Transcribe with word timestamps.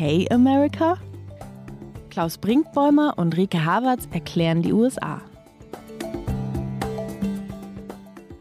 Okay 0.00 0.26
America? 0.30 0.96
Klaus 2.08 2.38
Brinkbäumer 2.38 3.18
und 3.18 3.36
Rike 3.36 3.64
Havertz 3.64 4.08
erklären 4.10 4.62
die 4.62 4.72
USA. 4.72 5.20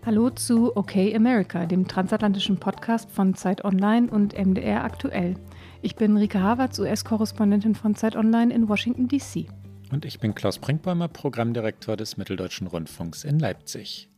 Hallo 0.05 0.30
zu 0.30 0.76
Okay 0.76 1.14
America, 1.16 1.66
dem 1.66 1.88
transatlantischen 1.88 2.57
Podcast 2.57 3.12
von 3.12 3.36
Zeit 3.36 3.66
Online 3.66 4.10
und 4.10 4.34
MDR 4.39 4.86
aktuell. 4.86 5.36
Ich 5.82 5.96
bin 5.96 6.18
Rike 6.18 6.41
Havertz, 6.41 6.77
US-Korrespondentin 6.77 7.73
von 7.73 7.96
Zeit 7.96 8.18
Online 8.18 8.54
in 8.54 8.68
Washington, 8.68 9.07
D.C. 9.07 9.48
Und 9.93 10.04
ich 10.04 10.20
bin 10.20 10.36
Klaus 10.36 10.60
Brinkbäumer, 10.60 11.07
Programmdirektor 11.07 11.96
des 11.96 12.18
Mitteldeutschen 12.18 12.68
Rundfunks 12.68 13.24
in 13.24 13.39
Leipzig. 13.39 14.10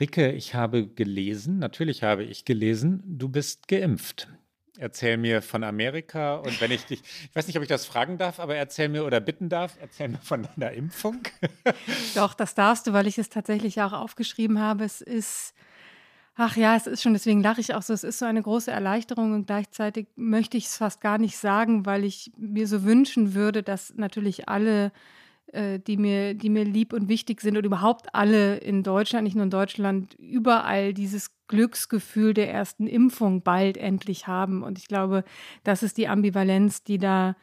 Rike, 0.00 0.32
ich 0.32 0.54
habe 0.54 0.86
gelesen, 0.86 1.58
natürlich 1.58 2.02
habe 2.02 2.24
ich 2.24 2.46
gelesen, 2.46 3.02
du 3.04 3.28
bist 3.28 3.68
geimpft. 3.68 4.28
Erzähl 4.78 5.18
mir 5.18 5.42
von 5.42 5.64
Amerika 5.64 6.36
und 6.36 6.58
wenn 6.62 6.70
ich 6.70 6.86
dich, 6.86 7.02
ich 7.02 7.36
weiß 7.36 7.46
nicht, 7.46 7.58
ob 7.58 7.62
ich 7.62 7.68
das 7.68 7.84
fragen 7.84 8.16
darf, 8.16 8.40
aber 8.40 8.56
erzähl 8.56 8.88
mir 8.88 9.04
oder 9.04 9.20
bitten 9.20 9.50
darf, 9.50 9.76
erzähl 9.82 10.08
mir 10.08 10.18
von 10.22 10.48
deiner 10.56 10.72
Impfung. 10.72 11.20
Doch, 12.14 12.32
das 12.32 12.54
darfst 12.54 12.86
du, 12.86 12.94
weil 12.94 13.06
ich 13.06 13.18
es 13.18 13.28
tatsächlich 13.28 13.82
auch 13.82 13.92
aufgeschrieben 13.92 14.58
habe. 14.58 14.84
Es 14.84 15.02
ist, 15.02 15.52
ach 16.40 16.56
ja, 16.56 16.76
es 16.76 16.86
ist 16.86 17.02
schon, 17.02 17.12
deswegen 17.12 17.42
lache 17.42 17.60
ich 17.60 17.74
auch 17.74 17.82
so, 17.82 17.92
es 17.92 18.04
ist 18.04 18.18
so 18.18 18.26
eine 18.26 18.42
große 18.42 18.70
Erleichterung 18.70 19.32
und 19.34 19.46
gleichzeitig 19.46 20.08
möchte 20.16 20.56
ich 20.56 20.66
es 20.66 20.76
fast 20.76 21.00
gar 21.00 21.18
nicht 21.18 21.36
sagen, 21.36 21.86
weil 21.86 22.04
ich 22.04 22.32
mir 22.36 22.66
so 22.66 22.84
wünschen 22.84 23.34
würde, 23.34 23.62
dass 23.62 23.94
natürlich 23.96 24.48
alle 24.48 24.92
äh, 25.52 25.80
die 25.80 25.96
mir, 25.96 26.34
die 26.34 26.48
mir 26.48 26.64
lieb 26.64 26.92
und 26.92 27.08
wichtig 27.08 27.40
sind 27.40 27.56
und 27.56 27.64
überhaupt 27.64 28.14
alle 28.14 28.58
in 28.58 28.82
Deutschland, 28.82 29.24
nicht 29.24 29.34
nur 29.34 29.44
in 29.44 29.50
Deutschland, 29.50 30.14
überall 30.14 30.94
dieses 30.94 31.30
Glücksgefühl 31.48 32.34
der 32.34 32.52
ersten 32.52 32.86
Impfung 32.86 33.42
bald 33.42 33.76
endlich 33.76 34.28
haben. 34.28 34.62
Und 34.62 34.78
ich 34.78 34.86
glaube, 34.86 35.24
das 35.64 35.82
ist 35.82 35.96
die 35.96 36.08
Ambivalenz, 36.08 36.84
die 36.84 36.98
da 36.98 37.34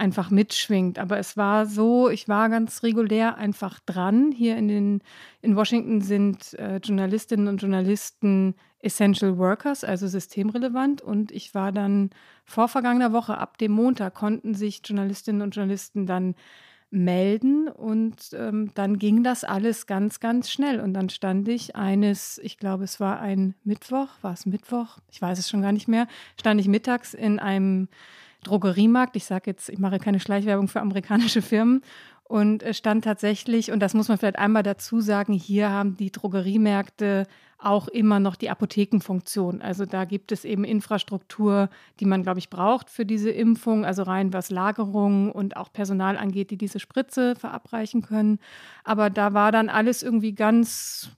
einfach 0.00 0.30
mitschwingt. 0.30 0.98
Aber 0.98 1.18
es 1.18 1.36
war 1.36 1.66
so, 1.66 2.08
ich 2.08 2.26
war 2.26 2.48
ganz 2.48 2.82
regulär 2.82 3.36
einfach 3.36 3.78
dran. 3.80 4.32
Hier 4.32 4.56
in, 4.56 4.66
den, 4.68 5.02
in 5.42 5.54
Washington 5.54 6.00
sind 6.00 6.54
äh, 6.54 6.78
Journalistinnen 6.78 7.46
und 7.46 7.60
Journalisten 7.60 8.54
Essential 8.80 9.36
Workers, 9.36 9.84
also 9.84 10.08
systemrelevant. 10.08 11.02
Und 11.02 11.30
ich 11.30 11.54
war 11.54 11.70
dann 11.70 12.10
vor 12.44 12.66
vergangener 12.68 13.12
Woche, 13.12 13.36
ab 13.36 13.58
dem 13.58 13.72
Montag, 13.72 14.14
konnten 14.14 14.54
sich 14.54 14.80
Journalistinnen 14.84 15.42
und 15.42 15.54
Journalisten 15.54 16.06
dann 16.06 16.34
melden 16.92 17.68
und 17.68 18.16
ähm, 18.32 18.72
dann 18.74 18.98
ging 18.98 19.22
das 19.22 19.44
alles 19.44 19.86
ganz, 19.86 20.18
ganz 20.18 20.50
schnell. 20.50 20.80
Und 20.80 20.94
dann 20.94 21.08
stand 21.08 21.46
ich 21.48 21.76
eines, 21.76 22.40
ich 22.42 22.58
glaube, 22.58 22.84
es 22.84 22.98
war 22.98 23.20
ein 23.20 23.54
Mittwoch, 23.62 24.08
war 24.22 24.32
es 24.32 24.44
Mittwoch? 24.46 24.98
Ich 25.10 25.22
weiß 25.22 25.38
es 25.38 25.48
schon 25.48 25.62
gar 25.62 25.72
nicht 25.72 25.86
mehr, 25.86 26.08
stand 26.38 26.60
ich 26.60 26.66
mittags 26.66 27.14
in 27.14 27.38
einem 27.38 27.88
Drogeriemarkt. 28.44 29.16
Ich 29.16 29.24
sage 29.24 29.50
jetzt, 29.50 29.68
ich 29.68 29.78
mache 29.78 29.98
keine 29.98 30.20
Schleichwerbung 30.20 30.68
für 30.68 30.80
amerikanische 30.80 31.42
Firmen. 31.42 31.82
Und 32.24 32.64
stand 32.70 33.02
tatsächlich, 33.02 33.72
und 33.72 33.80
das 33.80 33.92
muss 33.92 34.06
man 34.06 34.16
vielleicht 34.16 34.38
einmal 34.38 34.62
dazu 34.62 35.00
sagen, 35.00 35.32
hier 35.32 35.70
haben 35.70 35.96
die 35.96 36.12
Drogeriemärkte 36.12 37.26
auch 37.58 37.88
immer 37.88 38.20
noch 38.20 38.36
die 38.36 38.50
Apothekenfunktion. 38.50 39.60
Also 39.60 39.84
da 39.84 40.04
gibt 40.04 40.32
es 40.32 40.44
eben 40.44 40.64
Infrastruktur, 40.64 41.68
die 41.98 42.04
man, 42.04 42.22
glaube 42.22 42.38
ich, 42.38 42.48
braucht 42.48 42.88
für 42.88 43.04
diese 43.04 43.30
Impfung, 43.30 43.84
also 43.84 44.04
rein 44.04 44.32
was 44.32 44.50
Lagerung 44.50 45.32
und 45.32 45.56
auch 45.56 45.72
Personal 45.72 46.16
angeht, 46.16 46.50
die 46.50 46.56
diese 46.56 46.78
Spritze 46.78 47.34
verabreichen 47.34 48.02
können. 48.02 48.38
Aber 48.84 49.10
da 49.10 49.34
war 49.34 49.52
dann 49.52 49.68
alles 49.68 50.02
irgendwie 50.02 50.32
ganz 50.32 51.10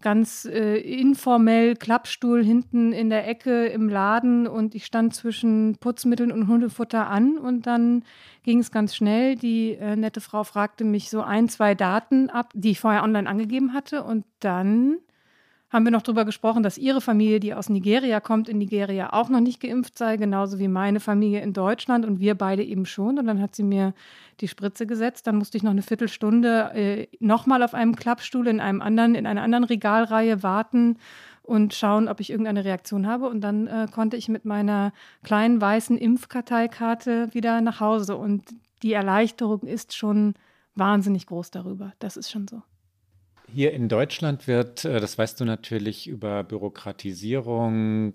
ganz 0.00 0.44
äh, 0.44 0.76
informell 0.78 1.74
Klappstuhl 1.74 2.44
hinten 2.44 2.92
in 2.92 3.10
der 3.10 3.26
Ecke 3.26 3.66
im 3.66 3.88
Laden 3.88 4.46
und 4.46 4.74
ich 4.74 4.86
stand 4.86 5.14
zwischen 5.14 5.76
Putzmitteln 5.80 6.30
und 6.30 6.46
Hundefutter 6.46 7.08
an 7.08 7.36
und 7.36 7.66
dann 7.66 8.04
ging 8.44 8.60
es 8.60 8.70
ganz 8.70 8.94
schnell. 8.94 9.34
Die 9.34 9.72
äh, 9.72 9.96
nette 9.96 10.20
Frau 10.20 10.44
fragte 10.44 10.84
mich 10.84 11.10
so 11.10 11.22
ein, 11.22 11.48
zwei 11.48 11.74
Daten 11.74 12.30
ab, 12.30 12.52
die 12.54 12.70
ich 12.70 12.80
vorher 12.80 13.02
online 13.02 13.28
angegeben 13.28 13.72
hatte 13.72 14.04
und 14.04 14.24
dann 14.40 14.98
haben 15.70 15.84
wir 15.84 15.90
noch 15.90 16.02
darüber 16.02 16.24
gesprochen, 16.24 16.62
dass 16.62 16.78
ihre 16.78 17.00
Familie, 17.00 17.40
die 17.40 17.52
aus 17.52 17.68
Nigeria 17.68 18.20
kommt, 18.20 18.48
in 18.48 18.58
Nigeria 18.58 19.12
auch 19.12 19.28
noch 19.28 19.40
nicht 19.40 19.60
geimpft 19.60 19.98
sei, 19.98 20.16
genauso 20.16 20.58
wie 20.58 20.68
meine 20.68 20.98
Familie 20.98 21.42
in 21.42 21.52
Deutschland 21.52 22.06
und 22.06 22.20
wir 22.20 22.34
beide 22.34 22.64
eben 22.64 22.86
schon. 22.86 23.18
Und 23.18 23.26
dann 23.26 23.40
hat 23.40 23.54
sie 23.54 23.64
mir 23.64 23.92
die 24.40 24.48
Spritze 24.48 24.86
gesetzt. 24.86 25.26
Dann 25.26 25.36
musste 25.36 25.58
ich 25.58 25.62
noch 25.62 25.72
eine 25.72 25.82
Viertelstunde 25.82 26.70
äh, 26.74 27.06
nochmal 27.20 27.62
auf 27.62 27.74
einem 27.74 27.96
Klappstuhl 27.96 28.46
in 28.46 28.60
einem 28.60 28.80
anderen, 28.80 29.14
in 29.14 29.26
einer 29.26 29.42
anderen 29.42 29.64
Regalreihe 29.64 30.42
warten 30.42 30.96
und 31.42 31.74
schauen, 31.74 32.08
ob 32.08 32.20
ich 32.20 32.30
irgendeine 32.30 32.64
Reaktion 32.64 33.06
habe. 33.06 33.28
Und 33.28 33.42
dann 33.42 33.66
äh, 33.66 33.88
konnte 33.92 34.16
ich 34.16 34.28
mit 34.30 34.46
meiner 34.46 34.92
kleinen 35.22 35.60
weißen 35.60 35.98
Impfkarteikarte 35.98 37.34
wieder 37.34 37.60
nach 37.60 37.80
Hause. 37.80 38.16
Und 38.16 38.44
die 38.82 38.94
Erleichterung 38.94 39.62
ist 39.62 39.94
schon 39.94 40.32
wahnsinnig 40.76 41.26
groß 41.26 41.50
darüber. 41.50 41.92
Das 41.98 42.16
ist 42.16 42.30
schon 42.30 42.48
so. 42.48 42.62
Hier 43.52 43.72
in 43.72 43.88
Deutschland 43.88 44.46
wird, 44.46 44.84
äh, 44.84 45.00
das 45.00 45.16
weißt 45.16 45.40
du 45.40 45.44
natürlich, 45.44 46.06
über 46.06 46.44
Bürokratisierung, 46.44 48.14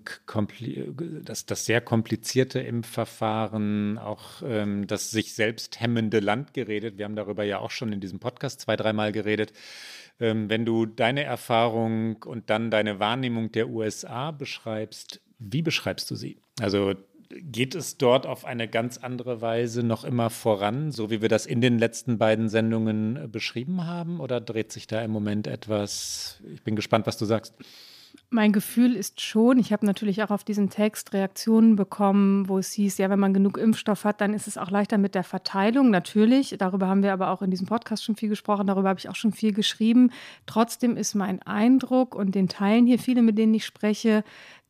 das, 1.24 1.46
das 1.46 1.66
sehr 1.66 1.80
komplizierte 1.80 2.60
Impfverfahren, 2.60 3.98
auch 3.98 4.42
ähm, 4.44 4.86
das 4.86 5.10
sich 5.10 5.34
selbst 5.34 5.80
hemmende 5.80 6.20
Land 6.20 6.54
geredet. 6.54 6.98
Wir 6.98 7.04
haben 7.04 7.16
darüber 7.16 7.42
ja 7.44 7.58
auch 7.58 7.70
schon 7.70 7.92
in 7.92 8.00
diesem 8.00 8.20
Podcast 8.20 8.60
zwei, 8.60 8.76
dreimal 8.76 9.12
geredet. 9.12 9.52
Ähm, 10.20 10.48
wenn 10.48 10.64
du 10.64 10.86
deine 10.86 11.24
Erfahrung 11.24 12.22
und 12.22 12.48
dann 12.48 12.70
deine 12.70 13.00
Wahrnehmung 13.00 13.50
der 13.50 13.68
USA 13.68 14.30
beschreibst, 14.30 15.20
wie 15.38 15.62
beschreibst 15.62 16.10
du 16.10 16.14
sie? 16.14 16.38
Also 16.60 16.94
geht 17.30 17.74
es 17.74 17.98
dort 17.98 18.26
auf 18.26 18.44
eine 18.44 18.68
ganz 18.68 18.98
andere 18.98 19.40
Weise 19.40 19.82
noch 19.82 20.04
immer 20.04 20.30
voran, 20.30 20.92
so 20.92 21.10
wie 21.10 21.22
wir 21.22 21.28
das 21.28 21.46
in 21.46 21.60
den 21.60 21.78
letzten 21.78 22.18
beiden 22.18 22.48
Sendungen 22.48 23.16
äh, 23.16 23.28
beschrieben 23.28 23.86
haben? 23.86 24.20
Oder 24.20 24.40
dreht 24.40 24.72
sich 24.72 24.86
da 24.86 25.02
im 25.02 25.10
Moment 25.10 25.46
etwas? 25.46 26.40
Ich 26.52 26.62
bin 26.62 26.76
gespannt, 26.76 27.06
was 27.06 27.16
du 27.16 27.24
sagst. 27.24 27.54
Mein 28.30 28.52
Gefühl 28.52 28.96
ist 28.96 29.20
schon, 29.20 29.58
ich 29.58 29.72
habe 29.72 29.86
natürlich 29.86 30.22
auch 30.22 30.30
auf 30.30 30.44
diesen 30.44 30.70
Text 30.70 31.12
Reaktionen 31.12 31.76
bekommen, 31.76 32.48
wo 32.48 32.58
es 32.58 32.72
hieß, 32.72 32.98
ja, 32.98 33.10
wenn 33.10 33.18
man 33.18 33.34
genug 33.34 33.58
Impfstoff 33.58 34.04
hat, 34.04 34.20
dann 34.20 34.34
ist 34.34 34.48
es 34.48 34.58
auch 34.58 34.70
leichter 34.70 34.98
mit 34.98 35.14
der 35.14 35.24
Verteilung. 35.24 35.90
Natürlich, 35.90 36.54
darüber 36.58 36.88
haben 36.88 37.02
wir 37.02 37.12
aber 37.12 37.30
auch 37.30 37.42
in 37.42 37.50
diesem 37.50 37.66
Podcast 37.66 38.04
schon 38.04 38.16
viel 38.16 38.28
gesprochen, 38.28 38.66
darüber 38.66 38.88
habe 38.88 38.98
ich 38.98 39.08
auch 39.08 39.14
schon 39.14 39.32
viel 39.32 39.52
geschrieben. 39.52 40.10
Trotzdem 40.46 40.96
ist 40.96 41.14
mein 41.14 41.42
Eindruck 41.42 42.14
und 42.14 42.34
den 42.34 42.48
Teilen 42.48 42.86
hier 42.86 42.98
viele, 42.98 43.22
mit 43.22 43.38
denen 43.38 43.54
ich 43.54 43.66
spreche, 43.66 44.24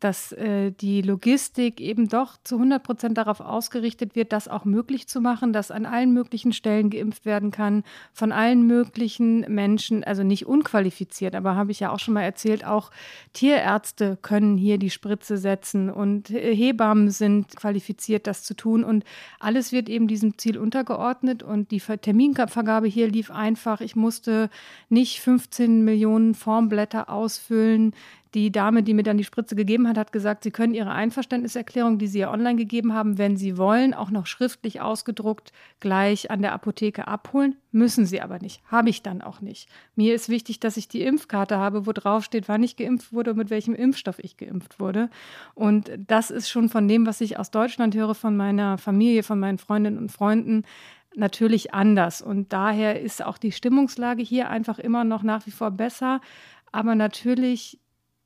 dass 0.04 0.32
äh, 0.32 0.70
die 0.70 1.00
Logistik 1.00 1.80
eben 1.80 2.08
doch 2.08 2.36
zu 2.44 2.56
100 2.56 2.82
Prozent 2.82 3.16
darauf 3.16 3.40
ausgerichtet 3.40 4.14
wird, 4.14 4.34
das 4.34 4.48
auch 4.48 4.66
möglich 4.66 5.08
zu 5.08 5.22
machen, 5.22 5.54
dass 5.54 5.70
an 5.70 5.86
allen 5.86 6.12
möglichen 6.12 6.52
Stellen 6.52 6.90
geimpft 6.90 7.24
werden 7.24 7.50
kann, 7.50 7.84
von 8.12 8.30
allen 8.30 8.66
möglichen 8.66 9.40
Menschen, 9.52 10.04
also 10.04 10.22
nicht 10.22 10.44
unqualifiziert, 10.44 11.34
aber 11.34 11.56
habe 11.56 11.70
ich 11.70 11.80
ja 11.80 11.90
auch 11.90 11.98
schon 11.98 12.12
mal 12.12 12.20
erzählt, 12.20 12.66
auch 12.66 12.90
Tierärzte 13.32 14.18
können 14.20 14.58
hier 14.58 14.76
die 14.76 14.90
Spritze 14.90 15.38
setzen 15.38 15.88
und 15.88 16.28
Hebammen 16.28 17.10
sind 17.10 17.56
qualifiziert, 17.56 18.26
das 18.26 18.42
zu 18.42 18.52
tun 18.52 18.84
und 18.84 19.04
alles 19.40 19.72
wird 19.72 19.88
eben 19.88 20.06
diesem 20.06 20.36
Ziel 20.36 20.58
untergeordnet 20.58 21.42
und 21.42 21.70
die 21.70 21.80
Terminvergabe 21.80 22.88
hier 22.88 23.08
lief 23.08 23.30
einfach. 23.30 23.80
Ich 23.80 23.96
musste 23.96 24.50
nicht 24.90 25.20
15 25.20 25.82
Millionen 25.82 26.34
Formblätter 26.34 27.08
ausfüllen 27.08 27.94
die 28.34 28.50
Dame, 28.50 28.82
die 28.82 28.94
mir 28.94 29.04
dann 29.04 29.16
die 29.16 29.24
Spritze 29.24 29.54
gegeben 29.54 29.88
hat, 29.88 29.96
hat 29.96 30.12
gesagt, 30.12 30.42
Sie 30.42 30.50
können 30.50 30.74
Ihre 30.74 30.90
Einverständniserklärung, 30.90 31.98
die 31.98 32.08
Sie 32.08 32.18
ja 32.18 32.32
online 32.32 32.56
gegeben 32.56 32.92
haben, 32.92 33.16
wenn 33.16 33.36
Sie 33.36 33.56
wollen, 33.56 33.94
auch 33.94 34.10
noch 34.10 34.26
schriftlich 34.26 34.80
ausgedruckt 34.80 35.52
gleich 35.78 36.30
an 36.30 36.42
der 36.42 36.52
Apotheke 36.52 37.06
abholen. 37.06 37.56
Müssen 37.70 38.06
Sie 38.06 38.20
aber 38.20 38.40
nicht. 38.40 38.60
Habe 38.70 38.90
ich 38.90 39.02
dann 39.02 39.22
auch 39.22 39.40
nicht. 39.40 39.68
Mir 39.94 40.14
ist 40.14 40.28
wichtig, 40.28 40.58
dass 40.58 40.76
ich 40.76 40.88
die 40.88 41.02
Impfkarte 41.02 41.58
habe, 41.58 41.86
wo 41.86 41.92
drauf 41.92 42.24
steht, 42.24 42.48
wann 42.48 42.62
ich 42.64 42.76
geimpft 42.76 43.12
wurde 43.12 43.30
und 43.30 43.36
mit 43.36 43.50
welchem 43.50 43.74
Impfstoff 43.74 44.18
ich 44.18 44.36
geimpft 44.36 44.80
wurde. 44.80 45.10
Und 45.54 45.92
das 45.96 46.30
ist 46.30 46.48
schon 46.48 46.68
von 46.68 46.88
dem, 46.88 47.06
was 47.06 47.20
ich 47.20 47.38
aus 47.38 47.52
Deutschland 47.52 47.94
höre, 47.94 48.14
von 48.14 48.36
meiner 48.36 48.78
Familie, 48.78 49.22
von 49.22 49.38
meinen 49.38 49.58
Freundinnen 49.58 49.98
und 49.98 50.10
Freunden, 50.10 50.64
natürlich 51.16 51.72
anders. 51.72 52.20
Und 52.20 52.52
daher 52.52 53.00
ist 53.00 53.24
auch 53.24 53.38
die 53.38 53.52
Stimmungslage 53.52 54.22
hier 54.22 54.50
einfach 54.50 54.80
immer 54.80 55.04
noch 55.04 55.22
nach 55.22 55.46
wie 55.46 55.52
vor 55.52 55.70
besser. 55.70 56.20
Aber 56.72 56.96
natürlich 56.96 57.78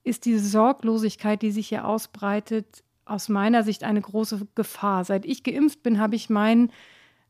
ist 0.09 0.25
diese 0.25 0.47
Sorglosigkeit, 0.47 1.43
die 1.43 1.51
sich 1.51 1.69
hier 1.69 1.87
ausbreitet, 1.87 2.83
aus 3.05 3.29
meiner 3.29 3.63
Sicht 3.63 3.85
eine 3.85 4.01
große 4.01 4.47
Gefahr. 4.55 5.05
Seit 5.05 5.25
ich 5.25 5.43
geimpft 5.43 5.83
bin, 5.83 5.99
habe 5.99 6.17
ich 6.17 6.29
mein, 6.29 6.71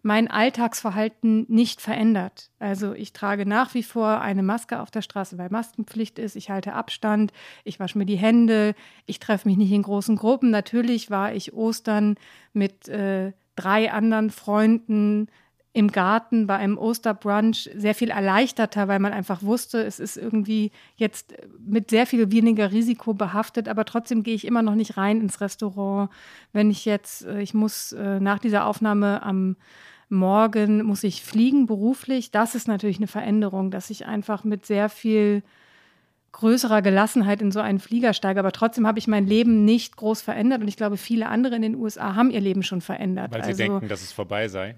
mein 0.03 0.29
Alltagsverhalten 0.29 1.47
nicht 1.49 1.81
verändert. 1.81 2.51
Also 2.59 2.93
ich 2.95 3.13
trage 3.13 3.47
nach 3.47 3.75
wie 3.75 3.83
vor 3.83 4.21
eine 4.21 4.43
Maske 4.43 4.81
auf 4.81 4.91
der 4.91 5.03
Straße, 5.03 5.39
weil 5.39 5.51
Maskenpflicht 5.51 6.19
ist. 6.19 6.37
Ich 6.37 6.51
halte 6.51 6.73
Abstand, 6.73 7.33
ich 7.65 7.79
wasche 7.79 7.99
mir 7.99 8.07
die 8.07 8.17
Hände, 8.17 8.75
ich 9.07 9.21
treffe 9.21 9.49
mich 9.49 9.57
nicht 9.57 9.73
in 9.73 9.83
großen 9.83 10.17
Gruppen. 10.17 10.51
Natürlich 10.51 11.11
war 11.11 11.33
ich 11.33 11.53
Ostern 11.53 12.17
mit 12.53 12.89
äh, 12.89 13.33
drei 13.55 13.93
anderen 13.93 14.31
Freunden 14.31 15.29
im 15.73 15.93
Garten 15.93 16.47
bei 16.47 16.57
einem 16.57 16.79
Osterbrunch 16.79 17.71
sehr 17.77 17.95
viel 17.95 18.11
erleichterter, 18.11 18.89
weil 18.89 18.99
man 18.99 19.13
einfach 19.13 19.43
wusste, 19.43 19.83
es 19.85 20.01
ist 20.01 20.17
irgendwie 20.17 20.73
jetzt 20.97 21.35
mit 21.59 21.91
sehr 21.91 22.07
viel 22.07 22.33
weniger 22.33 22.73
Risiko 22.73 23.15
behaftet, 23.15 23.69
aber 23.69 23.85
trotzdem 23.85 24.23
gehe 24.23 24.35
ich 24.35 24.47
immer 24.47 24.63
noch 24.63 24.75
nicht 24.75 24.97
rein 24.97 25.21
ins 25.21 25.41
Restaurant. 25.41 26.11
Wenn 26.53 26.71
ich 26.71 26.85
jetzt, 26.85 27.27
äh, 27.27 27.41
ich 27.43 27.55
muss 27.55 27.93
äh, 27.93 28.19
nach 28.19 28.39
dieser 28.39 28.67
Aufnahme 28.67 29.23
am 29.23 29.57
Morgen 30.11 30.83
muss 30.85 31.05
ich 31.05 31.23
fliegen 31.23 31.67
beruflich. 31.67 32.31
Das 32.31 32.55
ist 32.55 32.67
natürlich 32.67 32.97
eine 32.97 33.09
Veränderung, 33.09 33.71
dass 33.71 33.91
ich 33.91 34.07
einfach 34.07 34.43
mit 34.43 34.65
sehr 34.65 34.89
viel 34.89 35.43
größerer 36.33 36.83
Gelassenheit 36.83 37.43
in 37.43 37.53
so 37.53 37.61
einen 37.61 37.79
Flieger 37.79 38.15
steige. 38.15 38.41
Aber 38.41 38.53
trotzdem 38.53 38.87
habe 38.87 38.99
ich 38.99 39.07
mein 39.07 39.27
Leben 39.27 39.65
nicht 39.67 39.97
groß 39.97 40.23
verändert. 40.23 40.63
Und 40.63 40.69
ich 40.69 40.77
glaube, 40.77 40.97
viele 40.97 41.29
andere 41.29 41.57
in 41.57 41.63
den 41.63 41.75
USA 41.75 42.15
haben 42.15 42.31
ihr 42.31 42.41
Leben 42.41 42.63
schon 42.63 42.81
verändert. 42.81 43.33
Weil 43.33 43.43
sie 43.45 43.51
also, 43.51 43.63
denken, 43.65 43.89
dass 43.89 44.01
es 44.01 44.13
vorbei 44.13 44.49
sei. 44.49 44.77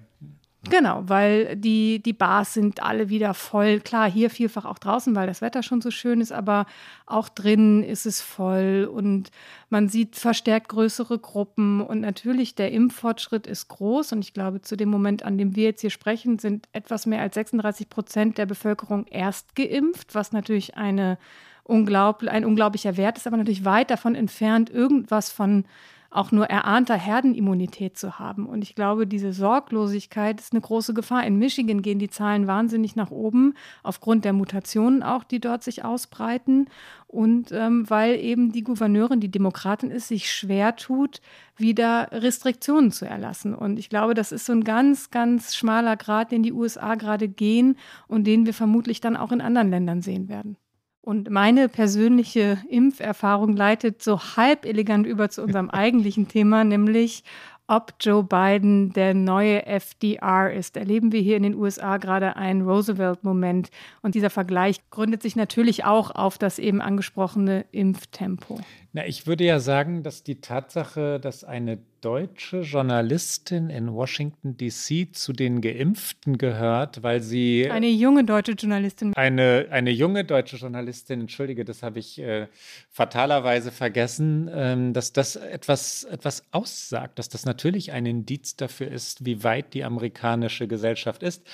Genau, 0.69 1.01
weil 1.07 1.55
die, 1.55 2.03
die 2.03 2.13
Bars 2.13 2.53
sind 2.53 2.83
alle 2.83 3.09
wieder 3.09 3.33
voll. 3.33 3.79
Klar, 3.79 4.09
hier 4.09 4.29
vielfach 4.29 4.63
auch 4.63 4.77
draußen, 4.77 5.15
weil 5.15 5.25
das 5.25 5.41
Wetter 5.41 5.63
schon 5.63 5.81
so 5.81 5.89
schön 5.89 6.21
ist, 6.21 6.31
aber 6.31 6.67
auch 7.07 7.29
drinnen 7.29 7.81
ist 7.83 8.05
es 8.05 8.21
voll 8.21 8.87
und 8.91 9.31
man 9.69 9.89
sieht 9.89 10.15
verstärkt 10.15 10.69
größere 10.69 11.17
Gruppen. 11.17 11.81
Und 11.81 12.01
natürlich, 12.01 12.53
der 12.53 12.71
Impffortschritt 12.71 13.47
ist 13.47 13.69
groß. 13.69 14.11
Und 14.11 14.19
ich 14.19 14.33
glaube, 14.33 14.61
zu 14.61 14.77
dem 14.77 14.89
Moment, 14.89 15.23
an 15.23 15.39
dem 15.39 15.55
wir 15.55 15.63
jetzt 15.63 15.81
hier 15.81 15.89
sprechen, 15.89 16.37
sind 16.37 16.67
etwas 16.73 17.07
mehr 17.07 17.21
als 17.21 17.33
36 17.33 17.89
Prozent 17.89 18.37
der 18.37 18.45
Bevölkerung 18.45 19.07
erst 19.07 19.55
geimpft, 19.55 20.13
was 20.13 20.31
natürlich 20.31 20.77
eine 20.77 21.17
unglaublich, 21.63 22.29
ein 22.29 22.45
unglaublicher 22.45 22.97
Wert 22.97 23.17
ist, 23.17 23.25
aber 23.25 23.37
natürlich 23.37 23.65
weit 23.65 23.89
davon 23.89 24.13
entfernt, 24.13 24.69
irgendwas 24.69 25.31
von 25.31 25.65
auch 26.11 26.33
nur 26.33 26.45
erahnter 26.47 26.95
Herdenimmunität 26.95 27.97
zu 27.97 28.19
haben. 28.19 28.45
Und 28.45 28.63
ich 28.63 28.75
glaube, 28.75 29.07
diese 29.07 29.31
Sorglosigkeit 29.31 30.41
ist 30.41 30.51
eine 30.51 30.59
große 30.59 30.93
Gefahr. 30.93 31.25
In 31.25 31.37
Michigan 31.37 31.81
gehen 31.81 31.99
die 31.99 32.09
Zahlen 32.09 32.47
wahnsinnig 32.47 32.97
nach 32.97 33.11
oben, 33.11 33.53
aufgrund 33.81 34.25
der 34.25 34.33
Mutationen 34.33 35.03
auch, 35.03 35.23
die 35.23 35.39
dort 35.39 35.63
sich 35.63 35.85
ausbreiten. 35.85 36.67
Und 37.07 37.53
ähm, 37.53 37.89
weil 37.89 38.15
eben 38.19 38.51
die 38.51 38.63
Gouverneurin, 38.63 39.21
die 39.21 39.31
Demokratin 39.31 39.89
ist, 39.89 40.09
sich 40.09 40.29
schwer 40.29 40.75
tut, 40.75 41.21
wieder 41.55 42.09
Restriktionen 42.11 42.91
zu 42.91 43.05
erlassen. 43.05 43.55
Und 43.55 43.79
ich 43.79 43.87
glaube, 43.87 44.13
das 44.13 44.33
ist 44.33 44.45
so 44.45 44.51
ein 44.51 44.65
ganz, 44.65 45.11
ganz 45.11 45.55
schmaler 45.55 45.95
Grad, 45.95 46.33
den 46.33 46.43
die 46.43 46.53
USA 46.53 46.95
gerade 46.95 47.29
gehen 47.29 47.77
und 48.07 48.25
den 48.25 48.45
wir 48.45 48.53
vermutlich 48.53 48.99
dann 48.99 49.15
auch 49.15 49.31
in 49.31 49.39
anderen 49.39 49.69
Ländern 49.69 50.01
sehen 50.01 50.27
werden. 50.27 50.57
Und 51.01 51.31
meine 51.31 51.67
persönliche 51.67 52.59
Impferfahrung 52.69 53.55
leitet 53.55 54.03
so 54.03 54.19
halb 54.37 54.65
elegant 54.65 55.07
über 55.07 55.29
zu 55.29 55.41
unserem 55.41 55.69
eigentlichen 55.71 56.27
Thema, 56.27 56.63
nämlich 56.63 57.23
ob 57.71 57.93
Joe 58.01 58.23
Biden 58.23 58.91
der 58.91 59.13
neue 59.13 59.65
FDR 59.65 60.51
ist. 60.51 60.75
Erleben 60.75 61.13
wir 61.13 61.21
hier 61.21 61.37
in 61.37 61.43
den 61.43 61.55
USA 61.55 61.97
gerade 61.97 62.35
einen 62.35 62.63
Roosevelt-Moment. 62.63 63.69
Und 64.01 64.13
dieser 64.13 64.29
Vergleich 64.29 64.81
gründet 64.89 65.21
sich 65.21 65.37
natürlich 65.37 65.85
auch 65.85 66.11
auf 66.11 66.37
das 66.37 66.59
eben 66.59 66.81
angesprochene 66.81 67.65
Impftempo. 67.71 68.59
Na, 68.91 69.07
ich 69.07 69.25
würde 69.25 69.45
ja 69.45 69.59
sagen, 69.59 70.03
dass 70.03 70.21
die 70.23 70.41
Tatsache, 70.41 71.19
dass 71.21 71.45
eine 71.45 71.79
deutsche 72.01 72.61
Journalistin 72.61 73.69
in 73.69 73.93
Washington 73.93 74.57
DC 74.57 75.15
zu 75.15 75.33
den 75.33 75.61
Geimpften 75.61 76.37
gehört, 76.37 77.03
weil 77.03 77.21
sie 77.21 77.69
eine 77.69 77.89
junge 77.89 78.23
deutsche 78.23 78.53
Journalistin 78.53 79.13
eine 79.15 79.67
eine 79.69 79.91
junge 79.91 80.25
deutsche 80.25 80.57
Journalistin, 80.57 81.21
entschuldige, 81.21 81.63
das 81.63 81.83
habe 81.83 81.99
ich 81.99 82.19
äh, 82.19 82.47
fatalerweise 82.89 83.71
vergessen, 83.71 84.49
ähm, 84.53 84.93
dass 84.93 85.13
das 85.13 85.35
etwas 85.35 86.03
etwas 86.05 86.43
aussagt, 86.51 87.19
dass 87.19 87.29
das 87.29 87.45
natürlich 87.45 87.91
ein 87.91 88.05
Indiz 88.05 88.55
dafür 88.55 88.89
ist, 88.91 89.25
wie 89.25 89.43
weit 89.43 89.73
die 89.73 89.83
amerikanische 89.83 90.67
Gesellschaft 90.67 91.23
ist. 91.23 91.47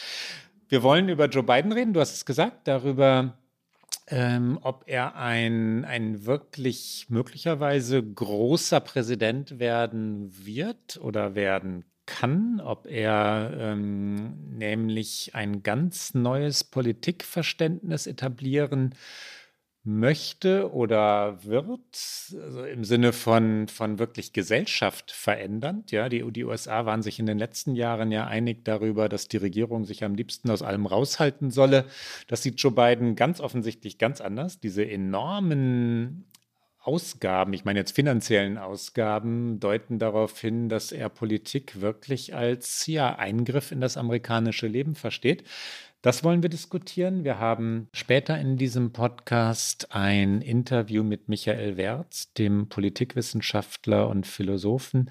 Wir 0.70 0.84
wollen 0.84 1.10
über 1.10 1.28
Joe 1.28 1.44
Biden 1.44 1.72
reden, 1.72 1.94
du 1.94 2.00
hast 2.00 2.14
es 2.14 2.26
gesagt, 2.26 2.68
darüber 2.68 3.38
ähm, 4.08 4.58
ob 4.62 4.84
er 4.88 5.16
ein, 5.16 5.86
ein 5.86 6.26
wirklich 6.26 7.08
möglicherweise 7.10 8.02
großer 8.02 8.80
Präsident 8.80 9.60
werden 9.60 10.32
wird 10.46 10.98
oder 11.02 11.36
werden 11.36 11.86
kann, 12.06 12.62
ob 12.62 12.88
er 12.88 13.52
ähm, 13.58 14.58
nämlich 14.58 15.36
ein 15.36 15.62
ganz 15.62 16.14
neues 16.14 16.64
Politikverständnis 16.64 18.08
etablieren 18.08 18.96
möchte 19.88 20.72
oder 20.74 21.44
wird, 21.46 21.80
also 22.44 22.66
im 22.66 22.84
Sinne 22.84 23.14
von, 23.14 23.68
von 23.70 24.00
wirklich 24.00 24.34
Gesellschaft 24.34 25.12
verändernd. 25.12 25.92
Ja, 25.92 26.10
die, 26.10 26.30
die 26.32 26.44
USA 26.44 26.86
waren 26.86 27.02
sich 27.02 27.20
in 27.20 27.26
den 27.26 27.40
letzten 27.40 27.74
Jahren 27.74 28.12
ja 28.12 28.28
einig 28.28 28.66
darüber, 28.66 29.08
dass 29.08 29.30
die 29.30 29.38
Regierung 29.38 29.86
sich 29.86 30.04
am 30.04 30.14
liebsten 30.14 30.52
aus 30.52 30.62
allem 30.62 30.86
raushalten 30.86 31.52
solle. 31.52 31.86
Das 32.28 32.44
sieht 32.44 32.60
Joe 32.60 32.74
Biden 32.74 33.16
ganz 33.16 33.40
offensichtlich 33.40 33.98
ganz 33.98 34.20
anders. 34.20 34.60
Diese 34.60 34.86
enormen 34.86 36.26
Ausgaben, 36.88 37.52
ich 37.52 37.66
meine 37.66 37.80
jetzt 37.80 37.92
finanziellen 37.92 38.58
Ausgaben, 38.58 39.60
deuten 39.60 40.00
darauf 40.00 40.40
hin, 40.40 40.70
dass 40.70 40.94
er 40.94 41.10
Politik 41.10 41.82
wirklich 41.82 42.34
als 42.34 42.88
ja, 42.88 43.14
Eingriff 43.18 43.74
in 43.74 43.82
das 43.82 43.98
amerikanische 43.98 44.68
Leben 44.68 44.96
versteht. 44.96 45.44
Das 46.04 46.24
wollen 46.24 46.44
wir 46.44 46.50
diskutieren. 46.50 47.24
Wir 47.24 47.40
haben 47.40 47.90
später 47.92 48.38
in 48.40 48.56
diesem 48.56 48.94
Podcast 48.94 49.88
ein 49.96 50.42
Interview 50.42 51.04
mit 51.04 51.28
Michael 51.28 51.76
Wertz, 51.76 52.32
dem 52.34 52.70
Politikwissenschaftler 52.70 54.08
und 54.08 54.28
Philosophen, 54.28 55.10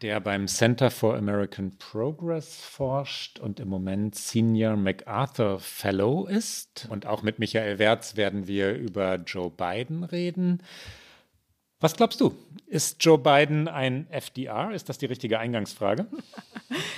der 0.00 0.20
beim 0.20 0.46
Center 0.46 0.90
for 0.90 1.16
American 1.16 1.76
Progress 1.76 2.56
forscht 2.56 3.40
und 3.40 3.60
im 3.60 3.68
Moment 3.68 4.14
Senior 4.14 4.76
MacArthur 4.76 5.60
Fellow 5.60 6.26
ist. 6.26 6.86
Und 6.88 7.04
auch 7.04 7.22
mit 7.22 7.38
Michael 7.38 7.78
Wertz 7.78 8.16
werden 8.16 8.46
wir 8.46 8.74
über 8.74 9.16
Joe 9.16 9.50
Biden 9.50 10.02
reden. 10.02 10.62
Was 11.80 11.96
glaubst 11.96 12.20
du? 12.20 12.34
Ist 12.66 13.02
Joe 13.02 13.18
Biden 13.18 13.66
ein 13.66 14.06
FDR? 14.10 14.70
Ist 14.72 14.90
das 14.90 14.98
die 14.98 15.06
richtige 15.06 15.38
Eingangsfrage? 15.38 16.06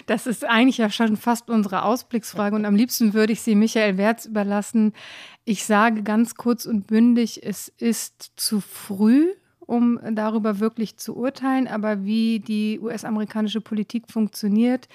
Das 0.06 0.26
ist 0.26 0.44
eigentlich 0.44 0.76
ja 0.76 0.90
schon 0.90 1.16
fast 1.16 1.48
unsere 1.48 1.84
Ausblicksfrage 1.84 2.54
und 2.54 2.66
am 2.66 2.74
liebsten 2.74 3.14
würde 3.14 3.32
ich 3.32 3.40
sie 3.40 3.54
Michael 3.54 3.96
Wertz 3.96 4.26
überlassen. 4.26 4.92
Ich 5.46 5.64
sage 5.64 6.02
ganz 6.02 6.34
kurz 6.34 6.66
und 6.66 6.86
bündig, 6.86 7.40
es 7.42 7.68
ist 7.68 8.32
zu 8.36 8.60
früh, 8.60 9.32
um 9.60 9.98
darüber 10.12 10.60
wirklich 10.60 10.98
zu 10.98 11.16
urteilen, 11.16 11.68
aber 11.68 12.04
wie 12.04 12.40
die 12.40 12.80
US-amerikanische 12.80 13.62
Politik 13.62 14.10
funktioniert, 14.10 14.88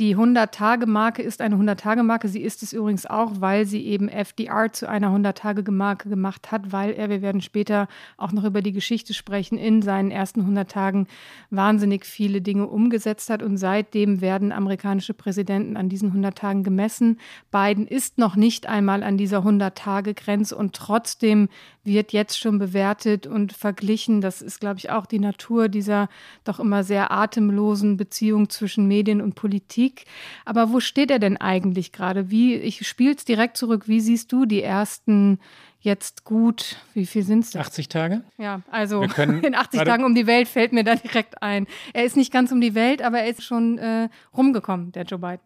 die 0.00 0.16
100-Tage-Marke 0.16 1.22
ist 1.22 1.40
eine 1.40 1.54
100-Tage-Marke. 1.54 2.26
Sie 2.26 2.42
ist 2.42 2.64
es 2.64 2.72
übrigens 2.72 3.06
auch, 3.06 3.40
weil 3.40 3.64
sie 3.64 3.86
eben 3.86 4.08
FDR 4.08 4.72
zu 4.72 4.88
einer 4.88 5.08
100-Tage-Marke 5.14 6.08
gemacht 6.08 6.50
hat, 6.50 6.72
weil 6.72 6.92
er, 6.94 7.10
wir 7.10 7.22
werden 7.22 7.40
später 7.40 7.86
auch 8.16 8.32
noch 8.32 8.42
über 8.42 8.60
die 8.60 8.72
Geschichte 8.72 9.14
sprechen, 9.14 9.56
in 9.56 9.82
seinen 9.82 10.10
ersten 10.10 10.40
100 10.40 10.68
Tagen 10.68 11.06
wahnsinnig 11.50 12.06
viele 12.06 12.42
Dinge 12.42 12.66
umgesetzt 12.66 13.30
hat. 13.30 13.40
Und 13.40 13.56
seitdem 13.56 14.20
werden 14.20 14.50
amerikanische 14.50 15.14
Präsidenten 15.14 15.76
an 15.76 15.88
diesen 15.88 16.08
100 16.08 16.36
Tagen 16.36 16.64
gemessen. 16.64 17.20
Biden 17.52 17.86
ist 17.86 18.18
noch 18.18 18.34
nicht 18.34 18.66
einmal 18.66 19.04
an 19.04 19.16
dieser 19.16 19.44
100-Tage-Grenze 19.44 20.56
und 20.56 20.74
trotzdem 20.74 21.48
wird 21.84 22.12
jetzt 22.12 22.38
schon 22.38 22.58
bewertet 22.58 23.26
und 23.26 23.52
verglichen. 23.52 24.20
Das 24.20 24.42
ist, 24.42 24.58
glaube 24.58 24.78
ich, 24.78 24.90
auch 24.90 25.06
die 25.06 25.18
Natur 25.18 25.68
dieser 25.68 26.08
doch 26.42 26.58
immer 26.58 26.82
sehr 26.82 27.12
atemlosen 27.12 27.96
Beziehung 27.96 28.48
zwischen 28.48 28.88
Medien 28.88 29.20
und 29.20 29.34
Politik. 29.34 29.83
Politik. 29.84 30.06
Aber 30.44 30.72
wo 30.72 30.80
steht 30.80 31.10
er 31.10 31.18
denn 31.18 31.36
eigentlich 31.36 31.92
gerade? 31.92 32.30
Wie, 32.30 32.54
ich 32.54 32.86
spiele 32.86 33.14
es 33.14 33.24
direkt 33.24 33.56
zurück. 33.56 33.88
Wie 33.88 34.00
siehst 34.00 34.32
du 34.32 34.46
die 34.46 34.62
ersten 34.62 35.38
jetzt 35.80 36.24
gut, 36.24 36.76
wie 36.94 37.04
viel 37.04 37.22
sind 37.22 37.44
es? 37.44 37.54
80 37.54 37.88
Tage? 37.88 38.24
Ja, 38.38 38.62
also 38.70 39.02
in 39.42 39.54
80 39.54 39.82
Tagen 39.82 40.04
um 40.04 40.14
die 40.14 40.26
Welt 40.26 40.48
fällt 40.48 40.72
mir 40.72 40.84
da 40.84 40.94
direkt 40.94 41.42
ein. 41.42 41.66
Er 41.92 42.04
ist 42.04 42.16
nicht 42.16 42.32
ganz 42.32 42.52
um 42.52 42.60
die 42.60 42.74
Welt, 42.74 43.02
aber 43.02 43.20
er 43.20 43.28
ist 43.28 43.42
schon 43.42 43.78
äh, 43.78 44.08
rumgekommen, 44.36 44.92
der 44.92 45.04
Joe 45.04 45.18
Biden. 45.18 45.40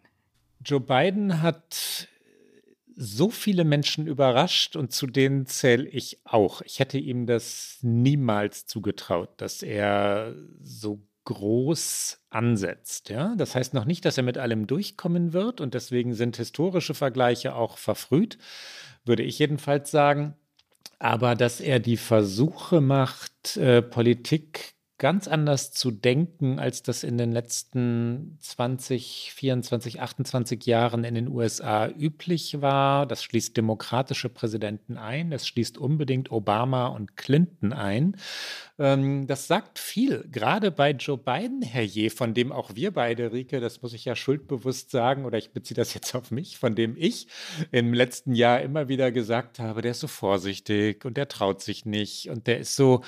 Joe 0.64 0.80
Biden 0.80 1.42
hat 1.42 2.08
so 3.00 3.30
viele 3.30 3.64
Menschen 3.64 4.08
überrascht 4.08 4.74
und 4.74 4.92
zu 4.92 5.06
denen 5.06 5.46
zähle 5.46 5.86
ich 5.88 6.18
auch. 6.24 6.62
Ich 6.62 6.80
hätte 6.80 6.98
ihm 6.98 7.26
das 7.26 7.78
niemals 7.82 8.66
zugetraut, 8.66 9.30
dass 9.36 9.62
er 9.62 10.34
so 10.60 11.00
groß 11.28 12.20
ansetzt. 12.30 13.10
Ja? 13.10 13.34
Das 13.36 13.54
heißt 13.54 13.74
noch 13.74 13.84
nicht, 13.84 14.06
dass 14.06 14.16
er 14.16 14.22
mit 14.22 14.38
allem 14.38 14.66
durchkommen 14.66 15.34
wird 15.34 15.60
und 15.60 15.74
deswegen 15.74 16.14
sind 16.14 16.38
historische 16.38 16.94
Vergleiche 16.94 17.54
auch 17.54 17.76
verfrüht, 17.76 18.38
würde 19.04 19.22
ich 19.24 19.38
jedenfalls 19.38 19.90
sagen. 19.90 20.34
Aber 20.98 21.34
dass 21.34 21.60
er 21.60 21.80
die 21.80 21.98
Versuche 21.98 22.80
macht, 22.80 23.58
äh, 23.58 23.82
Politik 23.82 24.74
ganz 24.96 25.28
anders 25.28 25.70
zu 25.70 25.90
denken, 25.90 26.58
als 26.58 26.82
das 26.82 27.04
in 27.04 27.18
den 27.18 27.30
letzten 27.30 28.36
20, 28.40 29.32
24, 29.32 30.00
28 30.00 30.64
Jahren 30.64 31.04
in 31.04 31.14
den 31.14 31.28
USA 31.28 31.88
üblich 31.88 32.62
war. 32.62 33.06
Das 33.06 33.22
schließt 33.22 33.56
demokratische 33.56 34.28
Präsidenten 34.28 34.96
ein, 34.96 35.30
das 35.30 35.46
schließt 35.46 35.78
unbedingt 35.78 36.32
Obama 36.32 36.86
und 36.86 37.16
Clinton 37.16 37.72
ein. 37.72 38.16
Ähm, 38.78 39.26
das 39.26 39.48
sagt 39.48 39.78
viel, 39.78 40.24
gerade 40.30 40.70
bei 40.70 40.92
Joe 40.92 41.18
Biden, 41.18 41.62
Herr 41.62 41.82
Je, 41.82 42.10
von 42.10 42.32
dem 42.32 42.52
auch 42.52 42.76
wir 42.76 42.92
beide, 42.92 43.32
Rike, 43.32 43.58
das 43.58 43.82
muss 43.82 43.92
ich 43.92 44.04
ja 44.04 44.14
schuldbewusst 44.14 44.90
sagen, 44.90 45.24
oder 45.24 45.36
ich 45.36 45.50
beziehe 45.52 45.74
das 45.74 45.94
jetzt 45.94 46.14
auf 46.14 46.30
mich, 46.30 46.58
von 46.58 46.76
dem 46.76 46.96
ich 46.96 47.26
im 47.72 47.92
letzten 47.92 48.34
Jahr 48.34 48.60
immer 48.60 48.88
wieder 48.88 49.10
gesagt 49.10 49.58
habe, 49.58 49.82
der 49.82 49.90
ist 49.90 50.00
so 50.00 50.06
vorsichtig 50.06 51.04
und 51.04 51.16
der 51.16 51.26
traut 51.26 51.60
sich 51.60 51.86
nicht 51.86 52.30
und 52.30 52.46
der 52.46 52.60
ist 52.60 52.76
so 52.76 53.02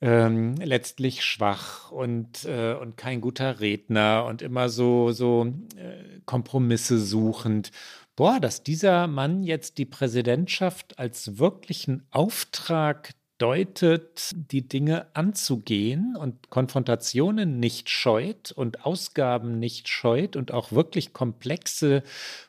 ähm, 0.00 0.54
letztlich 0.56 1.22
schwach 1.22 1.90
und, 1.92 2.46
äh, 2.46 2.74
und 2.74 2.96
kein 2.96 3.20
guter 3.20 3.60
Redner 3.60 4.24
und 4.24 4.40
immer 4.40 4.70
so, 4.70 5.12
so 5.12 5.52
äh, 5.76 6.20
Kompromisse 6.24 6.98
suchend. 6.98 7.72
Boah, 8.16 8.40
dass 8.40 8.62
dieser 8.62 9.06
Mann 9.06 9.42
jetzt 9.42 9.78
die 9.78 9.86
Präsidentschaft 9.86 10.98
als 10.98 11.38
wirklichen 11.38 12.06
Auftrag 12.10 13.12
deutet, 13.40 14.32
die 14.34 14.68
Dinge 14.68 15.06
anzugehen 15.14 16.14
und 16.16 16.50
Konfrontationen 16.50 17.58
nicht 17.58 17.88
scheut 17.88 18.52
und 18.52 18.84
Ausgaben 18.84 19.58
nicht 19.58 19.88
scheut 19.88 20.36
und 20.36 20.52
auch 20.52 20.72
wirklich 20.72 21.14
komplexe 21.14 22.02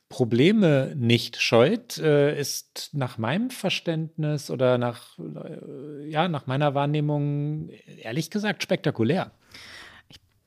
Probleme 0.10 0.94
nicht 0.98 1.42
scheut, 1.42 1.98
äh, 1.98 2.38
ist 2.38 2.90
nach 2.92 3.18
meinem 3.18 3.50
Verständnis 3.50 4.52
oder 4.52 4.78
nach, 4.78 5.18
äh, 5.18 6.10
ja, 6.10 6.28
nach 6.28 6.46
meiner 6.48 6.76
Wahrnehmung 6.76 7.70
ehrlich 8.02 8.30
gesagt 8.30 8.62
spektakulär 8.62 9.32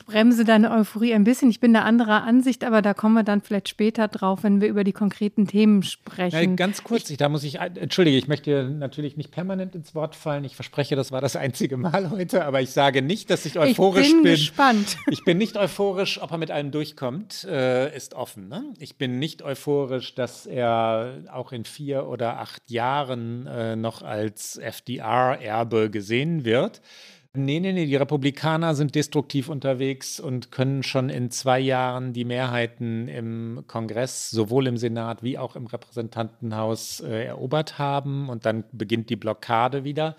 bremse 0.04 0.44
deine 0.44 0.70
Euphorie 0.70 1.14
ein 1.14 1.24
bisschen. 1.24 1.50
Ich 1.50 1.60
bin 1.60 1.72
der 1.72 1.84
anderer 1.84 2.24
Ansicht, 2.24 2.64
aber 2.64 2.82
da 2.82 2.94
kommen 2.94 3.14
wir 3.14 3.22
dann 3.22 3.40
vielleicht 3.40 3.68
später 3.68 4.08
drauf, 4.08 4.42
wenn 4.42 4.60
wir 4.60 4.68
über 4.68 4.84
die 4.84 4.92
konkreten 4.92 5.46
Themen 5.46 5.82
sprechen. 5.82 6.50
Ja, 6.50 6.56
ganz 6.56 6.84
kurz, 6.84 7.10
ich, 7.10 7.16
da 7.16 7.28
muss 7.28 7.44
ich, 7.44 7.56
entschuldige, 7.56 8.16
ich 8.16 8.28
möchte 8.28 8.64
natürlich 8.64 9.16
nicht 9.16 9.30
permanent 9.30 9.74
ins 9.74 9.94
Wort 9.94 10.14
fallen. 10.14 10.44
Ich 10.44 10.56
verspreche, 10.56 10.96
das 10.96 11.12
war 11.12 11.20
das 11.20 11.36
einzige 11.36 11.76
Mal 11.76 12.10
heute, 12.10 12.44
aber 12.44 12.60
ich 12.60 12.70
sage 12.70 13.02
nicht, 13.02 13.30
dass 13.30 13.46
ich 13.46 13.58
euphorisch 13.58 14.08
bin. 14.08 14.16
Ich 14.18 14.22
bin 14.22 14.32
gespannt. 14.32 14.96
Ich 15.14 15.24
bin 15.24 15.38
nicht 15.38 15.56
euphorisch, 15.56 16.20
ob 16.20 16.32
er 16.32 16.38
mit 16.38 16.50
allem 16.50 16.70
durchkommt, 16.70 17.44
äh, 17.44 17.94
ist 17.96 18.14
offen. 18.14 18.48
Ne? 18.48 18.74
Ich 18.78 18.96
bin 18.96 19.18
nicht 19.18 19.42
euphorisch, 19.42 20.14
dass 20.14 20.44
er 20.44 21.22
auch 21.32 21.52
in 21.52 21.64
vier 21.64 22.06
oder 22.06 22.40
acht 22.40 22.70
Jahren 22.70 23.46
äh, 23.46 23.76
noch 23.76 24.02
als 24.02 24.58
FDR-Erbe 24.58 25.90
gesehen 25.90 26.44
wird. 26.44 26.80
Nee, 27.36 27.58
nee, 27.58 27.72
nee, 27.72 27.86
die 27.86 27.96
Republikaner 27.96 28.76
sind 28.76 28.94
destruktiv 28.94 29.48
unterwegs 29.48 30.20
und 30.20 30.52
können 30.52 30.84
schon 30.84 31.10
in 31.10 31.32
zwei 31.32 31.58
Jahren 31.58 32.12
die 32.12 32.24
Mehrheiten 32.24 33.08
im 33.08 33.64
Kongress, 33.66 34.30
sowohl 34.30 34.68
im 34.68 34.76
Senat 34.76 35.24
wie 35.24 35.36
auch 35.36 35.56
im 35.56 35.66
Repräsentantenhaus 35.66 37.00
äh, 37.00 37.24
erobert 37.24 37.76
haben 37.76 38.28
und 38.28 38.46
dann 38.46 38.62
beginnt 38.70 39.10
die 39.10 39.16
Blockade 39.16 39.82
wieder. 39.82 40.14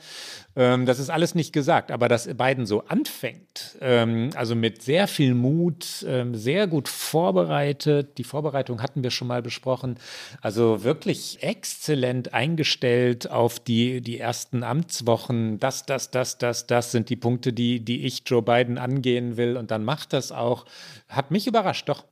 Ähm, 0.57 0.85
das 0.85 0.99
ist 0.99 1.09
alles 1.09 1.35
nicht 1.35 1.53
gesagt, 1.53 1.89
aber 1.89 2.09
dass 2.09 2.27
Biden 2.27 2.65
so 2.65 2.81
anfängt, 2.81 3.77
ähm, 3.79 4.31
also 4.35 4.53
mit 4.53 4.81
sehr 4.81 5.07
viel 5.07 5.35
Mut, 5.35 6.05
ähm, 6.05 6.35
sehr 6.35 6.67
gut 6.67 6.89
vorbereitet, 6.89 8.17
die 8.17 8.25
Vorbereitung 8.25 8.81
hatten 8.81 9.03
wir 9.03 9.11
schon 9.11 9.29
mal 9.29 9.41
besprochen, 9.41 9.95
also 10.41 10.83
wirklich 10.83 11.41
exzellent 11.41 12.33
eingestellt 12.33 13.31
auf 13.31 13.61
die, 13.61 14.01
die 14.01 14.19
ersten 14.19 14.63
Amtswochen, 14.63 15.61
das, 15.61 15.85
das, 15.85 16.11
das, 16.11 16.37
das, 16.37 16.67
das 16.67 16.91
sind 16.91 17.04
sind 17.05 17.09
die 17.09 17.15
Punkte, 17.15 17.53
die, 17.53 17.85
die 17.85 18.05
ich 18.05 18.23
Joe 18.25 18.41
Biden 18.41 18.77
angehen 18.77 19.37
will. 19.37 19.57
Und 19.57 19.71
dann 19.71 19.83
macht 19.83 20.13
das 20.13 20.31
auch. 20.31 20.65
Hat 21.07 21.31
mich 21.31 21.45
überrascht, 21.47 21.87
doch. 21.87 22.03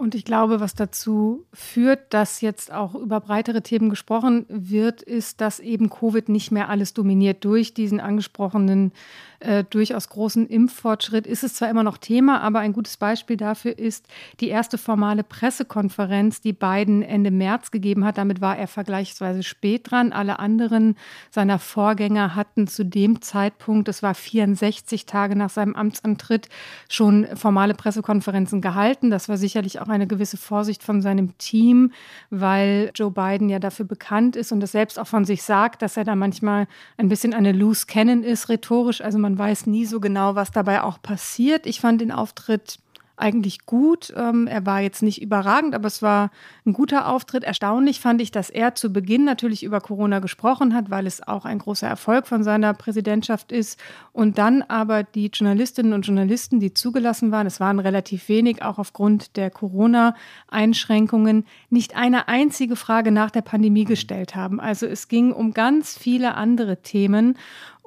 Und 0.00 0.14
ich 0.14 0.24
glaube, 0.24 0.60
was 0.60 0.74
dazu 0.74 1.44
führt, 1.52 2.14
dass 2.14 2.40
jetzt 2.40 2.72
auch 2.72 2.94
über 2.94 3.20
breitere 3.20 3.60
Themen 3.60 3.90
gesprochen 3.90 4.46
wird, 4.48 5.02
ist, 5.02 5.42
dass 5.42 5.60
eben 5.60 5.90
Covid 5.90 6.30
nicht 6.30 6.50
mehr 6.50 6.70
alles 6.70 6.94
dominiert 6.94 7.44
durch 7.44 7.74
diesen 7.74 8.00
angesprochenen 8.00 8.92
äh, 9.40 9.64
durchaus 9.64 10.10
großen 10.10 10.46
Impffortschritt 10.46 11.26
ist 11.26 11.44
es 11.44 11.54
zwar 11.54 11.70
immer 11.70 11.82
noch 11.82 11.96
Thema, 11.96 12.42
aber 12.42 12.58
ein 12.58 12.74
gutes 12.74 12.98
Beispiel 12.98 13.38
dafür 13.38 13.78
ist 13.78 14.06
die 14.40 14.48
erste 14.48 14.76
formale 14.76 15.24
Pressekonferenz, 15.24 16.42
die 16.42 16.52
Biden 16.52 17.02
Ende 17.02 17.30
März 17.30 17.70
gegeben 17.70 18.04
hat. 18.04 18.18
Damit 18.18 18.42
war 18.42 18.58
er 18.58 18.68
vergleichsweise 18.68 19.42
spät 19.42 19.90
dran. 19.90 20.12
Alle 20.12 20.38
anderen 20.38 20.96
seiner 21.30 21.58
Vorgänger 21.58 22.34
hatten 22.34 22.66
zu 22.66 22.84
dem 22.84 23.22
Zeitpunkt, 23.22 23.88
es 23.88 24.02
war 24.02 24.14
64 24.14 25.06
Tage 25.06 25.36
nach 25.36 25.50
seinem 25.50 25.74
Amtsantritt, 25.74 26.50
schon 26.90 27.26
formale 27.34 27.72
Pressekonferenzen 27.72 28.60
gehalten. 28.60 29.10
Das 29.10 29.30
war 29.30 29.38
sicherlich 29.38 29.80
auch 29.80 29.88
eine 29.90 30.06
gewisse 30.06 30.36
Vorsicht 30.36 30.82
von 30.82 31.02
seinem 31.02 31.36
Team, 31.38 31.92
weil 32.30 32.90
Joe 32.94 33.10
Biden 33.10 33.48
ja 33.48 33.58
dafür 33.58 33.86
bekannt 33.86 34.36
ist 34.36 34.52
und 34.52 34.62
es 34.62 34.72
selbst 34.72 34.98
auch 34.98 35.06
von 35.06 35.24
sich 35.24 35.42
sagt, 35.42 35.82
dass 35.82 35.96
er 35.96 36.04
da 36.04 36.14
manchmal 36.14 36.66
ein 36.96 37.08
bisschen 37.08 37.34
eine 37.34 37.52
Loose 37.52 37.86
Cannon 37.86 38.22
ist, 38.22 38.48
rhetorisch. 38.48 39.00
Also 39.00 39.18
man 39.18 39.38
weiß 39.38 39.66
nie 39.66 39.86
so 39.86 40.00
genau, 40.00 40.34
was 40.34 40.50
dabei 40.50 40.82
auch 40.82 41.00
passiert. 41.02 41.66
Ich 41.66 41.80
fand 41.80 42.00
den 42.00 42.12
Auftritt 42.12 42.78
eigentlich 43.20 43.66
gut. 43.66 44.12
Ähm, 44.16 44.46
er 44.46 44.66
war 44.66 44.80
jetzt 44.80 45.02
nicht 45.02 45.22
überragend, 45.22 45.74
aber 45.74 45.86
es 45.86 46.02
war 46.02 46.30
ein 46.66 46.72
guter 46.72 47.08
Auftritt. 47.08 47.44
Erstaunlich 47.44 48.00
fand 48.00 48.20
ich, 48.20 48.30
dass 48.30 48.50
er 48.50 48.74
zu 48.74 48.92
Beginn 48.92 49.24
natürlich 49.24 49.62
über 49.62 49.80
Corona 49.80 50.18
gesprochen 50.18 50.74
hat, 50.74 50.90
weil 50.90 51.06
es 51.06 51.26
auch 51.26 51.44
ein 51.44 51.58
großer 51.58 51.86
Erfolg 51.86 52.26
von 52.26 52.42
seiner 52.42 52.74
Präsidentschaft 52.74 53.52
ist. 53.52 53.78
Und 54.12 54.38
dann 54.38 54.62
aber 54.62 55.02
die 55.02 55.26
Journalistinnen 55.26 55.92
und 55.92 56.02
Journalisten, 56.02 56.60
die 56.60 56.74
zugelassen 56.74 57.30
waren, 57.32 57.46
es 57.46 57.60
waren 57.60 57.78
relativ 57.78 58.28
wenig, 58.28 58.62
auch 58.62 58.78
aufgrund 58.78 59.36
der 59.36 59.50
Corona-Einschränkungen, 59.50 61.44
nicht 61.68 61.96
eine 61.96 62.28
einzige 62.28 62.76
Frage 62.76 63.12
nach 63.12 63.30
der 63.30 63.42
Pandemie 63.42 63.84
gestellt 63.84 64.34
haben. 64.34 64.60
Also 64.60 64.86
es 64.86 65.08
ging 65.08 65.32
um 65.32 65.52
ganz 65.52 65.96
viele 65.98 66.34
andere 66.34 66.82
Themen. 66.82 67.36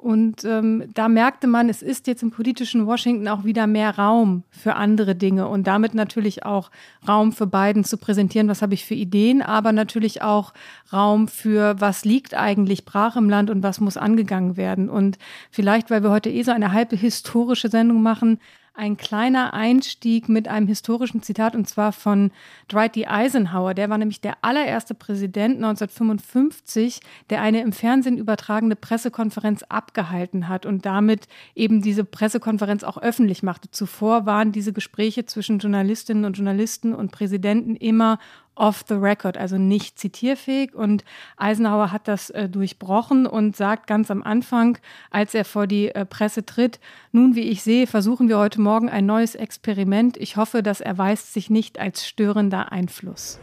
Und 0.04 0.44
ähm, 0.44 0.84
da 0.92 1.08
merkte 1.08 1.46
man, 1.46 1.70
es 1.70 1.80
ist 1.80 2.06
jetzt 2.08 2.22
im 2.22 2.30
politischen 2.30 2.86
Washington 2.86 3.26
auch 3.26 3.44
wieder 3.44 3.66
mehr 3.66 3.96
Raum 3.96 4.42
für 4.50 4.74
andere 4.74 5.14
Dinge 5.14 5.48
und 5.48 5.66
damit 5.66 5.94
natürlich 5.94 6.44
auch 6.44 6.70
Raum 7.08 7.32
für 7.32 7.46
Biden 7.46 7.84
zu 7.84 7.96
präsentieren, 7.96 8.46
was 8.46 8.60
habe 8.60 8.74
ich 8.74 8.84
für 8.84 8.92
Ideen, 8.92 9.40
aber 9.40 9.72
natürlich 9.72 10.20
auch 10.20 10.52
Raum 10.92 11.26
für, 11.26 11.80
was 11.80 12.04
liegt 12.04 12.34
eigentlich 12.34 12.84
brach 12.84 13.16
im 13.16 13.30
Land 13.30 13.48
und 13.48 13.62
was 13.62 13.80
muss 13.80 13.96
angegangen 13.96 14.58
werden. 14.58 14.90
Und 14.90 15.16
vielleicht, 15.50 15.88
weil 15.88 16.02
wir 16.02 16.10
heute 16.10 16.28
eh 16.28 16.42
so 16.42 16.52
eine 16.52 16.72
halbe 16.72 16.96
historische 16.96 17.70
Sendung 17.70 18.02
machen, 18.02 18.40
ein 18.74 18.96
kleiner 18.96 19.54
Einstieg 19.54 20.28
mit 20.28 20.48
einem 20.48 20.66
historischen 20.66 21.22
Zitat 21.22 21.54
und 21.54 21.68
zwar 21.68 21.92
von 21.92 22.32
Dwight 22.70 22.96
D. 22.96 23.06
Eisenhower. 23.06 23.72
Der 23.72 23.88
war 23.88 23.98
nämlich 23.98 24.20
der 24.20 24.38
allererste 24.42 24.94
Präsident 24.94 25.56
1955, 25.56 27.00
der 27.30 27.40
eine 27.40 27.62
im 27.62 27.72
Fernsehen 27.72 28.18
übertragene 28.18 28.74
Pressekonferenz 28.74 29.62
abgehalten 29.68 30.48
hat 30.48 30.66
und 30.66 30.84
damit 30.84 31.28
eben 31.54 31.82
diese 31.82 32.04
Pressekonferenz 32.04 32.82
auch 32.82 32.98
öffentlich 32.98 33.44
machte. 33.44 33.70
Zuvor 33.70 34.26
waren 34.26 34.50
diese 34.50 34.72
Gespräche 34.72 35.24
zwischen 35.24 35.60
Journalistinnen 35.60 36.24
und 36.24 36.36
Journalisten 36.36 36.94
und 36.94 37.12
Präsidenten 37.12 37.76
immer 37.76 38.18
off 38.56 38.84
the 38.88 38.94
record, 38.94 39.36
also 39.36 39.58
nicht 39.58 39.98
zitierfähig. 39.98 40.74
Und 40.74 41.04
Eisenhower 41.36 41.92
hat 41.92 42.08
das 42.08 42.30
äh, 42.30 42.48
durchbrochen 42.48 43.26
und 43.26 43.56
sagt 43.56 43.86
ganz 43.86 44.10
am 44.10 44.22
Anfang, 44.22 44.78
als 45.10 45.34
er 45.34 45.44
vor 45.44 45.66
die 45.66 45.94
äh, 45.94 46.04
Presse 46.04 46.44
tritt, 46.44 46.80
nun, 47.12 47.34
wie 47.34 47.48
ich 47.50 47.62
sehe, 47.62 47.86
versuchen 47.86 48.28
wir 48.28 48.38
heute 48.38 48.60
Morgen 48.60 48.88
ein 48.88 49.06
neues 49.06 49.34
Experiment. 49.34 50.16
Ich 50.16 50.36
hoffe, 50.36 50.62
das 50.62 50.80
erweist 50.80 51.32
sich 51.32 51.50
nicht 51.50 51.78
als 51.78 52.06
störender 52.06 52.72
Einfluss. 52.72 53.40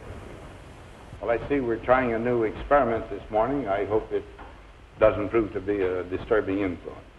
Well, 1.20 1.30
I 1.30 1.38
see 1.48 1.60
we're 1.60 1.82
trying 1.84 2.14
a 2.14 2.18
new 2.18 2.44
experiment 2.44 3.08
this 3.08 3.22
morning. 3.30 3.66
I 3.66 3.86
hope 3.88 4.12
it 4.14 4.24
doesn't 4.98 5.30
prove 5.30 5.52
to 5.52 5.60
be 5.60 5.84
a 5.84 6.02
disturbing 6.04 6.58
influence. 6.58 7.11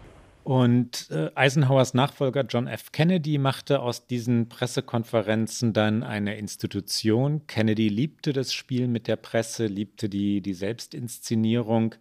Und 0.44 1.10
äh, 1.10 1.32
Eisenhowers 1.36 1.94
Nachfolger 1.94 2.44
John 2.48 2.68
F. 2.68 2.92
Kennedy 2.92 3.38
machte 3.38 3.80
aus 3.80 4.08
diesen 4.08 4.50
Pressekonferenzen 4.50 5.72
dann 5.72 6.04
eine 6.04 6.38
Institution. 6.38 7.48
Kennedy 7.48 7.88
liebte 7.88 8.34
das 8.34 8.54
Spiel 8.54 8.90
mit 8.90 9.08
der 9.08 9.16
Presse, 9.16 9.68
liebte 9.68 10.10
die, 10.10 10.42
die 10.42 10.54
Selbstinszenierung. 10.54 11.96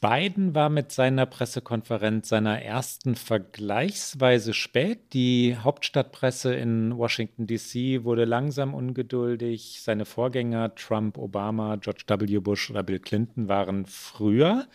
Biden 0.00 0.54
war 0.54 0.68
mit 0.68 0.92
seiner 0.92 1.26
Pressekonferenz 1.26 2.28
seiner 2.28 2.62
ersten 2.62 3.16
vergleichsweise 3.16 4.54
spät. 4.54 5.12
Die 5.12 5.56
Hauptstadtpresse 5.56 6.54
in 6.54 6.96
Washington, 6.96 7.48
DC 7.48 8.04
wurde 8.04 8.24
langsam 8.24 8.74
ungeduldig. 8.74 9.80
Seine 9.82 10.04
Vorgänger 10.04 10.74
Trump, 10.76 11.18
Obama, 11.18 11.76
George 11.76 12.04
W. 12.06 12.38
Bush 12.38 12.70
oder 12.70 12.84
Bill 12.84 13.00
Clinton 13.00 13.48
waren 13.48 13.86
früher. 13.86 14.68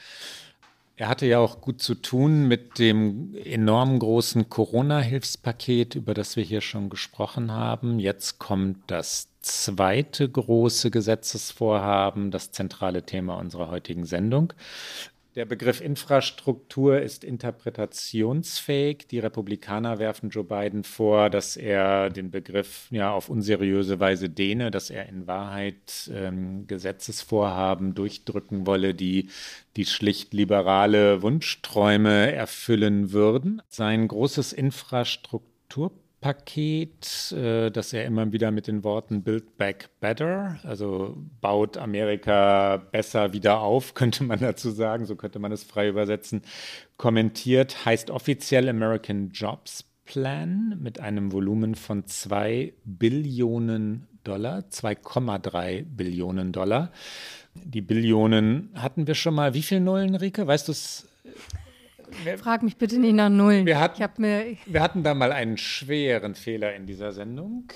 Er 0.96 1.10
hatte 1.10 1.26
ja 1.26 1.40
auch 1.40 1.60
gut 1.60 1.82
zu 1.82 1.96
tun 1.96 2.48
mit 2.48 2.78
dem 2.78 3.34
enorm 3.36 3.98
großen 3.98 4.50
Corona-Hilfspaket, 4.50 5.96
über 5.96 6.14
das 6.14 6.36
wir 6.36 6.44
hier 6.44 6.62
schon 6.62 6.90
gesprochen 6.92 7.52
haben. 7.52 7.98
Jetzt 7.98 8.38
kommt 8.38 8.78
das 8.88 9.30
zweite 9.42 10.30
große 10.30 10.92
Gesetzesvorhaben, 10.92 12.30
das 12.30 12.52
zentrale 12.52 13.04
Thema 13.04 13.38
unserer 13.40 13.70
heutigen 13.72 14.06
Sendung. 14.06 14.54
Der 15.36 15.46
Begriff 15.46 15.82
Infrastruktur 15.82 17.02
ist 17.02 17.24
interpretationsfähig. 17.24 19.08
Die 19.08 19.18
Republikaner 19.18 19.98
werfen 19.98 20.30
Joe 20.30 20.44
Biden 20.44 20.84
vor, 20.84 21.32
dass 21.32 21.58
er 21.58 22.12
den 22.12 22.30
Begriff 22.30 22.86
ja 22.92 23.12
auf 23.12 23.30
unseriöse 23.30 24.00
Weise 24.00 24.30
dehne, 24.30 24.70
dass 24.70 24.92
er 24.92 25.10
in 25.10 25.26
Wahrheit 25.26 26.12
ähm, 26.14 26.68
Gesetzesvorhaben 26.68 27.96
durchdrücken 27.96 28.68
wolle, 28.68 28.94
die 28.94 29.30
die 29.76 29.86
schlicht 29.86 30.36
liberale 30.36 31.24
Wunschträume 31.24 32.32
erfüllen 32.32 33.12
würden. 33.12 33.64
Sein 33.70 34.08
großes 34.08 34.54
Infrastruktur 34.54 35.92
Paket, 36.24 37.34
äh, 37.34 37.70
das 37.70 37.92
er 37.92 38.06
immer 38.06 38.32
wieder 38.32 38.50
mit 38.52 38.68
den 38.68 38.86
Worten 38.86 39.24
Build 39.24 39.58
Back 39.58 39.90
Better, 40.00 40.58
also 40.64 41.18
baut 41.42 41.76
Amerika 41.76 42.78
besser 42.78 43.34
wieder 43.34 43.60
auf, 43.60 43.94
könnte 43.94 44.24
man 44.24 44.40
dazu 44.40 44.72
sagen, 44.72 45.06
so 45.06 45.18
könnte 45.18 45.40
man 45.40 45.52
es 45.52 45.66
frei 45.66 45.90
übersetzen, 45.90 46.42
kommentiert, 46.96 47.86
heißt 47.86 48.10
offiziell 48.10 48.70
American 48.70 49.32
Jobs 49.32 49.84
Plan 50.06 50.80
mit 50.82 51.02
einem 51.02 51.34
Volumen 51.34 51.76
von 51.76 52.06
2 52.06 52.74
Billionen 52.86 54.08
Dollar, 54.24 54.60
2,3 54.60 55.84
Billionen 55.84 56.54
Dollar. 56.54 56.92
Die 57.54 57.82
Billionen 57.82 58.70
hatten 58.76 59.08
wir 59.08 59.16
schon 59.16 59.36
mal. 59.36 59.54
Wie 59.54 59.62
viele 59.62 59.82
Nullen, 59.82 60.16
Rike? 60.16 60.48
Weißt 60.48 60.70
du 60.70 60.72
es? 60.72 61.08
Frag 62.38 62.64
mich 62.64 62.78
bitte 62.78 63.00
nicht 63.00 63.16
nach 63.16 63.30
Nullen. 63.30 63.66
Wir 63.66 63.80
hatten, 63.80 64.24
wir 64.24 64.82
hatten 64.82 65.04
da 65.04 65.14
mal 65.14 65.32
einen 65.32 65.58
schweren 65.58 66.36
Fehler 66.36 66.76
in 66.76 66.86
dieser 66.86 67.12
Sendung. 67.12 67.68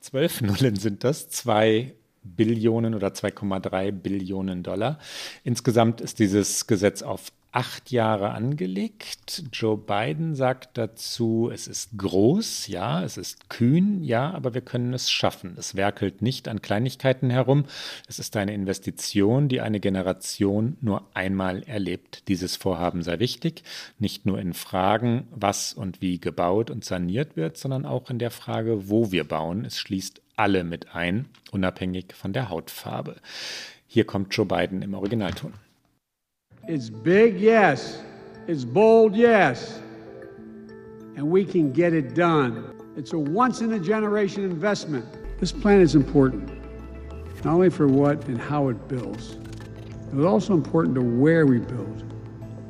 Zwölf 0.00 0.40
Nullen 0.40 0.76
sind 0.76 1.04
das, 1.04 1.30
zwei 1.30 1.94
Billionen 2.22 2.94
oder 2.94 3.08
2,3 3.08 3.92
Billionen 3.92 4.62
Dollar. 4.62 4.98
Insgesamt 5.44 6.00
ist 6.00 6.18
dieses 6.18 6.66
Gesetz 6.66 7.02
auf 7.02 7.32
acht 7.52 7.90
Jahre 7.90 8.30
angelegt. 8.30 9.44
Joe 9.52 9.76
Biden 9.76 10.34
sagt 10.36 10.78
dazu, 10.78 11.50
es 11.52 11.66
ist 11.66 11.98
groß, 11.98 12.68
ja, 12.68 13.02
es 13.02 13.16
ist 13.16 13.50
kühn, 13.50 14.04
ja, 14.04 14.30
aber 14.32 14.54
wir 14.54 14.60
können 14.60 14.94
es 14.94 15.10
schaffen. 15.10 15.54
Es 15.58 15.74
werkelt 15.74 16.22
nicht 16.22 16.46
an 16.46 16.62
Kleinigkeiten 16.62 17.28
herum. 17.28 17.64
Es 18.08 18.18
ist 18.20 18.36
eine 18.36 18.54
Investition, 18.54 19.48
die 19.48 19.60
eine 19.60 19.80
Generation 19.80 20.76
nur 20.80 21.04
einmal 21.12 21.64
erlebt. 21.64 22.28
Dieses 22.28 22.56
Vorhaben 22.56 23.02
sei 23.02 23.18
wichtig, 23.18 23.64
nicht 23.98 24.26
nur 24.26 24.38
in 24.38 24.54
Fragen, 24.54 25.26
was 25.30 25.72
und 25.72 26.00
wie 26.00 26.20
gebaut 26.20 26.70
und 26.70 26.84
saniert 26.84 27.36
wird, 27.36 27.56
sondern 27.56 27.84
auch 27.84 28.10
in 28.10 28.20
der 28.20 28.30
Frage, 28.30 28.88
wo 28.88 29.10
wir 29.10 29.24
bauen. 29.24 29.64
Es 29.64 29.78
schließt 29.78 30.22
alle 30.36 30.62
mit 30.62 30.94
ein, 30.94 31.26
unabhängig 31.50 32.14
von 32.14 32.32
der 32.32 32.48
Hautfarbe. 32.48 33.16
Hier 33.88 34.04
kommt 34.04 34.34
Joe 34.34 34.46
Biden 34.46 34.82
im 34.82 34.94
Originalton. 34.94 35.52
It's 36.68 36.90
big, 36.90 37.40
yes. 37.40 38.02
It's 38.46 38.64
bold, 38.64 39.16
yes. 39.16 39.80
And 41.16 41.28
we 41.30 41.44
can 41.44 41.72
get 41.72 41.92
it 41.92 42.14
done. 42.14 42.74
It's 42.96 43.12
a 43.12 43.18
once 43.18 43.60
in 43.60 43.72
a 43.72 43.78
generation 43.78 44.44
investment. 44.44 45.04
This 45.38 45.52
plan 45.52 45.80
is 45.80 45.94
important, 45.94 46.50
not 47.44 47.54
only 47.54 47.70
for 47.70 47.88
what 47.88 48.26
and 48.28 48.40
how 48.40 48.68
it 48.68 48.88
builds, 48.88 49.36
but 50.12 50.26
also 50.26 50.54
important 50.54 50.94
to 50.96 51.02
where 51.02 51.46
we 51.46 51.58
build. 51.58 52.04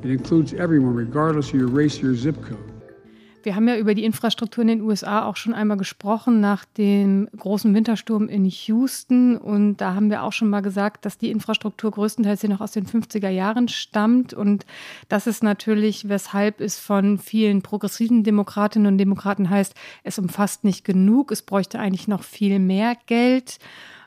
It 0.03 0.11
includes 0.11 0.55
everyone, 0.55 0.95
regardless 0.95 1.49
of 1.49 1.55
your 1.55 1.69
race 1.69 1.99
or 1.99 2.07
your 2.07 2.17
zip 2.17 2.43
code. 2.43 2.70
Wir 3.45 3.57
haben 3.57 3.69
ja 3.69 3.77
über 3.77 3.95
die 3.95 4.05
Infrastruktur 4.05 4.63
in 4.63 4.69
den 4.69 4.81
USA 4.83 5.25
auch 5.25 5.37
schon 5.37 5.55
einmal 5.55 5.77
gesprochen 5.77 6.41
nach 6.41 6.65
dem 6.65 7.29
großen 7.37 7.75
Wintersturm 7.75 8.29
in 8.29 8.45
Houston. 8.45 9.37
Und 9.37 9.79
da 9.79 9.95
haben 9.95 10.11
wir 10.11 10.23
auch 10.23 10.33
schon 10.33 10.51
mal 10.51 10.61
gesagt, 10.61 11.05
dass 11.05 11.19
die 11.19 11.31
Infrastruktur 11.31 11.91
größtenteils 11.91 12.41
hier 12.41 12.51
noch 12.51 12.61
aus 12.61 12.73
den 12.73 12.87
50er 12.87 13.29
Jahren 13.29 13.69
stammt. 13.69 14.35
Und 14.35 14.67
das 15.09 15.27
ist 15.27 15.43
natürlich, 15.43 16.09
weshalb 16.09 16.61
es 16.61 16.79
von 16.79 17.19
vielen 17.19 17.63
progressiven 17.63 18.25
Demokratinnen 18.25 18.93
und 18.93 18.99
Demokraten 18.99 19.51
heißt, 19.51 19.75
es 20.05 20.19
umfasst 20.19 20.65
nicht 20.65 20.85
genug, 20.85 21.33
es 21.33 21.43
bräuchte 21.43 21.79
eigentlich 21.79 22.09
noch 22.09 22.23
viel 22.23 22.59
mehr 22.59 22.97
Geld. 23.07 23.59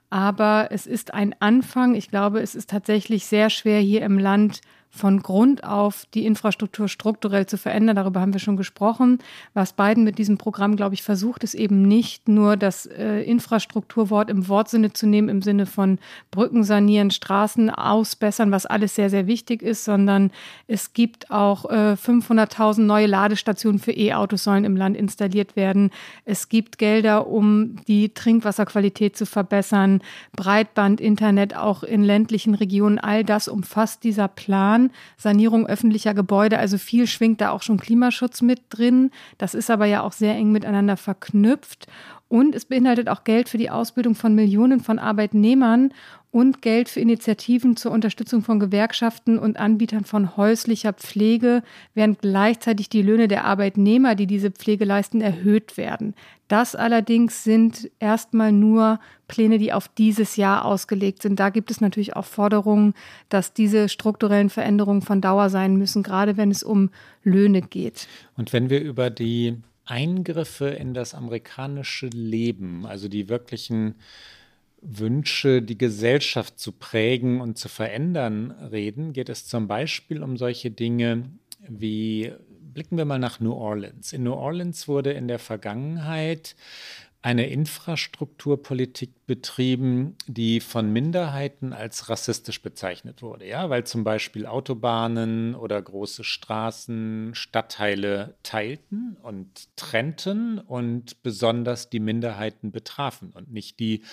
Aber 0.10 0.68
es 0.70 0.86
ist 0.86 1.14
ein 1.14 1.36
Anfang. 1.40 1.96
Ich 1.96 2.10
glaube, 2.10 2.40
es 2.40 2.54
ist 2.54 2.70
tatsächlich 2.70 3.26
sehr 3.26 3.50
schwer 3.50 3.80
hier 3.80 4.04
im 4.04 4.20
Land 4.20 4.62
von 4.96 5.24
Grund 5.24 5.64
auf 5.64 6.06
die 6.14 6.24
Infrastruktur 6.28 6.88
strukturell 6.88 7.48
zu 7.48 7.58
verändern. 7.58 7.96
Darüber 7.96 8.22
haben 8.22 8.32
wir 8.32 8.40
schon 8.40 8.58
gesprochen. 8.58 9.18
Was 9.56 9.74
Biden 9.74 10.04
mit 10.04 10.20
diesem 10.20 10.38
Programm, 10.38 10.76
glaube 10.76 10.94
ich, 10.94 11.02
versucht, 11.02 11.44
ist 11.44 11.56
eben 11.56 11.82
nicht 11.82 12.28
nur 12.28 12.58
das 12.58 12.86
äh, 12.86 13.22
Infrastrukturwort 13.24 14.30
im 14.30 14.48
Wortsinne 14.48 14.94
zu 14.94 15.08
nehmen, 15.08 15.30
im 15.30 15.42
Sinne 15.42 15.66
von 15.66 15.98
Brücken 16.30 16.64
sanieren, 16.64 17.10
Straßen 17.10 17.72
ausbessern, 17.72 18.52
was 18.52 18.68
alles 18.68 18.94
sehr, 18.94 19.10
sehr 19.10 19.26
wichtig 19.26 19.64
ist, 19.64 19.84
sondern 19.84 20.30
es 20.68 20.94
gibt 20.94 21.32
auch 21.32 21.66
äh, 21.72 21.94
500.000 21.94 22.82
neue 22.82 23.08
Ladestationen 23.08 23.80
für 23.80 23.94
E-Autos 23.94 24.44
sollen 24.44 24.64
im 24.64 24.78
Land 24.78 24.96
installiert 24.96 25.56
werden. 25.56 25.90
Es 26.24 26.50
gibt 26.50 26.78
Gelder, 26.78 27.26
um 27.26 27.78
die 27.88 28.14
Trinkwasserqualität 28.14 29.18
zu 29.18 29.26
verbessern, 29.26 30.02
Breitband, 30.36 31.02
Internet 31.02 31.56
auch 31.56 31.82
in 31.82 32.04
ländlichen 32.04 32.54
Regionen. 32.54 33.00
All 33.00 33.24
das 33.24 33.48
umfasst 33.48 34.04
dieser 34.04 34.28
Plan. 34.28 34.83
Jahren, 34.84 34.92
Sanierung 35.18 35.68
öffentlicher 35.68 36.14
Gebäude, 36.14 36.58
also 36.58 36.78
viel 36.78 37.08
schwingt 37.08 37.42
da 37.42 37.52
auch 37.52 37.62
schon 37.62 37.78
Klimaschutz 37.78 38.42
mit 38.42 38.62
drin. 38.70 39.12
Das 39.38 39.54
ist 39.54 39.70
aber 39.70 39.86
ja 39.86 40.02
auch 40.02 40.12
sehr 40.12 40.36
eng 40.36 40.52
miteinander 40.52 40.98
verknüpft. 40.98 41.88
Und 42.30 42.56
es 42.56 42.66
beinhaltet 42.66 43.10
auch 43.10 43.24
Geld 43.24 43.48
für 43.48 43.58
die 43.58 43.70
Ausbildung 43.70 44.16
von 44.16 44.34
Millionen 44.34 44.80
von 44.80 44.98
Arbeitnehmern 44.98 45.94
und 46.34 46.64
Geld 46.64 46.90
für 46.90 47.00
Initiativen 47.00 47.78
zur 47.78 47.92
Unterstützung 47.92 48.42
von 48.42 48.60
Gewerkschaften 48.60 49.38
und 49.38 49.58
Anbietern 49.58 50.04
von 50.04 50.36
häuslicher 50.36 50.92
Pflege, 50.92 51.62
während 51.94 52.22
gleichzeitig 52.22 52.90
die 52.90 53.04
Löhne 53.04 53.28
der 53.28 53.46
Arbeitnehmer, 53.46 54.16
die 54.16 54.26
diese 54.26 54.50
Pflege 54.50 54.84
leisten, 54.84 55.22
erhöht 55.22 55.78
werden. 55.78 56.16
Das 56.48 56.76
allerdings 56.76 57.44
sind 57.44 57.92
erstmal 58.00 58.52
nur 58.52 59.00
Pläne, 59.28 59.60
die 59.60 59.74
auf 59.74 59.88
dieses 59.88 60.36
Jahr 60.36 60.66
ausgelegt 60.66 61.22
sind. 61.22 61.40
Da 61.40 61.52
gibt 61.52 61.70
es 61.70 61.82
natürlich 61.82 62.16
auch 62.16 62.26
Forderungen, 62.26 62.96
dass 63.30 63.54
diese 63.54 63.88
strukturellen 63.88 64.50
Veränderungen 64.50 65.04
von 65.04 65.22
Dauer 65.22 65.52
sein 65.52 65.76
müssen, 65.76 66.02
gerade 66.02 66.36
wenn 66.36 66.50
es 66.50 66.64
um 66.64 66.90
Löhne 67.24 67.62
geht. 67.62 68.08
Und 68.38 68.54
wenn 68.54 68.72
wir 68.72 68.82
über 68.82 69.12
die 69.12 69.58
Eingriffe 69.86 70.70
in 70.70 70.96
das 70.96 71.14
amerikanische 71.14 72.08
Leben, 72.08 72.88
also 72.88 73.08
die 73.08 73.30
wirklichen 73.30 73.94
Wünsche, 74.84 75.62
die 75.62 75.78
Gesellschaft 75.78 76.60
zu 76.60 76.74
prägen 76.74 77.42
und 77.42 77.58
zu 77.58 77.70
verändern 77.70 78.52
reden, 78.52 79.14
geht 79.14 79.30
es 79.30 79.48
zum 79.48 79.68
Beispiel 79.68 80.22
um 80.22 80.38
solche 80.38 80.72
Dinge 80.72 81.30
wie, 81.68 82.34
blicken 82.74 82.98
wir 82.98 83.06
mal 83.06 83.20
nach 83.20 83.40
New 83.40 83.54
Orleans. 83.54 84.14
In 84.14 84.24
New 84.24 84.34
Orleans 84.34 84.88
wurde 84.88 85.14
in 85.14 85.28
der 85.28 85.40
Vergangenheit 85.40 86.56
eine 87.24 87.48
Infrastrukturpolitik 87.48 89.26
betrieben, 89.26 90.18
die 90.28 90.60
von 90.60 90.92
Minderheiten 90.92 91.72
als 91.72 92.10
rassistisch 92.10 92.62
bezeichnet 92.62 93.22
wurde, 93.22 93.48
ja, 93.48 93.70
weil 93.70 93.86
zum 93.86 94.04
Beispiel 94.04 94.46
Autobahnen 94.46 95.56
oder 95.56 95.82
große 95.82 96.26
Straßen 96.26 97.34
Stadtteile 97.34 98.36
teilten 98.44 99.16
und 99.24 99.70
trennten 99.78 100.60
und 100.60 101.24
besonders 101.24 101.90
die 101.90 102.02
Minderheiten 102.02 102.74
betrafen 102.74 103.32
und 103.34 103.54
nicht 103.54 103.80
die 103.80 104.04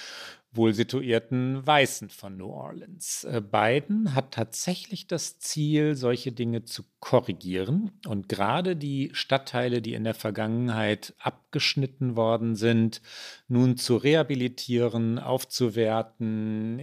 wohl 0.53 0.73
situierten 0.75 1.65
Weißen 1.65 2.11
von 2.11 2.37
New 2.37 2.49
Orleans. 2.49 3.25
Äh, 3.25 3.41
Biden 3.41 4.15
hat 4.15 4.33
tatsächlich 4.33 5.07
das 5.07 5.39
Ziel, 5.39 5.95
solche 5.95 6.33
Dinge 6.33 6.65
zu 6.65 6.83
korrigieren. 6.99 7.93
Und 8.07 8.29
gerade 8.29 8.77
die 8.77 9.11
Stadtteile, 9.13 9.81
die 9.81 9.95
in 9.95 10.05
der 10.05 10.15
Vergangenheit 10.15 11.15
abgeschnitten 11.19 12.17
worden 12.17 12.57
sind, 12.57 13.01
nun 13.49 13.77
zu 13.77 13.97
rehabilitieren, 13.97 15.19
aufzuwerten, 15.19 16.81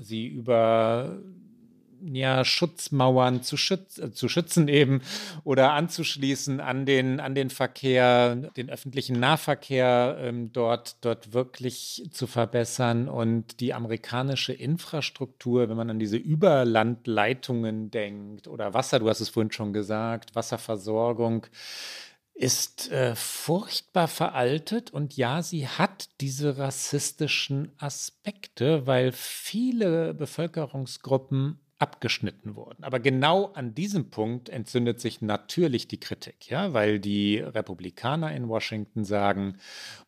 sie 0.00 0.26
über 0.26 1.20
ja, 2.02 2.44
Schutzmauern 2.44 3.42
zu, 3.42 3.56
schütz, 3.56 3.98
äh, 3.98 4.12
zu 4.12 4.28
schützen 4.28 4.68
eben 4.68 5.02
oder 5.44 5.72
anzuschließen 5.72 6.60
an 6.60 6.86
den, 6.86 7.20
an 7.20 7.34
den 7.34 7.50
Verkehr, 7.50 8.36
den 8.36 8.70
öffentlichen 8.70 9.18
Nahverkehr 9.20 10.16
ähm, 10.20 10.52
dort, 10.52 10.96
dort 11.04 11.32
wirklich 11.32 12.08
zu 12.12 12.26
verbessern 12.26 13.08
und 13.08 13.60
die 13.60 13.74
amerikanische 13.74 14.52
Infrastruktur, 14.52 15.68
wenn 15.68 15.76
man 15.76 15.90
an 15.90 15.98
diese 15.98 16.16
Überlandleitungen 16.16 17.90
denkt 17.90 18.48
oder 18.48 18.74
Wasser, 18.74 18.98
du 18.98 19.08
hast 19.08 19.20
es 19.20 19.28
vorhin 19.28 19.52
schon 19.52 19.72
gesagt, 19.72 20.34
Wasserversorgung, 20.34 21.46
ist 22.40 22.90
äh, 22.90 23.14
furchtbar 23.16 24.08
veraltet 24.08 24.90
und 24.90 25.14
ja, 25.14 25.42
sie 25.42 25.68
hat 25.68 26.08
diese 26.22 26.56
rassistischen 26.56 27.70
Aspekte, 27.76 28.86
weil 28.86 29.12
viele 29.12 30.14
Bevölkerungsgruppen 30.14 31.60
abgeschnitten 31.80 32.56
wurden. 32.56 32.84
Aber 32.84 33.00
genau 33.00 33.46
an 33.54 33.74
diesem 33.74 34.10
Punkt 34.10 34.50
entzündet 34.50 35.00
sich 35.00 35.22
natürlich 35.22 35.88
die 35.88 35.98
Kritik, 35.98 36.50
ja, 36.50 36.74
weil 36.74 37.00
die 37.00 37.38
Republikaner 37.38 38.32
in 38.34 38.48
Washington 38.48 39.04
sagen, 39.04 39.56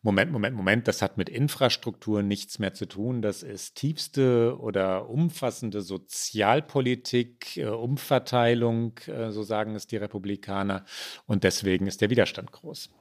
Moment, 0.03 0.31
Moment, 0.31 0.55
Moment, 0.55 0.87
das 0.87 1.01
hat 1.01 1.17
mit 1.17 1.29
Infrastruktur 1.29 2.21
nichts 2.21 2.59
mehr 2.59 2.73
zu 2.73 2.85
tun, 2.85 3.23
das 3.23 3.41
ist 3.41 3.75
tiefste 3.75 4.57
oder 4.59 5.09
umfassende 5.09 5.81
Sozialpolitik, 5.81 7.57
äh, 7.57 7.65
Umverteilung, 7.65 8.99
äh, 9.07 9.31
so 9.31 9.41
sagen 9.41 9.75
es 9.75 9.87
die 9.87 9.97
Republikaner, 9.97 10.85
und 11.25 11.43
deswegen 11.43 11.87
ist 11.87 12.01
der 12.01 12.11
Widerstand 12.11 12.51
groß. 12.51 12.91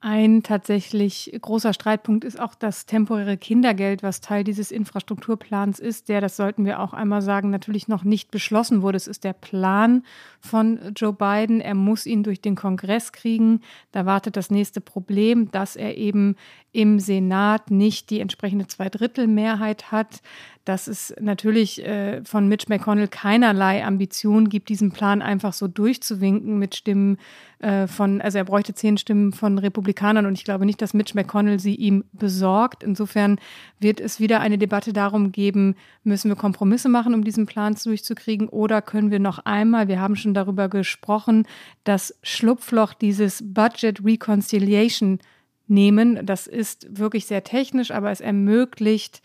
Ein 0.00 0.44
tatsächlich 0.44 1.36
großer 1.40 1.72
Streitpunkt 1.72 2.22
ist 2.22 2.38
auch 2.38 2.54
das 2.54 2.86
temporäre 2.86 3.36
Kindergeld, 3.36 4.04
was 4.04 4.20
Teil 4.20 4.44
dieses 4.44 4.70
Infrastrukturplans 4.70 5.80
ist, 5.80 6.08
der, 6.08 6.20
das 6.20 6.36
sollten 6.36 6.64
wir 6.64 6.78
auch 6.78 6.92
einmal 6.92 7.20
sagen, 7.20 7.50
natürlich 7.50 7.88
noch 7.88 8.04
nicht 8.04 8.30
beschlossen 8.30 8.82
wurde. 8.82 8.96
Es 8.96 9.08
ist 9.08 9.24
der 9.24 9.32
Plan 9.32 10.04
von 10.38 10.78
Joe 10.94 11.12
Biden. 11.12 11.60
Er 11.60 11.74
muss 11.74 12.06
ihn 12.06 12.22
durch 12.22 12.40
den 12.40 12.54
Kongress 12.54 13.10
kriegen. 13.10 13.60
Da 13.90 14.06
wartet 14.06 14.36
das 14.36 14.52
nächste 14.52 14.80
Problem, 14.80 15.50
dass 15.50 15.74
er 15.74 15.96
eben 15.96 16.36
im 16.70 17.00
Senat 17.00 17.72
nicht 17.72 18.10
die 18.10 18.20
entsprechende 18.20 18.68
Zweidrittelmehrheit 18.68 19.90
hat 19.90 20.22
dass 20.68 20.86
es 20.86 21.14
natürlich 21.18 21.82
äh, 21.82 22.22
von 22.24 22.46
Mitch 22.46 22.66
McConnell 22.68 23.08
keinerlei 23.08 23.82
Ambition 23.82 24.50
gibt, 24.50 24.68
diesen 24.68 24.92
Plan 24.92 25.22
einfach 25.22 25.54
so 25.54 25.66
durchzuwinken 25.66 26.58
mit 26.58 26.74
Stimmen 26.76 27.16
äh, 27.60 27.86
von, 27.86 28.20
also 28.20 28.36
er 28.36 28.44
bräuchte 28.44 28.74
zehn 28.74 28.98
Stimmen 28.98 29.32
von 29.32 29.56
Republikanern 29.56 30.26
und 30.26 30.34
ich 30.34 30.44
glaube 30.44 30.66
nicht, 30.66 30.82
dass 30.82 30.92
Mitch 30.92 31.14
McConnell 31.14 31.58
sie 31.58 31.74
ihm 31.74 32.04
besorgt. 32.12 32.82
Insofern 32.82 33.40
wird 33.80 33.98
es 33.98 34.20
wieder 34.20 34.40
eine 34.40 34.58
Debatte 34.58 34.92
darum 34.92 35.32
geben, 35.32 35.74
müssen 36.04 36.28
wir 36.28 36.36
Kompromisse 36.36 36.90
machen, 36.90 37.14
um 37.14 37.24
diesen 37.24 37.46
Plan 37.46 37.74
durchzukriegen 37.82 38.50
oder 38.50 38.82
können 38.82 39.10
wir 39.10 39.20
noch 39.20 39.38
einmal, 39.38 39.88
wir 39.88 40.02
haben 40.02 40.16
schon 40.16 40.34
darüber 40.34 40.68
gesprochen, 40.68 41.46
das 41.84 42.14
Schlupfloch 42.22 42.92
dieses 42.92 43.42
Budget 43.42 44.04
Reconciliation 44.04 45.18
nehmen. 45.66 46.26
Das 46.26 46.46
ist 46.46 46.98
wirklich 46.98 47.24
sehr 47.24 47.42
technisch, 47.42 47.90
aber 47.90 48.10
es 48.10 48.20
ermöglicht, 48.20 49.22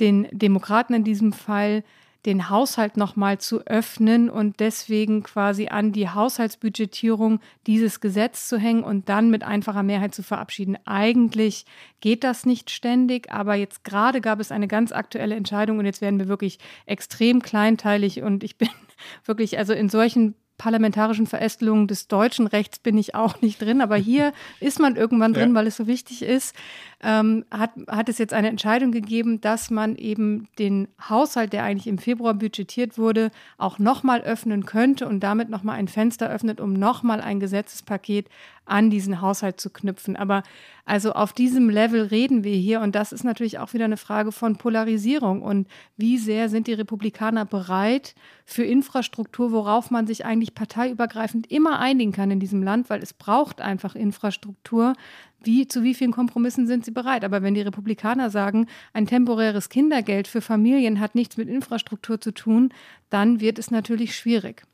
den 0.00 0.28
Demokraten 0.32 0.94
in 0.94 1.04
diesem 1.04 1.32
Fall 1.32 1.84
den 2.26 2.50
Haushalt 2.50 2.96
nochmal 2.98 3.38
zu 3.38 3.66
öffnen 3.66 4.28
und 4.28 4.60
deswegen 4.60 5.22
quasi 5.22 5.68
an 5.68 5.92
die 5.92 6.08
Haushaltsbudgetierung 6.08 7.40
dieses 7.66 8.00
Gesetz 8.00 8.46
zu 8.46 8.58
hängen 8.58 8.84
und 8.84 9.08
dann 9.08 9.30
mit 9.30 9.42
einfacher 9.42 9.82
Mehrheit 9.82 10.14
zu 10.14 10.22
verabschieden. 10.22 10.76
Eigentlich 10.84 11.64
geht 12.00 12.22
das 12.22 12.44
nicht 12.44 12.70
ständig, 12.70 13.32
aber 13.32 13.54
jetzt 13.54 13.84
gerade 13.84 14.20
gab 14.20 14.38
es 14.38 14.52
eine 14.52 14.68
ganz 14.68 14.92
aktuelle 14.92 15.34
Entscheidung 15.34 15.78
und 15.78 15.86
jetzt 15.86 16.02
werden 16.02 16.18
wir 16.18 16.28
wirklich 16.28 16.58
extrem 16.84 17.40
kleinteilig 17.40 18.22
und 18.22 18.44
ich 18.44 18.58
bin 18.58 18.68
wirklich, 19.24 19.56
also 19.56 19.72
in 19.72 19.88
solchen 19.88 20.34
parlamentarischen 20.60 21.26
Verästelungen 21.26 21.86
des 21.86 22.06
deutschen 22.06 22.46
Rechts 22.46 22.78
bin 22.80 22.98
ich 22.98 23.14
auch 23.14 23.40
nicht 23.40 23.62
drin, 23.62 23.80
aber 23.80 23.96
hier 23.96 24.34
ist 24.60 24.78
man 24.78 24.94
irgendwann 24.94 25.32
drin, 25.32 25.50
ja. 25.50 25.54
weil 25.54 25.66
es 25.66 25.78
so 25.78 25.86
wichtig 25.86 26.22
ist. 26.22 26.54
Ähm, 27.02 27.46
hat, 27.50 27.70
hat 27.88 28.10
es 28.10 28.18
jetzt 28.18 28.34
eine 28.34 28.50
Entscheidung 28.50 28.92
gegeben, 28.92 29.40
dass 29.40 29.70
man 29.70 29.96
eben 29.96 30.48
den 30.58 30.88
Haushalt, 31.08 31.54
der 31.54 31.64
eigentlich 31.64 31.86
im 31.86 31.96
Februar 31.96 32.34
budgetiert 32.34 32.98
wurde, 32.98 33.30
auch 33.56 33.78
nochmal 33.78 34.20
öffnen 34.20 34.66
könnte 34.66 35.08
und 35.08 35.20
damit 35.20 35.48
nochmal 35.48 35.78
ein 35.78 35.88
Fenster 35.88 36.28
öffnet, 36.28 36.60
um 36.60 36.74
nochmal 36.74 37.22
ein 37.22 37.40
Gesetzespaket 37.40 38.28
an 38.70 38.90
diesen 38.90 39.20
Haushalt 39.20 39.60
zu 39.60 39.70
knüpfen. 39.70 40.16
Aber 40.16 40.42
also 40.84 41.12
auf 41.12 41.32
diesem 41.32 41.68
Level 41.70 42.02
reden 42.02 42.44
wir 42.44 42.54
hier 42.54 42.80
und 42.80 42.94
das 42.94 43.12
ist 43.12 43.24
natürlich 43.24 43.58
auch 43.58 43.74
wieder 43.74 43.84
eine 43.84 43.96
Frage 43.96 44.32
von 44.32 44.56
Polarisierung 44.56 45.42
und 45.42 45.68
wie 45.96 46.18
sehr 46.18 46.48
sind 46.48 46.66
die 46.66 46.72
Republikaner 46.72 47.44
bereit 47.44 48.14
für 48.44 48.64
Infrastruktur, 48.64 49.52
worauf 49.52 49.90
man 49.90 50.06
sich 50.06 50.24
eigentlich 50.24 50.54
parteiübergreifend 50.54 51.50
immer 51.50 51.78
einigen 51.78 52.12
kann 52.12 52.30
in 52.30 52.40
diesem 52.40 52.62
Land, 52.62 52.90
weil 52.90 53.02
es 53.02 53.12
braucht 53.12 53.60
einfach 53.60 53.94
Infrastruktur. 53.94 54.94
Wie, 55.42 55.66
zu 55.66 55.82
wie 55.82 55.94
vielen 55.94 56.12
Kompromissen 56.12 56.66
sind 56.66 56.84
sie 56.84 56.90
bereit? 56.90 57.24
Aber 57.24 57.42
wenn 57.42 57.54
die 57.54 57.62
Republikaner 57.62 58.28
sagen, 58.28 58.66
ein 58.92 59.06
temporäres 59.06 59.68
Kindergeld 59.68 60.28
für 60.28 60.42
Familien 60.42 61.00
hat 61.00 61.14
nichts 61.14 61.36
mit 61.36 61.48
Infrastruktur 61.48 62.20
zu 62.20 62.32
tun, 62.32 62.74
dann 63.08 63.40
wird 63.40 63.58
es 63.58 63.70
natürlich 63.70 64.16
schwierig. 64.16 64.64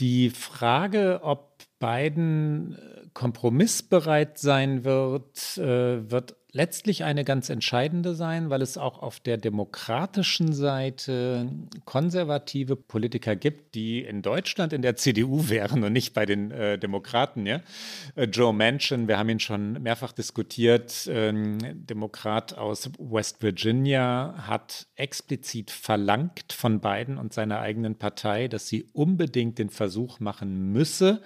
Die 0.00 0.30
Frage, 0.30 1.20
ob 1.22 1.51
Biden 1.82 2.76
äh, 2.76 3.08
kompromissbereit 3.12 4.38
sein 4.38 4.84
wird, 4.84 5.58
äh, 5.58 6.08
wird 6.10 6.36
letztlich 6.52 7.02
eine 7.02 7.24
ganz 7.24 7.48
entscheidende 7.48 8.14
sein, 8.14 8.50
weil 8.50 8.60
es 8.60 8.76
auch 8.76 9.02
auf 9.02 9.20
der 9.20 9.38
demokratischen 9.38 10.52
Seite 10.52 11.48
konservative 11.86 12.76
Politiker 12.76 13.34
gibt, 13.36 13.74
die 13.74 14.00
in 14.00 14.20
Deutschland 14.20 14.74
in 14.74 14.82
der 14.82 14.96
CDU 14.96 15.48
wären 15.48 15.82
und 15.82 15.92
nicht 15.92 16.12
bei 16.12 16.26
den 16.26 16.50
äh, 16.50 16.78
Demokraten. 16.78 17.46
Ja? 17.46 17.62
Äh, 18.14 18.24
Joe 18.24 18.52
Manchin, 18.52 19.08
wir 19.08 19.18
haben 19.18 19.30
ihn 19.30 19.40
schon 19.40 19.82
mehrfach 19.82 20.12
diskutiert, 20.12 21.08
ähm, 21.10 21.58
Demokrat 21.86 22.56
aus 22.56 22.90
West 22.98 23.42
Virginia, 23.42 24.34
hat 24.46 24.86
explizit 24.94 25.70
verlangt 25.70 26.52
von 26.52 26.80
Biden 26.80 27.16
und 27.16 27.32
seiner 27.32 27.60
eigenen 27.60 27.96
Partei, 27.96 28.48
dass 28.48 28.68
sie 28.68 28.86
unbedingt 28.92 29.58
den 29.58 29.70
Versuch 29.70 30.20
machen 30.20 30.70
müsse, 30.70 31.22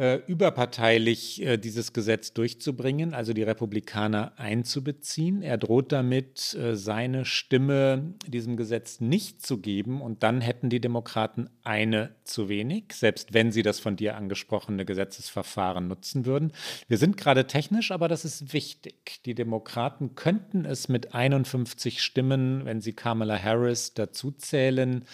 äh, 0.00 0.22
überparteilich 0.26 1.42
äh, 1.42 1.58
dieses 1.58 1.92
Gesetz 1.92 2.32
durchzubringen, 2.32 3.12
also 3.12 3.34
die 3.34 3.42
Republikaner 3.42 4.32
einzubeziehen. 4.38 5.42
Er 5.42 5.58
droht 5.58 5.92
damit, 5.92 6.54
äh, 6.54 6.74
seine 6.74 7.26
Stimme 7.26 8.14
diesem 8.26 8.56
Gesetz 8.56 9.00
nicht 9.00 9.44
zu 9.44 9.58
geben 9.58 10.00
und 10.00 10.22
dann 10.22 10.40
hätten 10.40 10.70
die 10.70 10.80
Demokraten 10.80 11.50
eine 11.64 12.14
zu 12.24 12.48
wenig, 12.48 12.94
selbst 12.94 13.34
wenn 13.34 13.52
sie 13.52 13.62
das 13.62 13.78
von 13.78 13.96
dir 13.96 14.16
angesprochene 14.16 14.86
Gesetzesverfahren 14.86 15.86
nutzen 15.86 16.24
würden. 16.24 16.52
Wir 16.88 16.96
sind 16.96 17.18
gerade 17.18 17.46
technisch, 17.46 17.90
aber 17.90 18.08
das 18.08 18.24
ist 18.24 18.54
wichtig. 18.54 19.20
Die 19.26 19.34
Demokraten 19.34 20.14
könnten 20.14 20.64
es 20.64 20.88
mit 20.88 21.14
51 21.14 22.02
Stimmen, 22.02 22.64
wenn 22.64 22.80
sie 22.80 22.94
Kamala 22.94 23.38
Harris 23.38 23.92
dazuzählen, 23.92 25.04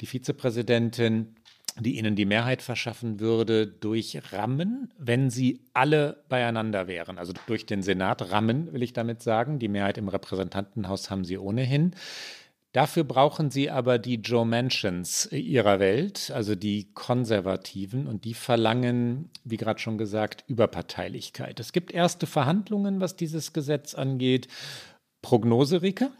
die 0.00 0.06
Vizepräsidentin, 0.06 1.34
die 1.78 1.98
ihnen 1.98 2.16
die 2.16 2.24
Mehrheit 2.24 2.62
verschaffen 2.62 3.20
würde, 3.20 3.66
durch 3.66 4.20
Rammen, 4.32 4.92
wenn 4.98 5.30
sie 5.30 5.60
alle 5.74 6.24
beieinander 6.28 6.86
wären. 6.86 7.18
Also 7.18 7.32
durch 7.46 7.66
den 7.66 7.82
Senat 7.82 8.30
Rammen, 8.30 8.72
will 8.72 8.82
ich 8.82 8.92
damit 8.92 9.22
sagen. 9.22 9.58
Die 9.58 9.68
Mehrheit 9.68 9.98
im 9.98 10.08
Repräsentantenhaus 10.08 11.10
haben 11.10 11.24
sie 11.24 11.38
ohnehin. 11.38 11.94
Dafür 12.72 13.04
brauchen 13.04 13.50
sie 13.50 13.70
aber 13.70 13.98
die 13.98 14.16
Joe 14.16 14.44
Mansions 14.44 15.32
ihrer 15.32 15.80
Welt, 15.80 16.30
also 16.34 16.54
die 16.54 16.92
Konservativen, 16.92 18.06
und 18.06 18.26
die 18.26 18.34
verlangen, 18.34 19.30
wie 19.44 19.56
gerade 19.56 19.80
schon 19.80 19.96
gesagt, 19.96 20.44
Überparteilichkeit. 20.46 21.58
Es 21.58 21.72
gibt 21.72 21.90
erste 21.90 22.26
Verhandlungen, 22.26 23.00
was 23.00 23.16
dieses 23.16 23.54
Gesetz 23.54 23.94
angeht. 23.94 24.48
Prognose, 25.22 25.80
Rike? 25.80 26.10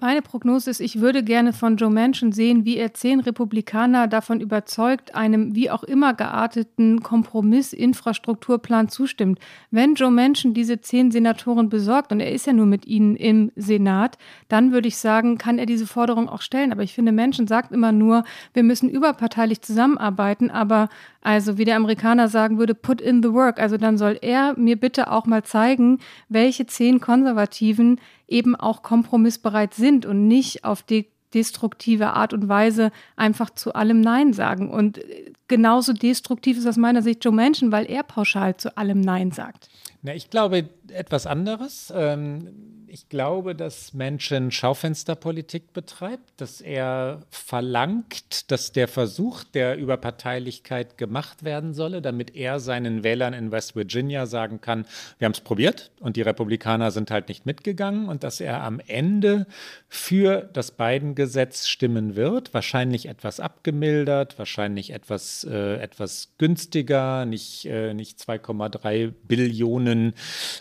Meine 0.00 0.22
Prognose 0.22 0.70
ist, 0.70 0.78
ich 0.78 1.00
würde 1.00 1.24
gerne 1.24 1.52
von 1.52 1.76
Joe 1.76 1.90
Manchin 1.90 2.30
sehen, 2.30 2.64
wie 2.64 2.76
er 2.76 2.94
zehn 2.94 3.18
Republikaner 3.18 4.06
davon 4.06 4.40
überzeugt, 4.40 5.16
einem 5.16 5.56
wie 5.56 5.72
auch 5.72 5.82
immer 5.82 6.14
gearteten 6.14 7.02
Kompromiss-Infrastrukturplan 7.02 8.90
zustimmt. 8.90 9.40
Wenn 9.72 9.96
Joe 9.96 10.12
Manchin 10.12 10.54
diese 10.54 10.80
zehn 10.80 11.10
Senatoren 11.10 11.68
besorgt, 11.68 12.12
und 12.12 12.20
er 12.20 12.30
ist 12.30 12.46
ja 12.46 12.52
nur 12.52 12.66
mit 12.66 12.86
ihnen 12.86 13.16
im 13.16 13.50
Senat, 13.56 14.18
dann 14.48 14.70
würde 14.70 14.86
ich 14.86 14.98
sagen, 14.98 15.36
kann 15.36 15.58
er 15.58 15.66
diese 15.66 15.88
Forderung 15.88 16.28
auch 16.28 16.42
stellen. 16.42 16.70
Aber 16.70 16.84
ich 16.84 16.94
finde, 16.94 17.10
Manchin 17.10 17.48
sagt 17.48 17.72
immer 17.72 17.90
nur, 17.90 18.22
wir 18.54 18.62
müssen 18.62 18.88
überparteilich 18.88 19.62
zusammenarbeiten, 19.62 20.48
aber 20.48 20.90
also 21.20 21.58
wie 21.58 21.64
der 21.64 21.76
Amerikaner 21.76 22.28
sagen 22.28 22.58
würde, 22.58 22.74
put 22.74 23.00
in 23.00 23.22
the 23.22 23.32
work. 23.32 23.60
Also 23.60 23.76
dann 23.76 23.98
soll 23.98 24.18
er 24.22 24.56
mir 24.58 24.76
bitte 24.76 25.10
auch 25.10 25.26
mal 25.26 25.42
zeigen, 25.42 25.98
welche 26.28 26.66
zehn 26.66 27.00
Konservativen 27.00 28.00
eben 28.26 28.54
auch 28.54 28.82
kompromissbereit 28.82 29.74
sind 29.74 30.06
und 30.06 30.28
nicht 30.28 30.64
auf 30.64 30.82
die 30.82 31.08
destruktive 31.34 32.14
Art 32.14 32.32
und 32.32 32.48
Weise 32.48 32.90
einfach 33.16 33.50
zu 33.50 33.74
allem 33.74 34.00
Nein 34.00 34.32
sagen. 34.32 34.70
Und 34.70 35.00
genauso 35.46 35.92
destruktiv 35.92 36.56
ist 36.56 36.66
aus 36.66 36.76
meiner 36.76 37.02
Sicht 37.02 37.24
Joe 37.24 37.34
Manchin, 37.34 37.72
weil 37.72 37.86
er 37.86 38.02
pauschal 38.02 38.56
zu 38.56 38.76
allem 38.78 39.00
Nein 39.00 39.30
sagt. 39.32 39.68
Na, 40.02 40.14
ich 40.14 40.30
glaube 40.30 40.68
etwas 40.92 41.26
anderes. 41.26 41.92
Ähm 41.94 42.78
ich 42.90 43.08
glaube, 43.08 43.54
dass 43.54 43.92
Menschen 43.92 44.50
Schaufensterpolitik 44.50 45.72
betreibt, 45.72 46.40
dass 46.40 46.60
er 46.60 47.20
verlangt, 47.30 48.50
dass 48.50 48.72
der 48.72 48.88
Versuch 48.88 49.44
der 49.44 49.76
Überparteilichkeit 49.76 50.96
gemacht 50.96 51.44
werden 51.44 51.74
solle, 51.74 52.00
damit 52.02 52.34
er 52.34 52.60
seinen 52.60 53.04
Wählern 53.04 53.34
in 53.34 53.52
West 53.52 53.76
Virginia 53.76 54.26
sagen 54.26 54.60
kann, 54.60 54.86
wir 55.18 55.26
haben 55.26 55.32
es 55.32 55.40
probiert 55.40 55.90
und 56.00 56.16
die 56.16 56.22
Republikaner 56.22 56.90
sind 56.90 57.10
halt 57.10 57.28
nicht 57.28 57.46
mitgegangen 57.46 58.08
und 58.08 58.24
dass 58.24 58.40
er 58.40 58.62
am 58.62 58.80
Ende 58.86 59.46
für 59.88 60.48
das 60.52 60.70
Biden-Gesetz 60.70 61.66
stimmen 61.66 62.16
wird, 62.16 62.54
wahrscheinlich 62.54 63.06
etwas 63.06 63.40
abgemildert, 63.40 64.38
wahrscheinlich 64.38 64.92
etwas, 64.92 65.44
äh, 65.44 65.76
etwas 65.76 66.34
günstiger, 66.38 67.26
nicht, 67.26 67.66
äh, 67.66 67.92
nicht 67.94 68.18
2,3 68.18 69.12
Billionen 69.26 70.14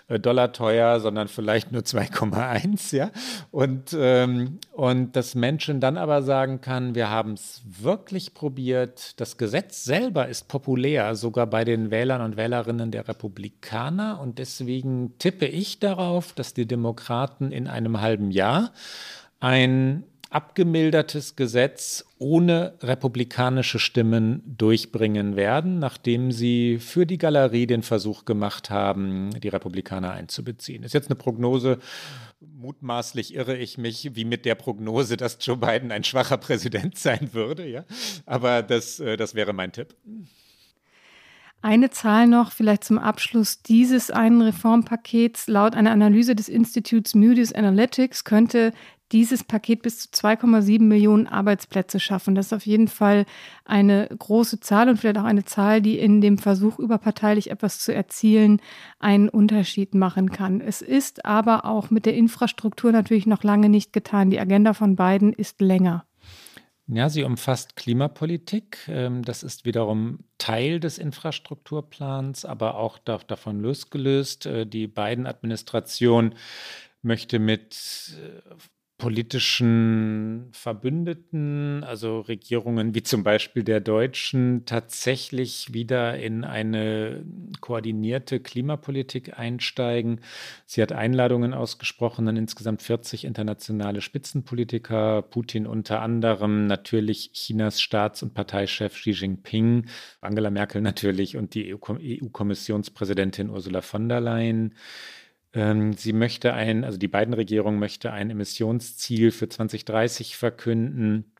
äh, 0.07 0.16
Dollar 0.19 0.53
teuer, 0.53 0.99
sondern 0.99 1.27
vielleicht 1.27 1.71
nur 1.71 1.81
2,1, 1.81 2.95
ja. 2.95 3.11
Und, 3.51 3.95
ähm, 3.97 4.59
und 4.73 5.15
dass 5.15 5.35
Menschen 5.35 5.79
dann 5.79 5.97
aber 5.97 6.23
sagen 6.23 6.61
kann, 6.61 6.95
wir 6.95 7.09
haben 7.09 7.33
es 7.33 7.61
wirklich 7.65 8.33
probiert. 8.33 9.19
Das 9.19 9.37
Gesetz 9.37 9.83
selber 9.83 10.27
ist 10.27 10.47
populär, 10.47 11.15
sogar 11.15 11.47
bei 11.47 11.63
den 11.63 11.91
Wählern 11.91 12.21
und 12.21 12.37
Wählerinnen 12.37 12.91
der 12.91 13.07
Republikaner. 13.07 14.19
Und 14.21 14.39
deswegen 14.39 15.17
tippe 15.19 15.45
ich 15.45 15.79
darauf, 15.79 16.33
dass 16.33 16.53
die 16.53 16.65
Demokraten 16.65 17.51
in 17.51 17.67
einem 17.67 18.01
halben 18.01 18.31
Jahr 18.31 18.71
ein 19.39 20.03
abgemildertes 20.29 21.35
Gesetz 21.35 22.05
ohne 22.19 22.73
republikanische 22.81 23.79
Stimmen 23.79 24.41
durchbringen 24.45 25.35
werden, 25.35 25.79
nachdem 25.79 26.31
sie 26.31 26.79
für 26.79 27.05
die 27.05 27.17
Galerie 27.17 27.67
den 27.67 27.83
Versuch 27.83 28.25
gemacht 28.25 28.69
haben, 28.69 29.31
die 29.39 29.47
Republikaner 29.47 30.11
einzubeziehen. 30.11 30.83
Ist 30.83 30.93
jetzt 30.93 31.09
eine 31.09 31.15
Prognose, 31.15 31.79
mutmaßlich 32.39 33.35
irre 33.35 33.55
ich 33.55 33.77
mich, 33.77 34.15
wie 34.15 34.25
mit 34.25 34.45
der 34.45 34.55
Prognose, 34.55 35.15
dass 35.15 35.37
Joe 35.39 35.57
Biden 35.57 35.91
ein 35.91 36.03
schwacher 36.03 36.37
Präsident 36.37 36.97
sein 36.97 37.29
würde, 37.33 37.67
ja. 37.67 37.85
Aber 38.25 38.63
das, 38.63 38.99
äh, 38.99 39.15
das 39.15 39.33
wäre 39.35 39.53
mein 39.53 39.71
Tipp. 39.71 39.95
Eine 41.61 41.89
Zahl 41.89 42.27
noch, 42.27 42.51
vielleicht 42.51 42.83
zum 42.83 42.99
Abschluss 42.99 43.63
dieses 43.63 44.11
einen 44.11 44.41
Reformpakets. 44.41 45.47
Laut 45.47 45.75
einer 45.75 45.91
Analyse 45.91 46.35
des 46.35 46.49
Instituts 46.49 47.15
Moody's 47.15 47.51
Analytics 47.51 48.23
könnte 48.23 48.73
dieses 49.11 49.43
Paket 49.43 49.81
bis 49.81 49.99
zu 49.99 50.09
2,7 50.09 50.81
Millionen 50.81 51.27
Arbeitsplätze 51.27 51.99
schaffen. 51.99 52.35
Das 52.35 52.47
ist 52.47 52.53
auf 52.53 52.65
jeden 52.65 52.87
Fall 52.87 53.25
eine 53.65 54.07
große 54.07 54.59
Zahl 54.59 54.89
und 54.89 54.97
vielleicht 54.97 55.17
auch 55.17 55.23
eine 55.23 55.45
Zahl, 55.45 55.81
die 55.81 55.97
in 55.97 56.21
dem 56.21 56.37
Versuch, 56.37 56.79
überparteilich 56.79 57.49
etwas 57.51 57.79
zu 57.79 57.93
erzielen, 57.93 58.61
einen 58.99 59.29
Unterschied 59.29 59.95
machen 59.95 60.31
kann. 60.31 60.61
Es 60.61 60.81
ist 60.81 61.25
aber 61.25 61.65
auch 61.65 61.89
mit 61.89 62.05
der 62.05 62.15
Infrastruktur 62.15 62.91
natürlich 62.91 63.27
noch 63.27 63.43
lange 63.43 63.69
nicht 63.69 63.93
getan. 63.93 64.29
Die 64.29 64.39
Agenda 64.39 64.73
von 64.73 64.95
beiden 64.95 65.33
ist 65.33 65.61
länger. 65.61 66.05
Ja, 66.89 67.09
sie 67.09 67.23
umfasst 67.23 67.75
Klimapolitik. 67.75 68.87
Ähm, 68.87 69.21
das 69.23 69.43
ist 69.43 69.65
wiederum 69.65 70.19
Teil 70.37 70.79
des 70.79 70.97
Infrastrukturplans, 70.97 72.45
aber 72.45 72.75
auch 72.77 72.97
davon 72.97 73.59
losgelöst. 73.59 74.45
Äh, 74.45 74.65
die 74.65 74.87
beiden 74.87 75.27
Administration 75.27 76.33
möchte 77.01 77.39
mit 77.39 78.17
äh, 78.17 78.55
politischen 78.97 80.47
Verbündeten, 80.53 81.83
also 81.83 82.21
Regierungen 82.21 82.95
wie 82.95 83.03
zum 83.03 83.21
Beispiel 83.23 83.63
der 83.63 83.79
Deutschen, 83.79 84.65
tatsächlich 84.65 85.71
wieder 85.71 86.17
in 86.17 86.43
eine 86.43 87.23
koordinierte 87.61 88.39
Klimapolitik 88.39 89.37
einsteigen. 89.37 90.21
Sie 90.65 90.81
hat 90.81 90.93
Einladungen 90.93 91.53
ausgesprochen 91.53 92.27
an 92.27 92.37
insgesamt 92.37 92.81
40 92.81 93.25
internationale 93.25 94.01
Spitzenpolitiker, 94.01 95.21
Putin 95.21 95.67
unter 95.67 96.01
anderem, 96.01 96.65
natürlich 96.65 97.31
Chinas 97.33 97.79
Staats- 97.79 98.23
und 98.23 98.33
Parteichef 98.33 98.95
Xi 98.95 99.11
Jinping, 99.11 99.85
Angela 100.21 100.49
Merkel 100.49 100.81
natürlich 100.81 101.37
und 101.37 101.53
die 101.53 101.75
EU-Kommissionspräsidentin 101.75 103.51
Ursula 103.51 103.81
von 103.81 104.09
der 104.09 104.21
Leyen. 104.21 104.73
Ähm, 105.57 105.93
sie 105.93 106.13
möchte 106.13 106.53
ein, 106.53 106.83
also 106.83 106.99
die 106.99 107.07
beiden 107.07 107.33
Regierungen 107.33 107.79
möchte 107.79 108.13
ein 108.13 108.29
Emissionsziel 108.29 109.31
für 109.31 109.49
2030 109.49 110.37
verkünden 110.37 111.33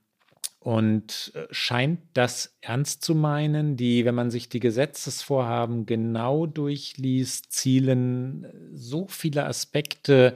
und 0.59 1.31
äh, 1.35 1.45
scheint 1.51 1.99
das 2.13 2.57
ernst 2.61 3.03
zu 3.03 3.13
meinen. 3.13 3.77
Die, 3.77 4.05
wenn 4.05 4.15
man 4.15 4.31
sich 4.31 4.49
die 4.49 4.59
Gesetzesvorhaben 4.59 5.85
genau 5.85 6.47
durchliest, 6.47 7.51
zielen 7.51 8.45
äh, 8.45 8.49
so 8.73 9.05
viele 9.07 9.45
Aspekte 9.45 10.35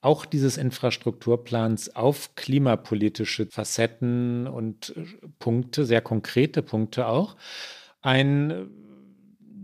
auch 0.00 0.24
dieses 0.24 0.56
Infrastrukturplans 0.56 1.96
auf 1.96 2.36
klimapolitische 2.36 3.46
Facetten 3.46 4.46
und 4.46 4.94
äh, 4.96 5.04
Punkte, 5.40 5.84
sehr 5.84 6.00
konkrete 6.00 6.62
Punkte 6.62 7.08
auch. 7.08 7.36
Ein 8.02 8.70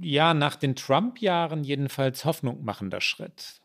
ja, 0.02 0.34
nach 0.34 0.56
den 0.56 0.76
Trump-Jahren 0.76 1.64
jedenfalls 1.64 2.24
Hoffnung 2.24 2.64
machender 2.64 3.00
Schritt. 3.00 3.60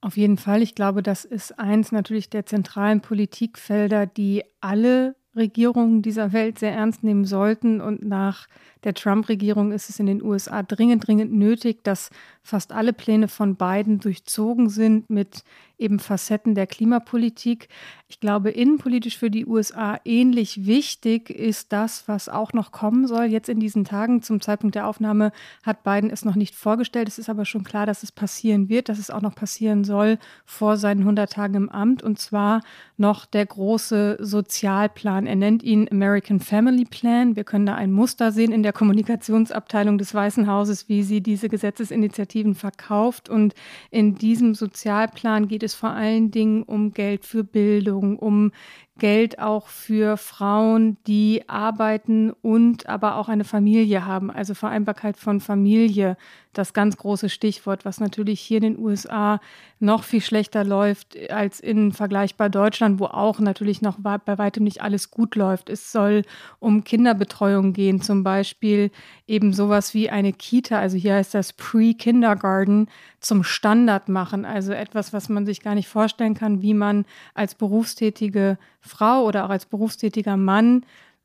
Auf 0.00 0.16
jeden 0.16 0.36
Fall. 0.36 0.62
Ich 0.62 0.74
glaube, 0.74 1.02
das 1.02 1.24
ist 1.24 1.58
eins 1.58 1.92
natürlich 1.92 2.28
der 2.28 2.44
zentralen 2.44 3.00
Politikfelder, 3.00 4.06
die 4.06 4.42
alle 4.60 5.14
Regierungen 5.36 6.02
dieser 6.02 6.32
Welt 6.32 6.58
sehr 6.58 6.72
ernst 6.72 7.04
nehmen 7.04 7.24
sollten. 7.24 7.80
Und 7.80 8.04
nach 8.04 8.48
der 8.84 8.94
Trump-Regierung 8.94 9.72
ist 9.72 9.88
es 9.88 9.98
in 10.00 10.06
den 10.06 10.22
USA 10.22 10.62
dringend, 10.62 11.06
dringend 11.06 11.32
nötig, 11.32 11.84
dass 11.84 12.10
fast 12.42 12.72
alle 12.72 12.92
Pläne 12.92 13.28
von 13.28 13.56
Biden 13.56 14.00
durchzogen 14.00 14.68
sind 14.68 15.08
mit 15.10 15.44
eben 15.82 15.98
Facetten 15.98 16.54
der 16.54 16.66
Klimapolitik. 16.66 17.68
Ich 18.08 18.20
glaube, 18.20 18.50
innenpolitisch 18.50 19.18
für 19.18 19.30
die 19.30 19.46
USA 19.46 19.98
ähnlich 20.04 20.66
wichtig 20.66 21.28
ist 21.30 21.72
das, 21.72 22.06
was 22.06 22.28
auch 22.28 22.52
noch 22.52 22.72
kommen 22.72 23.06
soll. 23.06 23.24
Jetzt 23.24 23.48
in 23.48 23.58
diesen 23.58 23.84
Tagen, 23.84 24.22
zum 24.22 24.40
Zeitpunkt 24.40 24.76
der 24.76 24.86
Aufnahme, 24.86 25.32
hat 25.64 25.82
Biden 25.82 26.10
es 26.10 26.24
noch 26.24 26.36
nicht 26.36 26.54
vorgestellt. 26.54 27.08
Es 27.08 27.18
ist 27.18 27.28
aber 27.28 27.44
schon 27.44 27.64
klar, 27.64 27.86
dass 27.86 28.02
es 28.02 28.12
passieren 28.12 28.68
wird, 28.68 28.88
dass 28.88 28.98
es 28.98 29.10
auch 29.10 29.22
noch 29.22 29.34
passieren 29.34 29.84
soll 29.84 30.18
vor 30.44 30.76
seinen 30.76 31.00
100 31.00 31.32
Tagen 31.32 31.54
im 31.54 31.68
Amt. 31.68 32.02
Und 32.02 32.18
zwar 32.18 32.62
noch 32.96 33.26
der 33.26 33.46
große 33.46 34.18
Sozialplan. 34.20 35.26
Er 35.26 35.36
nennt 35.36 35.62
ihn 35.62 35.88
American 35.90 36.38
Family 36.38 36.84
Plan. 36.84 37.34
Wir 37.34 37.44
können 37.44 37.66
da 37.66 37.74
ein 37.74 37.92
Muster 37.92 38.30
sehen 38.30 38.52
in 38.52 38.62
der 38.62 38.71
Kommunikationsabteilung 38.72 39.98
des 39.98 40.14
Weißen 40.14 40.46
Hauses, 40.46 40.88
wie 40.88 41.02
sie 41.02 41.20
diese 41.20 41.48
Gesetzesinitiativen 41.48 42.54
verkauft. 42.54 43.28
Und 43.28 43.54
in 43.90 44.14
diesem 44.14 44.54
Sozialplan 44.54 45.48
geht 45.48 45.62
es 45.62 45.74
vor 45.74 45.90
allen 45.90 46.30
Dingen 46.30 46.62
um 46.62 46.92
Geld 46.92 47.24
für 47.24 47.44
Bildung, 47.44 48.18
um 48.18 48.52
Geld 48.98 49.38
auch 49.38 49.68
für 49.68 50.16
Frauen, 50.18 50.98
die 51.06 51.48
arbeiten 51.48 52.30
und 52.42 52.86
aber 52.88 53.16
auch 53.16 53.28
eine 53.28 53.44
Familie 53.44 54.04
haben. 54.04 54.30
Also 54.30 54.54
Vereinbarkeit 54.54 55.16
von 55.16 55.40
Familie, 55.40 56.16
das 56.52 56.74
ganz 56.74 56.98
große 56.98 57.30
Stichwort, 57.30 57.86
was 57.86 57.98
natürlich 57.98 58.40
hier 58.40 58.58
in 58.58 58.74
den 58.74 58.78
USA 58.78 59.40
noch 59.80 60.04
viel 60.04 60.20
schlechter 60.20 60.64
läuft 60.64 61.16
als 61.30 61.58
in 61.58 61.92
vergleichbar 61.92 62.50
Deutschland, 62.50 63.00
wo 63.00 63.06
auch 63.06 63.40
natürlich 63.40 63.80
noch 63.80 63.96
bei 63.98 64.38
weitem 64.38 64.64
nicht 64.64 64.82
alles 64.82 65.10
gut 65.10 65.34
läuft. 65.34 65.70
Es 65.70 65.90
soll 65.90 66.22
um 66.58 66.84
Kinderbetreuung 66.84 67.72
gehen, 67.72 68.02
zum 68.02 68.22
Beispiel 68.22 68.90
eben 69.26 69.54
sowas 69.54 69.94
wie 69.94 70.10
eine 70.10 70.34
Kita, 70.34 70.78
also 70.78 70.98
hier 70.98 71.14
heißt 71.14 71.32
das 71.32 71.54
Pre-Kindergarten, 71.54 72.88
zum 73.20 73.44
Standard 73.44 74.10
machen. 74.10 74.44
Also 74.44 74.72
etwas, 74.72 75.14
was 75.14 75.30
man 75.30 75.46
sich 75.46 75.62
gar 75.62 75.74
nicht 75.74 75.88
vorstellen 75.88 76.34
kann, 76.34 76.60
wie 76.60 76.74
man 76.74 77.06
als 77.34 77.54
berufstätige 77.54 78.58
Frau 78.82 79.24
oder 79.24 79.46
auch 79.46 79.50
als 79.50 79.66
berufstätiger 79.66 80.36
Mann 80.36 80.84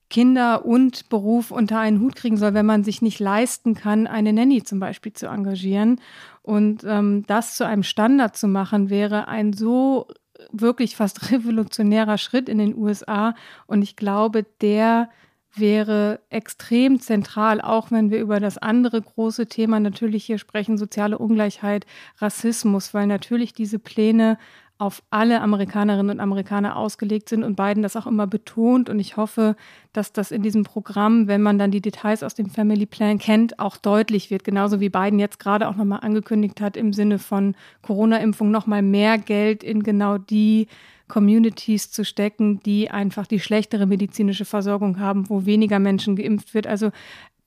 Kinder 0.09 0.65
und 0.65 1.09
Beruf 1.09 1.51
unter 1.51 1.79
einen 1.79 1.99
Hut 1.99 2.15
kriegen 2.15 2.37
soll, 2.37 2.53
wenn 2.53 2.65
man 2.65 2.83
sich 2.83 3.01
nicht 3.01 3.19
leisten 3.19 3.75
kann, 3.75 4.07
eine 4.07 4.31
Nanny 4.31 4.63
zum 4.63 4.79
Beispiel 4.79 5.11
zu 5.11 5.27
engagieren. 5.27 5.99
Und 6.43 6.85
ähm, 6.85 7.25
das 7.27 7.55
zu 7.55 7.65
einem 7.65 7.83
Standard 7.83 8.37
zu 8.37 8.47
machen, 8.47 8.89
wäre 8.89 9.27
ein 9.27 9.51
so 9.51 10.07
wirklich 10.51 10.95
fast 10.95 11.31
revolutionärer 11.31 12.17
Schritt 12.17 12.47
in 12.47 12.57
den 12.57 12.75
USA. 12.75 13.35
Und 13.65 13.81
ich 13.81 13.97
glaube, 13.97 14.45
der 14.61 15.09
wäre 15.53 16.19
extrem 16.29 16.99
zentral, 16.99 17.59
auch 17.61 17.91
wenn 17.91 18.11
wir 18.11 18.19
über 18.19 18.39
das 18.39 18.57
andere 18.57 19.01
große 19.01 19.47
Thema 19.47 19.79
natürlich 19.79 20.23
hier 20.23 20.37
sprechen, 20.37 20.77
soziale 20.77 21.17
Ungleichheit, 21.17 21.85
Rassismus, 22.19 22.93
weil 22.93 23.07
natürlich 23.07 23.53
diese 23.53 23.79
Pläne 23.79 24.37
auf 24.79 25.01
alle 25.09 25.41
Amerikanerinnen 25.41 26.11
und 26.11 26.19
Amerikaner 26.19 26.75
ausgelegt 26.75 27.29
sind 27.29 27.43
und 27.43 27.55
Biden 27.55 27.81
das 27.81 27.95
auch 27.95 28.05
immer 28.05 28.27
betont. 28.27 28.89
Und 28.89 28.99
ich 28.99 29.17
hoffe, 29.17 29.55
dass 29.91 30.13
das 30.13 30.31
in 30.31 30.43
diesem 30.43 30.63
Programm, 30.63 31.27
wenn 31.27 31.41
man 31.41 31.57
dann 31.57 31.71
die 31.71 31.81
Details 31.81 32.21
aus 32.21 32.35
dem 32.35 32.49
Family 32.49 32.85
Plan 32.85 33.17
kennt, 33.17 33.59
auch 33.59 33.77
deutlich 33.77 34.29
wird. 34.29 34.43
Genauso 34.43 34.79
wie 34.79 34.89
Biden 34.89 35.17
jetzt 35.17 35.39
gerade 35.39 35.67
auch 35.67 35.75
nochmal 35.75 36.01
angekündigt 36.01 36.61
hat, 36.61 36.77
im 36.77 36.93
Sinne 36.93 37.17
von 37.17 37.55
Corona-Impfung 37.81 38.51
nochmal 38.51 38.83
mehr 38.83 39.17
Geld 39.17 39.63
in 39.63 39.81
genau 39.81 40.19
die 40.19 40.67
Communities 41.07 41.89
zu 41.89 42.05
stecken, 42.05 42.59
die 42.59 42.91
einfach 42.91 43.25
die 43.25 43.39
schlechtere 43.39 43.87
medizinische 43.87 44.45
Versorgung 44.45 44.99
haben, 44.99 45.29
wo 45.29 45.45
weniger 45.45 45.79
Menschen 45.79 46.15
geimpft 46.15 46.53
wird. 46.53 46.67
Also 46.67 46.91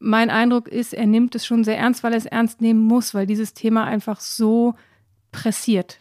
mein 0.01 0.31
Eindruck 0.31 0.67
ist, 0.67 0.95
er 0.95 1.07
nimmt 1.07 1.35
es 1.35 1.47
schon 1.47 1.63
sehr 1.63 1.79
ernst, 1.79 2.03
weil 2.03 2.13
er 2.13 2.19
es 2.19 2.27
ernst 2.27 2.61
nehmen 2.61 2.83
muss, 2.83 3.15
weil 3.15 3.27
dieses 3.27 3.55
Thema 3.55 3.85
einfach 3.85 4.19
so 4.21 4.75
pressiert. 5.31 5.99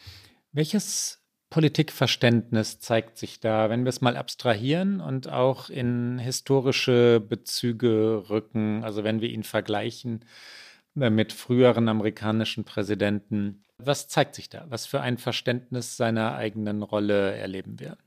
Welches 0.54 1.19
Politikverständnis 1.50 2.80
zeigt 2.80 3.18
sich 3.18 3.40
da, 3.40 3.70
wenn 3.70 3.84
wir 3.84 3.90
es 3.90 4.02
mal 4.02 4.18
abstrahieren 4.18 5.02
und 5.02 5.30
auch 5.30 5.70
in 5.70 6.20
historische 6.20 7.20
Bezüge 7.20 8.26
rücken, 8.30 8.84
also 8.84 9.04
wenn 9.04 9.20
wir 9.20 9.30
ihn 9.30 9.44
vergleichen 9.44 10.26
äh, 11.00 11.10
mit 11.10 11.34
früheren 11.34 11.88
amerikanischen 11.88 12.66
Präsidenten. 12.66 13.64
Was 13.80 14.08
zeigt 14.08 14.36
sich 14.36 14.50
da? 14.50 14.66
Was 14.70 14.86
für 14.86 15.02
ein 15.02 15.18
Verständnis 15.18 15.98
seiner 15.98 16.36
eigenen 16.36 16.84
Rolle 16.84 17.36
erleben 17.36 17.80
wir? 17.80 17.98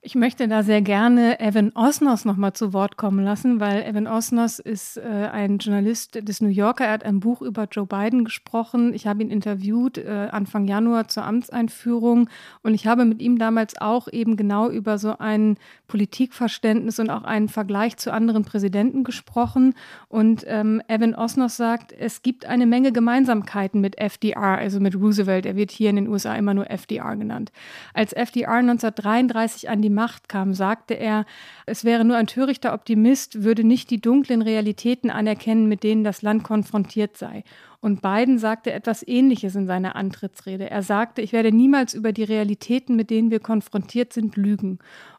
Ich 0.00 0.14
möchte 0.14 0.46
da 0.46 0.62
sehr 0.62 0.80
gerne 0.80 1.40
Evan 1.40 1.72
Osnos 1.74 2.24
noch 2.24 2.36
mal 2.36 2.54
zu 2.54 2.72
Wort 2.72 2.96
kommen 2.96 3.24
lassen, 3.24 3.58
weil 3.58 3.82
Evan 3.82 4.06
Osnos 4.06 4.60
ist 4.60 4.96
äh, 4.96 5.02
ein 5.02 5.58
Journalist 5.58 6.20
des 6.28 6.40
New 6.40 6.48
Yorker. 6.48 6.84
Er 6.84 6.92
hat 6.92 7.04
ein 7.04 7.18
Buch 7.18 7.42
über 7.42 7.66
Joe 7.68 7.84
Biden 7.84 8.24
gesprochen. 8.24 8.94
Ich 8.94 9.08
habe 9.08 9.22
ihn 9.22 9.30
interviewt 9.30 9.98
äh, 9.98 10.28
Anfang 10.30 10.68
Januar 10.68 11.08
zur 11.08 11.24
Amtseinführung 11.24 12.30
und 12.62 12.74
ich 12.74 12.86
habe 12.86 13.04
mit 13.06 13.20
ihm 13.20 13.40
damals 13.40 13.80
auch 13.80 14.06
eben 14.06 14.36
genau 14.36 14.70
über 14.70 14.98
so 14.98 15.18
ein 15.18 15.56
Politikverständnis 15.88 17.00
und 17.00 17.10
auch 17.10 17.24
einen 17.24 17.48
Vergleich 17.48 17.96
zu 17.96 18.12
anderen 18.12 18.44
Präsidenten 18.44 19.02
gesprochen. 19.02 19.74
Und 20.08 20.44
ähm, 20.46 20.80
Evan 20.86 21.16
Osnos 21.16 21.56
sagt, 21.56 21.90
es 21.90 22.22
gibt 22.22 22.46
eine 22.46 22.66
Menge 22.66 22.92
Gemeinsamkeiten 22.92 23.80
mit 23.80 23.98
FDR, 23.98 24.58
also 24.58 24.78
mit 24.78 24.94
Roosevelt. 24.94 25.44
Er 25.44 25.56
wird 25.56 25.72
hier 25.72 25.90
in 25.90 25.96
den 25.96 26.06
USA 26.06 26.36
immer 26.36 26.54
nur 26.54 26.70
FDR 26.70 27.16
genannt. 27.16 27.50
Als 27.94 28.12
FDR 28.12 28.52
1933 28.52 29.68
an 29.68 29.82
die 29.82 29.87
die 29.88 29.94
Macht 29.94 30.28
kam, 30.28 30.52
sagte 30.52 30.92
er, 30.94 31.24
es 31.64 31.82
wäre 31.82 32.04
nur 32.04 32.16
ein 32.16 32.26
törichter 32.26 32.74
Optimist, 32.74 33.42
würde 33.42 33.64
nicht 33.64 33.88
die 33.88 34.02
dunklen 34.02 34.42
Realitäten 34.42 35.10
anerkennen, 35.10 35.66
mit 35.66 35.82
denen 35.82 36.04
das 36.04 36.20
Land 36.20 36.44
konfrontiert 36.44 37.16
sei. 37.16 37.42
Und 37.80 38.02
Biden 38.02 38.38
sagte 38.38 38.72
etwas 38.72 39.06
Ähnliches 39.06 39.54
in 39.54 39.66
seiner 39.66 39.96
Antrittsrede. 39.96 40.68
Er 40.68 40.82
sagte, 40.82 41.22
ich 41.22 41.32
werde 41.32 41.52
niemals 41.52 41.94
über 41.94 42.12
die 42.12 42.24
Realitäten, 42.24 42.96
mit 42.96 43.08
denen 43.08 43.30
wir 43.30 43.40
konfrontiert 43.40 44.12
sind, 44.12 44.36
lügen. 44.36 44.78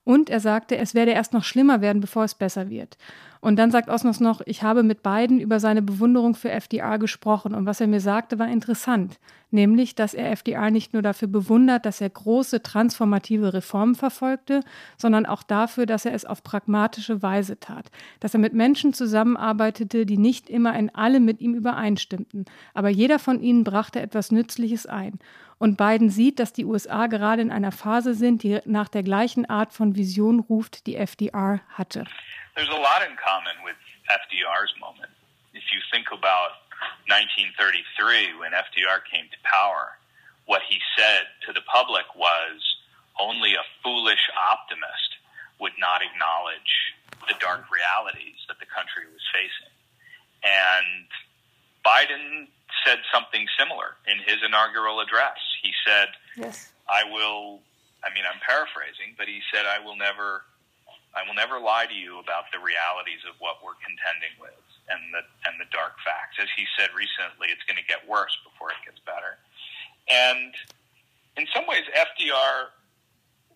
Und 0.10 0.32
er 0.32 0.40
sagte, 0.40 0.76
es 0.76 0.96
werde 0.96 1.12
erst 1.12 1.34
noch 1.34 1.44
schlimmer 1.44 1.82
werden, 1.82 2.00
bevor 2.02 2.24
es 2.24 2.34
besser 2.34 2.72
wird. 2.72 2.98
Und 3.42 3.58
dann 3.58 3.70
sagt 3.70 3.90
Osnos 3.90 4.20
noch, 4.20 4.42
ich 4.44 4.64
habe 4.64 4.82
mit 4.82 5.04
Biden 5.04 5.40
über 5.40 5.60
seine 5.60 5.84
Bewunderung 5.84 6.34
für 6.34 6.50
FDR 6.50 6.98
gesprochen. 6.98 7.54
Und 7.54 7.68
was 7.68 7.80
er 7.80 7.86
mir 7.86 8.02
sagte, 8.02 8.40
war 8.40 8.48
interessant. 8.48 9.20
Nämlich, 9.52 9.94
dass 9.94 10.16
er 10.16 10.32
FDR 10.32 10.72
nicht 10.72 10.94
nur 10.94 11.04
dafür 11.04 11.28
bewundert, 11.28 11.86
dass 11.86 12.02
er 12.02 12.10
große 12.10 12.64
transformative 12.64 13.54
Reformen 13.54 13.94
verfolgte, 13.94 14.62
sondern 14.98 15.28
auch 15.28 15.44
dafür, 15.44 15.86
dass 15.86 16.06
er 16.06 16.16
es 16.16 16.26
auf 16.26 16.42
pragmatische 16.42 17.22
Weise 17.22 17.60
tat. 17.60 17.92
Dass 18.20 18.34
er 18.34 18.40
mit 18.40 18.56
Menschen 18.56 18.94
zusammenarbeitete, 18.94 20.08
die 20.08 20.18
nicht 20.18 20.50
immer 20.50 20.76
in 20.76 20.90
allem 20.96 21.24
mit 21.24 21.40
ihm 21.40 21.54
übereinstimmten. 21.54 22.46
Aber 22.74 22.90
jeder 22.90 23.20
von 23.20 23.42
ihnen 23.42 23.64
brachte 23.64 24.00
etwas 24.00 24.32
Nützliches 24.32 24.88
ein. 24.88 25.20
Und 25.60 25.76
Biden 25.76 26.10
sieht, 26.10 26.40
dass 26.40 26.54
die 26.54 26.66
USA 26.66 27.08
gerade 27.08 27.42
in 27.42 27.52
einer 27.52 27.72
Phase 27.74 28.14
sind, 28.14 28.44
die 28.44 28.60
nach 28.66 28.88
der 28.88 29.04
gleichen 29.04 29.46
Art 29.50 29.74
von 29.74 29.96
Vision 29.96 30.40
ruft, 30.40 30.88
die 30.88 30.96
FDR 30.96 31.60
hatte. 31.70 32.06
there's 32.56 32.76
a 32.76 32.76
lot 32.76 33.00
in 33.08 33.16
common 33.16 33.56
with 33.64 33.80
FDR's 34.12 34.74
moment. 34.84 35.12
If 35.54 35.64
you 35.72 35.80
think 35.96 36.12
about 36.12 36.60
1933 37.08 38.36
when 38.36 38.52
FDR 38.52 39.00
came 39.08 39.32
to 39.32 39.40
power, 39.48 39.96
what 40.46 40.60
he 40.68 40.80
said 40.98 41.32
to 41.48 41.54
the 41.54 41.64
public 41.72 42.04
was 42.20 42.60
only 43.16 43.56
a 43.56 43.64
foolish 43.84 44.24
optimist 44.36 45.24
would 45.60 45.76
not 45.80 46.04
acknowledge 46.04 46.96
the 47.28 47.36
dark 47.40 47.64
realities 47.72 48.40
that 48.48 48.60
the 48.60 48.68
country 48.68 49.08
was 49.08 49.24
facing. 49.32 49.72
And 50.44 51.08
Biden 51.90 52.46
said 52.86 53.00
something 53.12 53.50
similar 53.58 53.98
in 54.06 54.22
his 54.22 54.38
inaugural 54.46 55.02
address. 55.02 55.42
He 55.62 55.74
said, 55.86 56.10
yes. 56.38 56.70
I 56.86 57.04
will, 57.04 57.60
I 58.06 58.14
mean, 58.14 58.24
I'm 58.30 58.40
paraphrasing, 58.46 59.18
but 59.18 59.28
he 59.28 59.42
said, 59.52 59.66
I 59.66 59.82
will 59.84 59.98
never 59.98 60.46
I 61.10 61.26
will 61.26 61.34
never 61.34 61.58
lie 61.58 61.90
to 61.90 61.98
you 61.98 62.22
about 62.22 62.54
the 62.54 62.62
realities 62.62 63.26
of 63.26 63.34
what 63.42 63.66
we're 63.66 63.78
contending 63.82 64.30
with 64.38 64.62
and 64.94 65.02
the 65.10 65.26
and 65.50 65.58
the 65.58 65.66
dark 65.74 65.98
facts. 66.06 66.38
As 66.38 66.48
he 66.54 66.70
said 66.78 66.94
recently, 66.94 67.50
it's 67.50 67.66
going 67.66 67.82
to 67.82 67.88
get 67.90 68.06
worse 68.06 68.38
before 68.46 68.70
it 68.70 68.78
gets 68.86 69.02
better. 69.10 69.42
And 70.06 70.54
in 71.38 71.50
some 71.50 71.66
ways, 71.66 71.86
FDR. 71.98 72.70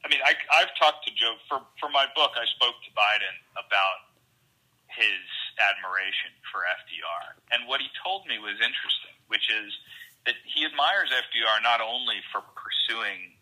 I 0.03 0.11
mean, 0.11 0.19
I, 0.25 0.35
I've 0.51 0.73
talked 0.75 1.05
to 1.05 1.13
Joe 1.13 1.37
for 1.45 1.61
for 1.77 1.93
my 1.93 2.09
book. 2.17 2.33
I 2.33 2.49
spoke 2.57 2.75
to 2.83 2.91
Biden 2.97 3.37
about 3.53 4.11
his 4.89 5.21
admiration 5.59 6.33
for 6.49 6.65
FDR, 6.65 7.37
and 7.51 7.67
what 7.67 7.81
he 7.81 7.89
told 7.99 8.25
me 8.25 8.37
was 8.39 8.57
interesting, 8.57 9.15
which 9.27 9.49
is 9.49 9.69
that 10.25 10.35
he 10.47 10.65
admires 10.65 11.11
FDR 11.11 11.61
not 11.61 11.81
only 11.81 12.23
for 12.31 12.41
pursuing 12.55 13.35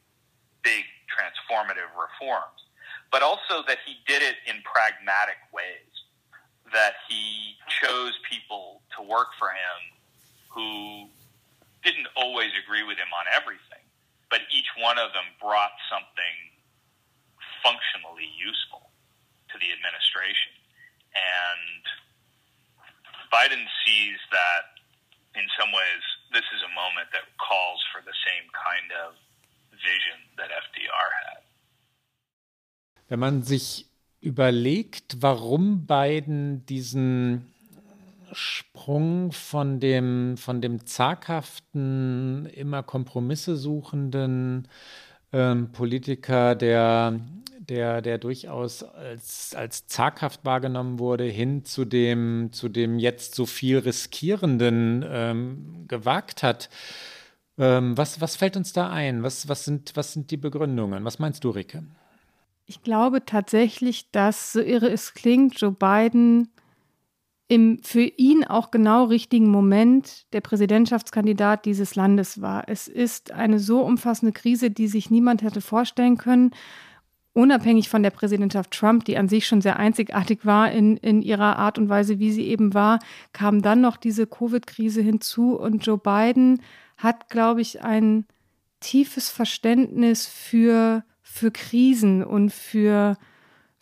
big 0.64 0.86
transformative 1.10 1.90
reforms 1.94 2.62
but 3.12 3.22
also 3.22 3.62
that 3.68 3.78
he 3.86 4.00
did 4.08 4.24
it 4.24 4.40
in 4.48 4.64
pragmatic 4.64 5.38
ways. 5.54 5.92
That 6.72 7.04
he 7.12 7.60
chose 7.68 8.16
people 8.24 8.80
to 8.96 9.04
work 9.04 9.36
for 9.36 9.52
him 9.52 9.80
who 10.48 11.12
didn't 11.84 12.08
always 12.16 12.56
agree 12.56 12.88
with 12.88 12.96
him 12.96 13.12
on 13.12 13.28
everything, 13.28 13.84
but 14.32 14.40
each 14.48 14.72
one 14.80 14.96
of 14.96 15.12
them 15.12 15.28
brought 15.44 15.76
something 15.92 16.36
functionally 17.60 18.32
useful 18.40 18.88
to 19.52 19.60
the 19.60 19.76
administration. 19.76 20.56
And 21.14 21.84
Biden 23.32 23.64
sees 23.86 24.20
that 24.32 24.66
in 25.36 25.48
some 25.60 25.72
ways 25.72 26.04
this 26.32 26.48
is 26.56 26.62
a 26.64 26.72
moment 26.76 27.08
that 27.12 27.28
calls 27.38 27.80
for 27.92 28.02
the 28.04 28.16
same 28.28 28.48
kind 28.52 28.90
of 29.04 29.16
vision 29.72 30.20
that 30.38 30.50
FDR 30.52 31.08
had. 31.26 31.42
Wenn 33.10 33.20
man 33.20 33.44
sich 33.44 33.88
überlegt, 34.22 35.22
warum 35.22 35.86
Biden 35.86 36.66
diesen 36.66 37.52
Sprung 38.32 39.34
von 39.34 39.82
dem, 39.82 40.38
von 40.38 40.62
dem 40.62 40.86
zaghaften, 40.86 42.46
immer 42.46 42.84
Kompromisse 42.84 43.58
suchenden 43.58 44.70
ähm, 45.34 45.72
Politiker, 45.72 46.56
der, 46.56 47.20
der, 47.60 48.02
der 48.02 48.18
durchaus 48.18 48.84
als, 48.84 49.56
als 49.56 49.88
zaghaft 49.88 50.44
wahrgenommen 50.44 51.00
wurde, 51.00 51.24
hin 51.26 51.64
zu 51.64 51.86
dem, 51.86 52.50
zu 52.52 52.70
dem 52.70 53.00
jetzt 53.00 53.36
so 53.36 53.46
viel 53.46 53.80
riskierenden 53.80 55.06
ähm, 55.08 55.86
gewagt 55.88 56.44
hat. 56.44 56.70
Ähm, 57.58 57.98
was, 57.98 58.22
was 58.22 58.36
fällt 58.36 58.58
uns 58.58 58.74
da 58.74 58.90
ein? 58.90 59.24
Was, 59.24 59.48
was, 59.48 59.66
sind, 59.66 59.96
was 59.96 60.14
sind 60.14 60.32
die 60.32 60.38
Begründungen? 60.38 61.06
Was 61.06 61.20
meinst 61.20 61.44
du, 61.44 61.50
Ricke? 61.50 61.84
Ich 62.66 62.84
glaube 62.84 63.26
tatsächlich, 63.26 64.12
dass, 64.12 64.54
so 64.54 64.62
irre 64.62 64.90
es 64.90 65.14
klingt, 65.14 65.60
Joe 65.60 65.72
Biden 65.72 66.50
im 67.52 67.80
für 67.84 68.04
ihn 68.04 68.46
auch 68.46 68.72
genau 68.72 69.04
richtigen 69.04 69.50
Moment 69.50 70.26
der 70.32 70.40
Präsidentschaftskandidat 70.40 71.66
dieses 71.66 71.96
Landes 71.96 72.42
war. 72.42 72.64
Es 72.70 72.88
ist 72.88 73.34
eine 73.34 73.60
so 73.60 73.82
umfassende 73.82 74.32
Krise, 74.32 74.72
die 74.72 74.88
sich 74.88 75.12
niemand 75.12 75.42
hätte 75.42 75.60
vorstellen 75.60 76.16
können. 76.16 76.52
Unabhängig 77.34 77.90
von 77.90 78.04
der 78.04 78.12
Präsidentschaft 78.12 78.72
Trump, 78.72 79.04
die 79.04 79.18
an 79.18 79.28
sich 79.28 79.48
schon 79.48 79.60
sehr 79.60 79.76
einzigartig 79.76 80.46
war 80.46 80.72
in, 80.72 80.96
in 80.96 81.22
ihrer 81.22 81.58
Art 81.58 81.78
und 81.78 81.90
Weise, 81.90 82.20
wie 82.20 82.32
sie 82.32 82.48
eben 82.48 82.74
war, 82.74 83.00
kam 83.34 83.62
dann 83.62 83.82
noch 83.82 83.98
diese 83.98 84.28
Covid-Krise 84.28 85.02
hinzu 85.02 85.60
und 85.60 85.86
Joe 85.86 85.98
Biden 85.98 86.62
hat, 86.96 87.28
glaube 87.28 87.60
ich, 87.60 87.82
ein 87.84 88.28
tiefes 88.80 89.30
Verständnis 89.30 90.26
für 90.26 91.04
für 91.22 91.52
Krisen 91.52 92.24
und 92.24 92.52
für, 92.52 93.18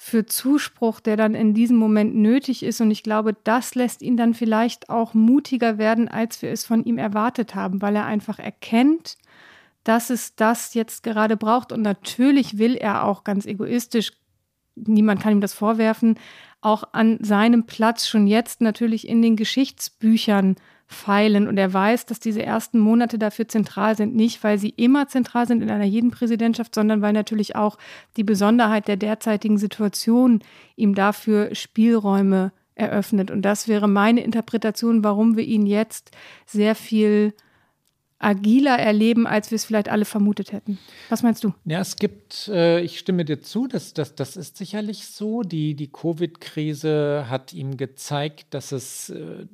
für 0.01 0.25
Zuspruch, 0.25 1.01
der 1.01 1.17
dann 1.17 1.35
in 1.35 1.53
diesem 1.53 1.75
Moment 1.75 2.15
nötig 2.15 2.63
ist. 2.63 2.79
Und 2.79 2.89
ich 2.89 3.03
glaube, 3.03 3.35
das 3.43 3.75
lässt 3.75 4.01
ihn 4.01 4.15
dann 4.15 4.33
vielleicht 4.33 4.89
auch 4.89 5.13
mutiger 5.13 5.77
werden, 5.77 6.07
als 6.07 6.41
wir 6.41 6.51
es 6.51 6.65
von 6.65 6.85
ihm 6.85 6.97
erwartet 6.97 7.53
haben, 7.53 7.81
weil 7.81 7.97
er 7.97 8.05
einfach 8.05 8.39
erkennt, 8.39 9.17
dass 9.83 10.09
es 10.09 10.37
das 10.37 10.73
jetzt 10.73 11.03
gerade 11.03 11.35
braucht. 11.35 11.73
Und 11.73 11.81
natürlich 11.81 12.57
will 12.57 12.75
er 12.75 13.03
auch 13.03 13.25
ganz 13.25 13.45
egoistisch, 13.45 14.13
niemand 14.75 15.21
kann 15.21 15.33
ihm 15.33 15.41
das 15.41 15.53
vorwerfen, 15.53 16.17
auch 16.61 16.85
an 16.93 17.21
seinem 17.21 17.65
Platz 17.65 18.07
schon 18.07 18.25
jetzt 18.25 18.61
natürlich 18.61 19.05
in 19.05 19.21
den 19.21 19.35
Geschichtsbüchern 19.35 20.55
feilen. 20.91 21.47
Und 21.47 21.57
er 21.57 21.71
weiß, 21.71 22.07
dass 22.07 22.19
diese 22.19 22.41
ersten 22.41 22.79
Monate 22.79 23.19
dafür 23.19 23.47
zentral 23.47 23.95
sind, 23.95 24.15
nicht 24.15 24.43
weil 24.43 24.57
sie 24.57 24.69
immer 24.69 25.07
zentral 25.07 25.47
sind 25.47 25.61
in 25.61 25.69
einer 25.69 25.85
jeden 25.85 26.09
Präsidentschaft, 26.09 26.73
sondern 26.73 27.03
weil 27.03 27.13
natürlich 27.13 27.55
auch 27.55 27.77
die 28.17 28.23
Besonderheit 28.23 28.87
der 28.87 28.97
derzeitigen 28.97 29.59
Situation 29.59 30.41
ihm 30.75 30.95
dafür 30.95 31.53
Spielräume 31.53 32.51
eröffnet. 32.73 33.29
Und 33.29 33.43
das 33.43 33.67
wäre 33.67 33.87
meine 33.87 34.23
Interpretation, 34.23 35.03
warum 35.03 35.37
wir 35.37 35.43
ihn 35.43 35.67
jetzt 35.67 36.09
sehr 36.47 36.73
viel 36.73 37.35
agiler 38.17 38.77
erleben, 38.77 39.27
als 39.27 39.51
wir 39.51 39.57
es 39.57 39.65
vielleicht 39.65 39.89
alle 39.89 40.05
vermutet 40.05 40.51
hätten. 40.51 40.79
Was 41.09 41.21
meinst 41.21 41.43
du? 41.43 41.53
Ja, 41.65 41.81
es 41.81 41.97
gibt, 41.97 42.47
äh, 42.47 42.81
ich 42.81 42.97
stimme 42.97 43.25
dir 43.25 43.41
zu, 43.41 43.67
das, 43.67 43.93
das, 43.93 44.15
das 44.15 44.35
ist 44.35 44.57
sicherlich 44.57 45.05
so. 45.05 45.43
Die, 45.43 45.75
die 45.75 45.91
Covid-Krise 45.91 47.27
hat 47.29 47.53
ihm 47.53 47.77
gezeigt, 47.77 48.53
dass 48.55 48.71
es 48.71 49.09
äh, 49.09 49.45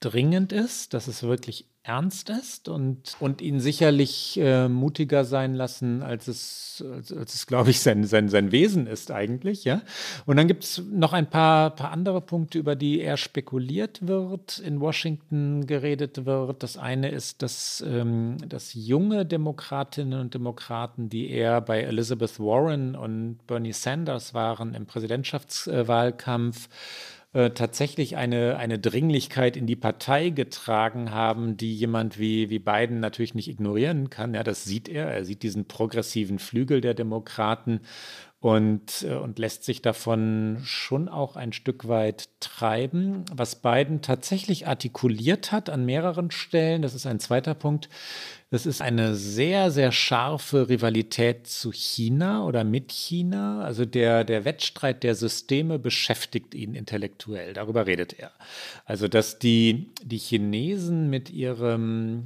dringend 0.00 0.52
ist, 0.52 0.94
dass 0.94 1.08
es 1.08 1.22
wirklich 1.22 1.66
ernst 1.86 2.30
ist 2.30 2.68
und, 2.68 3.16
und 3.20 3.40
ihn 3.40 3.60
sicherlich 3.60 4.38
äh, 4.40 4.68
mutiger 4.68 5.24
sein 5.24 5.54
lassen, 5.54 6.02
als 6.02 6.26
es, 6.26 6.84
als, 6.92 7.12
als 7.12 7.34
es 7.34 7.46
glaube 7.46 7.70
ich, 7.70 7.80
sein, 7.80 8.02
sein, 8.04 8.28
sein 8.28 8.50
Wesen 8.50 8.88
ist 8.88 9.12
eigentlich. 9.12 9.64
Ja? 9.64 9.82
Und 10.26 10.36
dann 10.36 10.48
gibt 10.48 10.64
es 10.64 10.82
noch 10.90 11.12
ein 11.12 11.30
paar, 11.30 11.70
paar 11.70 11.92
andere 11.92 12.20
Punkte, 12.20 12.58
über 12.58 12.74
die 12.74 12.98
eher 12.98 13.16
spekuliert 13.16 14.06
wird, 14.06 14.58
in 14.58 14.80
Washington 14.80 15.66
geredet 15.66 16.26
wird. 16.26 16.62
Das 16.64 16.76
eine 16.76 17.10
ist, 17.10 17.42
dass, 17.42 17.84
ähm, 17.86 18.38
dass 18.48 18.74
junge 18.74 19.24
Demokratinnen 19.24 20.20
und 20.20 20.34
Demokraten, 20.34 21.08
die 21.08 21.30
eher 21.30 21.60
bei 21.60 21.82
Elizabeth 21.82 22.40
Warren 22.40 22.96
und 22.96 23.38
Bernie 23.46 23.72
Sanders 23.72 24.34
waren 24.34 24.74
im 24.74 24.86
Präsidentschaftswahlkampf, 24.86 26.68
äh, 27.36 27.50
tatsächlich 27.50 28.16
eine, 28.16 28.56
eine 28.56 28.78
Dringlichkeit 28.78 29.58
in 29.58 29.66
die 29.66 29.76
Partei 29.76 30.30
getragen 30.30 31.10
haben, 31.10 31.58
die 31.58 31.74
jemand 31.74 32.18
wie, 32.18 32.48
wie 32.48 32.58
Biden 32.58 32.98
natürlich 32.98 33.34
nicht 33.34 33.48
ignorieren 33.48 34.08
kann. 34.08 34.32
Ja, 34.32 34.42
das 34.42 34.64
sieht 34.64 34.88
er. 34.88 35.08
Er 35.08 35.22
sieht 35.26 35.42
diesen 35.42 35.66
progressiven 35.66 36.38
Flügel 36.38 36.80
der 36.80 36.94
Demokraten 36.94 37.80
und, 38.40 39.02
äh, 39.02 39.16
und 39.16 39.38
lässt 39.38 39.64
sich 39.64 39.82
davon 39.82 40.62
schon 40.64 41.10
auch 41.10 41.36
ein 41.36 41.52
Stück 41.52 41.88
weit 41.88 42.30
treiben. 42.40 43.26
Was 43.30 43.56
Biden 43.56 44.00
tatsächlich 44.00 44.66
artikuliert 44.66 45.52
hat 45.52 45.68
an 45.68 45.84
mehreren 45.84 46.30
Stellen, 46.30 46.80
das 46.80 46.94
ist 46.94 47.06
ein 47.06 47.20
zweiter 47.20 47.52
Punkt, 47.52 47.90
das 48.50 48.64
ist 48.64 48.80
eine 48.80 49.16
sehr, 49.16 49.72
sehr 49.72 49.90
scharfe 49.90 50.68
Rivalität 50.68 51.48
zu 51.48 51.72
China 51.72 52.44
oder 52.44 52.62
mit 52.62 52.92
China. 52.92 53.62
Also 53.62 53.84
der, 53.84 54.22
der 54.22 54.44
Wettstreit 54.44 55.02
der 55.02 55.16
Systeme 55.16 55.80
beschäftigt 55.80 56.54
ihn 56.54 56.74
intellektuell. 56.74 57.54
Darüber 57.54 57.86
redet 57.86 58.12
er. 58.12 58.30
Also, 58.84 59.08
dass 59.08 59.40
die, 59.40 59.90
die 60.02 60.18
Chinesen 60.18 61.10
mit 61.10 61.28
ihrem 61.28 62.24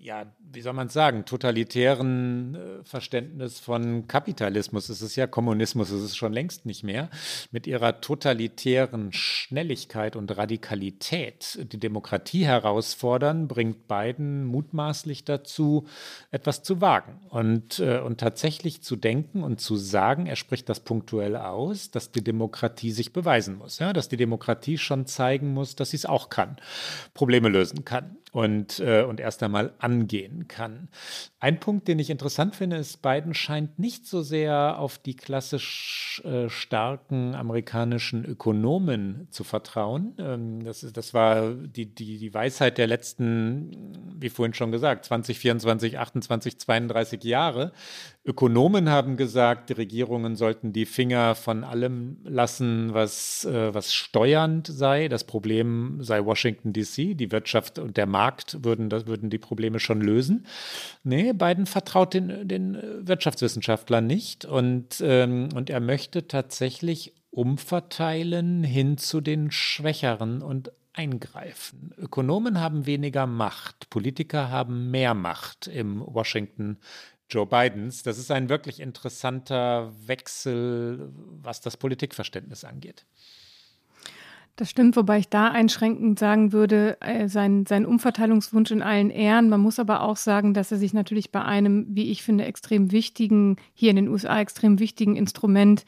ja, 0.00 0.26
wie 0.54 0.60
soll 0.60 0.72
man 0.72 0.86
es 0.86 0.92
sagen, 0.92 1.24
totalitären 1.24 2.54
äh, 2.54 2.84
Verständnis 2.84 3.58
von 3.58 4.06
Kapitalismus. 4.06 4.88
Es 4.88 5.02
ist 5.02 5.16
ja 5.16 5.26
Kommunismus, 5.26 5.90
es 5.90 6.02
ist 6.02 6.16
schon 6.16 6.32
längst 6.32 6.66
nicht 6.66 6.84
mehr. 6.84 7.10
Mit 7.50 7.66
ihrer 7.66 8.00
totalitären 8.00 9.12
Schnelligkeit 9.12 10.16
und 10.16 10.36
Radikalität 10.36 11.58
die 11.72 11.78
Demokratie 11.78 12.44
herausfordern, 12.44 13.48
bringt 13.48 13.88
Biden 13.88 14.44
mutmaßlich 14.44 15.24
dazu, 15.24 15.86
etwas 16.30 16.62
zu 16.62 16.80
wagen 16.80 17.20
und, 17.30 17.80
äh, 17.80 17.98
und 17.98 18.20
tatsächlich 18.20 18.82
zu 18.82 18.96
denken 18.96 19.42
und 19.42 19.60
zu 19.60 19.76
sagen, 19.76 20.26
er 20.26 20.36
spricht 20.36 20.68
das 20.68 20.80
punktuell 20.80 21.36
aus, 21.36 21.90
dass 21.90 22.12
die 22.12 22.24
Demokratie 22.24 22.92
sich 22.92 23.12
beweisen 23.12 23.58
muss, 23.58 23.78
ja? 23.78 23.92
dass 23.92 24.08
die 24.08 24.16
Demokratie 24.16 24.78
schon 24.78 25.06
zeigen 25.06 25.52
muss, 25.52 25.76
dass 25.76 25.90
sie 25.90 25.96
es 25.96 26.06
auch 26.06 26.28
kann, 26.28 26.56
Probleme 27.12 27.48
lösen 27.48 27.84
kann 27.84 28.16
und, 28.34 28.80
äh, 28.80 29.04
und 29.04 29.20
erst 29.20 29.44
einmal 29.44 29.74
angehen 29.78 30.48
kann. 30.48 30.88
Ein 31.38 31.60
Punkt, 31.60 31.86
den 31.86 32.00
ich 32.00 32.10
interessant 32.10 32.56
finde, 32.56 32.76
ist, 32.78 33.00
Biden 33.00 33.32
scheint 33.32 33.78
nicht 33.78 34.08
so 34.08 34.22
sehr 34.22 34.76
auf 34.80 34.98
die 34.98 35.14
klassisch 35.14 36.20
äh, 36.24 36.48
starken 36.48 37.36
amerikanischen 37.36 38.24
Ökonomen 38.24 39.28
zu 39.30 39.44
vertrauen. 39.44 40.16
Ähm, 40.18 40.64
das, 40.64 40.82
ist, 40.82 40.96
das 40.96 41.14
war 41.14 41.52
die, 41.52 41.94
die, 41.94 42.18
die 42.18 42.34
Weisheit 42.34 42.76
der 42.76 42.88
letzten, 42.88 44.16
wie 44.18 44.30
vorhin 44.30 44.52
schon 44.52 44.72
gesagt, 44.72 45.04
20, 45.04 45.38
24, 45.38 46.00
28, 46.00 46.58
32 46.58 47.22
Jahre. 47.22 47.70
Ökonomen 48.26 48.88
haben 48.88 49.18
gesagt, 49.18 49.68
die 49.68 49.74
Regierungen 49.74 50.34
sollten 50.34 50.72
die 50.72 50.86
Finger 50.86 51.34
von 51.34 51.62
allem 51.62 52.16
lassen, 52.24 52.94
was, 52.94 53.44
äh, 53.44 53.74
was 53.74 53.92
steuernd 53.92 54.66
sei. 54.66 55.08
Das 55.08 55.24
Problem 55.24 56.02
sei 56.02 56.24
Washington 56.24 56.72
DC, 56.72 57.14
die 57.14 57.30
Wirtschaft 57.30 57.78
und 57.78 57.98
der 57.98 58.06
Markt 58.06 58.64
würden, 58.64 58.88
das, 58.88 59.06
würden 59.06 59.28
die 59.28 59.38
Probleme 59.38 59.78
schon 59.78 60.00
lösen. 60.00 60.46
Nee, 61.02 61.34
Biden 61.34 61.66
vertraut 61.66 62.14
den, 62.14 62.48
den 62.48 62.78
Wirtschaftswissenschaftlern 63.06 64.06
nicht 64.06 64.46
und, 64.46 65.02
ähm, 65.02 65.50
und 65.54 65.68
er 65.68 65.80
möchte 65.80 66.26
tatsächlich 66.26 67.12
umverteilen 67.30 68.64
hin 68.64 68.96
zu 68.96 69.20
den 69.20 69.50
Schwächeren 69.50 70.40
und 70.40 70.72
eingreifen. 70.94 71.92
Ökonomen 71.98 72.60
haben 72.60 72.86
weniger 72.86 73.26
Macht, 73.26 73.90
Politiker 73.90 74.48
haben 74.48 74.90
mehr 74.90 75.12
Macht 75.14 75.66
im 75.66 76.00
Washington 76.00 76.78
Joe 77.34 77.46
Bidens. 77.46 78.04
Das 78.04 78.18
ist 78.18 78.30
ein 78.30 78.48
wirklich 78.48 78.80
interessanter 78.80 79.92
Wechsel, 80.06 81.12
was 81.42 81.60
das 81.60 81.76
Politikverständnis 81.76 82.64
angeht. 82.64 83.04
Das 84.56 84.70
stimmt, 84.70 84.94
wobei 84.94 85.18
ich 85.18 85.28
da 85.28 85.48
einschränkend 85.48 86.20
sagen 86.20 86.52
würde, 86.52 86.96
äh, 87.00 87.26
sein, 87.26 87.66
sein 87.66 87.84
Umverteilungswunsch 87.84 88.70
in 88.70 88.82
allen 88.82 89.10
Ehren. 89.10 89.48
Man 89.48 89.60
muss 89.60 89.80
aber 89.80 90.02
auch 90.02 90.16
sagen, 90.16 90.54
dass 90.54 90.70
er 90.70 90.78
sich 90.78 90.94
natürlich 90.94 91.32
bei 91.32 91.42
einem, 91.42 91.86
wie 91.88 92.12
ich 92.12 92.22
finde, 92.22 92.44
extrem 92.44 92.92
wichtigen, 92.92 93.56
hier 93.72 93.90
in 93.90 93.96
den 93.96 94.08
USA 94.08 94.38
extrem 94.38 94.78
wichtigen 94.78 95.16
Instrument 95.16 95.84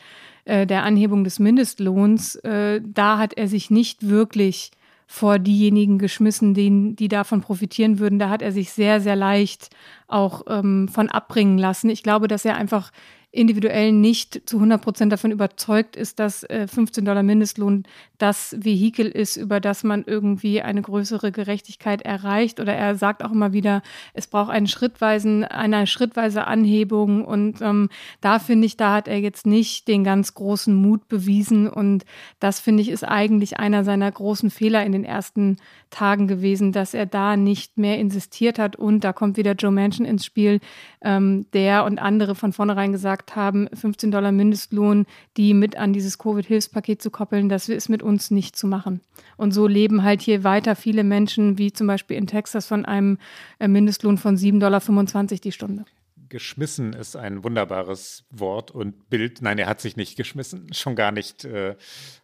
äh, 0.46 0.66
der 0.66 0.82
Anhebung 0.82 1.22
des 1.22 1.38
Mindestlohns, 1.38 2.34
äh, 2.36 2.80
da 2.84 3.18
hat 3.18 3.34
er 3.34 3.46
sich 3.46 3.70
nicht 3.70 4.08
wirklich 4.08 4.72
vor 5.06 5.38
diejenigen 5.38 5.98
geschmissen, 5.98 6.52
die, 6.52 6.96
die 6.96 7.06
davon 7.08 7.40
profitieren 7.40 8.00
würden. 8.00 8.18
Da 8.18 8.28
hat 8.28 8.42
er 8.42 8.50
sich 8.50 8.72
sehr, 8.72 9.00
sehr 9.00 9.14
leicht 9.14 9.70
auch 10.08 10.42
ähm, 10.48 10.88
von 10.88 11.08
abbringen 11.08 11.58
lassen. 11.58 11.90
Ich 11.90 12.02
glaube, 12.02 12.28
dass 12.28 12.44
er 12.44 12.56
einfach 12.56 12.90
individuell 13.36 13.92
nicht 13.92 14.48
zu 14.48 14.56
100 14.56 14.80
Prozent 14.80 15.12
davon 15.12 15.30
überzeugt 15.30 15.96
ist, 15.96 16.18
dass 16.18 16.42
äh, 16.44 16.66
15 16.66 17.04
Dollar 17.04 17.22
Mindestlohn 17.22 17.84
das 18.18 18.56
Vehikel 18.58 19.06
ist, 19.08 19.36
über 19.36 19.60
das 19.60 19.84
man 19.84 20.04
irgendwie 20.06 20.62
eine 20.62 20.80
größere 20.80 21.32
Gerechtigkeit 21.32 22.02
erreicht. 22.02 22.60
Oder 22.60 22.74
er 22.74 22.94
sagt 22.94 23.22
auch 23.22 23.32
immer 23.32 23.52
wieder, 23.52 23.82
es 24.14 24.26
braucht 24.26 24.50
einen 24.50 24.66
schrittweisen, 24.66 25.44
eine 25.44 25.86
schrittweise 25.86 26.46
Anhebung. 26.46 27.24
Und 27.24 27.60
ähm, 27.60 27.90
da 28.20 28.38
finde 28.38 28.66
ich, 28.66 28.76
da 28.76 28.94
hat 28.94 29.08
er 29.08 29.20
jetzt 29.20 29.46
nicht 29.46 29.88
den 29.88 30.02
ganz 30.02 30.34
großen 30.34 30.74
Mut 30.74 31.08
bewiesen. 31.08 31.68
Und 31.68 32.04
das 32.40 32.60
finde 32.60 32.82
ich 32.82 32.88
ist 32.88 33.04
eigentlich 33.04 33.58
einer 33.58 33.84
seiner 33.84 34.10
großen 34.10 34.50
Fehler 34.50 34.84
in 34.84 34.92
den 34.92 35.04
ersten 35.04 35.58
Tagen 35.90 36.26
gewesen, 36.26 36.72
dass 36.72 36.94
er 36.94 37.06
da 37.06 37.36
nicht 37.36 37.78
mehr 37.78 37.98
insistiert 37.98 38.58
hat. 38.58 38.76
Und 38.76 39.04
da 39.04 39.12
kommt 39.12 39.36
wieder 39.36 39.52
Joe 39.52 39.70
Manchin 39.70 40.04
ins 40.04 40.24
Spiel, 40.24 40.60
ähm, 41.02 41.46
der 41.52 41.84
und 41.84 41.98
andere 41.98 42.34
von 42.34 42.52
vornherein 42.52 42.92
gesagt 42.92 43.25
haben, 43.34 43.68
15 43.72 44.10
Dollar 44.10 44.30
Mindestlohn, 44.30 45.06
die 45.36 45.54
mit 45.54 45.76
an 45.76 45.92
dieses 45.92 46.18
Covid-Hilfspaket 46.18 47.02
zu 47.02 47.10
koppeln, 47.10 47.48
das 47.48 47.68
ist 47.68 47.88
mit 47.88 48.02
uns 48.02 48.30
nicht 48.30 48.56
zu 48.56 48.66
machen. 48.66 49.00
Und 49.36 49.52
so 49.52 49.66
leben 49.66 50.02
halt 50.02 50.20
hier 50.20 50.44
weiter 50.44 50.76
viele 50.76 51.02
Menschen, 51.02 51.58
wie 51.58 51.72
zum 51.72 51.86
Beispiel 51.86 52.16
in 52.16 52.26
Texas, 52.26 52.66
von 52.66 52.84
einem 52.84 53.18
äh, 53.58 53.68
Mindestlohn 53.68 54.18
von 54.18 54.36
7,25 54.36 54.58
Dollar 54.60 55.40
die 55.42 55.52
Stunde 55.52 55.84
geschmissen 56.28 56.92
ist 56.92 57.16
ein 57.16 57.44
wunderbares 57.44 58.24
Wort 58.30 58.70
und 58.70 59.08
Bild. 59.08 59.42
Nein, 59.42 59.58
er 59.58 59.66
hat 59.66 59.80
sich 59.80 59.96
nicht 59.96 60.16
geschmissen, 60.16 60.72
schon 60.72 60.96
gar 60.96 61.12
nicht 61.12 61.44
äh, 61.44 61.76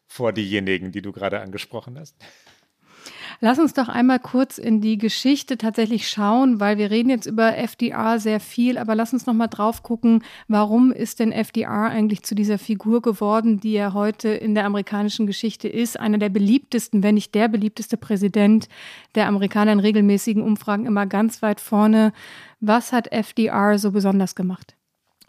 vor 0.06 0.32
diejenigen, 0.32 0.92
die 0.92 1.02
du 1.02 1.12
gerade 1.12 1.40
angesprochen 1.40 1.98
hast. 1.98 2.16
Lass 3.40 3.58
uns 3.58 3.74
doch 3.74 3.88
einmal 3.88 4.18
kurz 4.18 4.58
in 4.58 4.80
die 4.80 4.98
Geschichte 4.98 5.58
tatsächlich 5.58 6.08
schauen, 6.08 6.60
weil 6.60 6.78
wir 6.78 6.90
reden 6.90 7.10
jetzt 7.10 7.26
über 7.26 7.56
FDR 7.56 8.18
sehr 8.18 8.40
viel, 8.40 8.78
aber 8.78 8.94
lass 8.94 9.12
uns 9.12 9.26
noch 9.26 9.34
mal 9.34 9.48
drauf 9.48 9.82
gucken, 9.82 10.22
warum 10.48 10.92
ist 10.92 11.18
denn 11.20 11.32
FDR 11.32 11.90
eigentlich 11.90 12.22
zu 12.22 12.34
dieser 12.34 12.58
Figur 12.58 13.02
geworden, 13.02 13.60
die 13.60 13.74
er 13.74 13.94
heute 13.94 14.28
in 14.28 14.54
der 14.54 14.64
amerikanischen 14.64 15.26
Geschichte 15.26 15.68
ist, 15.68 15.98
einer 15.98 16.18
der 16.18 16.28
beliebtesten, 16.28 17.02
wenn 17.02 17.14
nicht 17.16 17.34
der 17.34 17.48
beliebteste 17.48 17.96
Präsident 17.96 18.68
der 19.14 19.26
Amerikaner 19.26 19.72
in 19.72 19.80
regelmäßigen 19.80 20.42
Umfragen 20.42 20.86
immer 20.86 21.06
ganz 21.06 21.42
weit 21.42 21.60
vorne. 21.60 22.12
Was 22.60 22.92
hat 22.92 23.10
FDR 23.10 23.78
so 23.78 23.90
besonders 23.90 24.34
gemacht? 24.34 24.76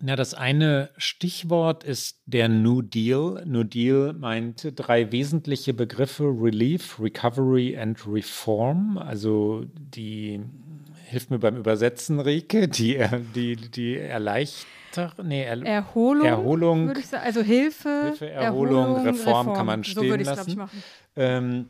Na, 0.06 0.18
das 0.18 0.34
eine 0.34 0.90
Stichwort 0.98 1.86
ist 1.86 2.20
der 2.26 2.50
New 2.50 2.82
Deal. 2.82 3.42
New 3.46 3.64
Deal 3.64 4.12
meinte 4.12 4.74
drei 4.74 5.14
wesentliche 5.14 5.74
Begriffe: 5.74 6.26
Relief, 6.26 7.00
Recovery 7.00 7.78
and 7.78 8.06
Reform. 8.06 8.98
Also 8.98 9.64
die, 9.74 10.42
hilft 11.06 11.32
mir 11.32 11.40
beim 11.40 11.56
Übersetzen, 11.56 12.20
Rike, 12.20 12.68
die, 12.68 13.02
die, 13.34 13.56
die 13.56 13.98
erleichtert. 13.98 15.24
Nee, 15.24 15.44
er, 15.44 15.66
Erholung, 15.66 16.28
Erholung 16.28 16.88
würde 16.88 17.00
ich 17.00 17.08
sagen. 17.08 17.24
Also 17.24 17.42
Hilfe, 17.42 18.02
Hilfe 18.08 18.30
Erholung, 18.30 18.76
Erholung 18.76 19.06
Reform, 19.06 19.38
Reform, 19.38 19.54
kann 19.56 19.66
man 19.66 19.84
stehen 19.86 20.10
so 20.10 20.30
lassen. 20.32 20.50
Ich, 20.50 20.58
machen. 20.58 20.84
Ähm, 21.16 21.70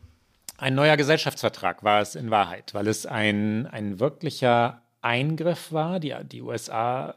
ein 0.57 0.73
neuer 0.73 0.97
Gesellschaftsvertrag 0.97 1.83
war 1.83 2.01
es 2.01 2.15
in 2.15 2.31
Wahrheit, 2.31 2.73
weil 2.73 2.87
es 2.87 3.05
ein, 3.05 3.67
ein 3.67 3.99
wirklicher 3.99 4.82
Eingriff 5.03 5.71
war. 5.71 5.99
Die, 5.99 6.15
die 6.23 6.41
USA 6.41 7.15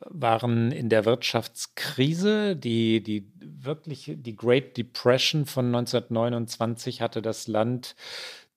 waren 0.00 0.72
in 0.72 0.88
der 0.88 1.04
Wirtschaftskrise. 1.04 2.56
Die, 2.56 3.02
die 3.02 3.30
wirklich, 3.40 4.12
die 4.16 4.36
Great 4.36 4.76
Depression 4.76 5.46
von 5.46 5.66
1929 5.66 7.00
hatte 7.00 7.22
das 7.22 7.48
Land 7.48 7.96